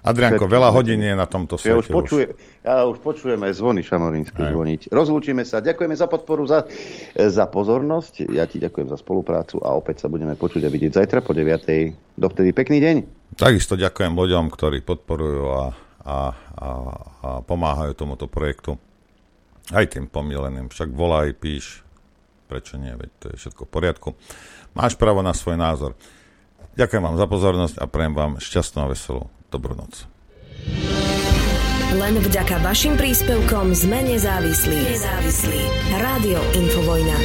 [0.00, 1.92] Adrianko, veľa hodín je na tomto Ja už, svete.
[1.92, 2.24] počuje,
[2.64, 4.88] ja už počujem aj zvony šamorínsky zvoniť.
[4.88, 5.60] Rozlúčime sa.
[5.60, 6.64] Ďakujeme za podporu, za,
[7.12, 8.32] za pozornosť.
[8.32, 12.16] Ja ti ďakujem za spoluprácu a opäť sa budeme počuť a vidieť zajtra po 9.
[12.16, 12.96] Dovtedy pekný deň.
[13.36, 15.68] Takisto ďakujem ľuďom, ktorí podporujú a, a,
[16.00, 16.16] a,
[16.56, 16.68] a
[17.44, 18.80] pomáhajú tomuto projektu.
[19.70, 20.66] Aj tým pomileným.
[20.70, 21.86] Však volaj, píš.
[22.50, 22.90] Prečo nie?
[22.90, 24.08] Veď to je všetko v poriadku.
[24.74, 25.94] Máš právo na svoj názor.
[26.74, 30.06] Ďakujem vám za pozornosť a prajem vám šťastnú a veselú dobrú noc.
[31.90, 34.78] Len vďaka vašim príspevkom sme nezávislí.
[34.78, 35.62] Nezávislí.
[35.98, 37.18] Rádio Infovojna.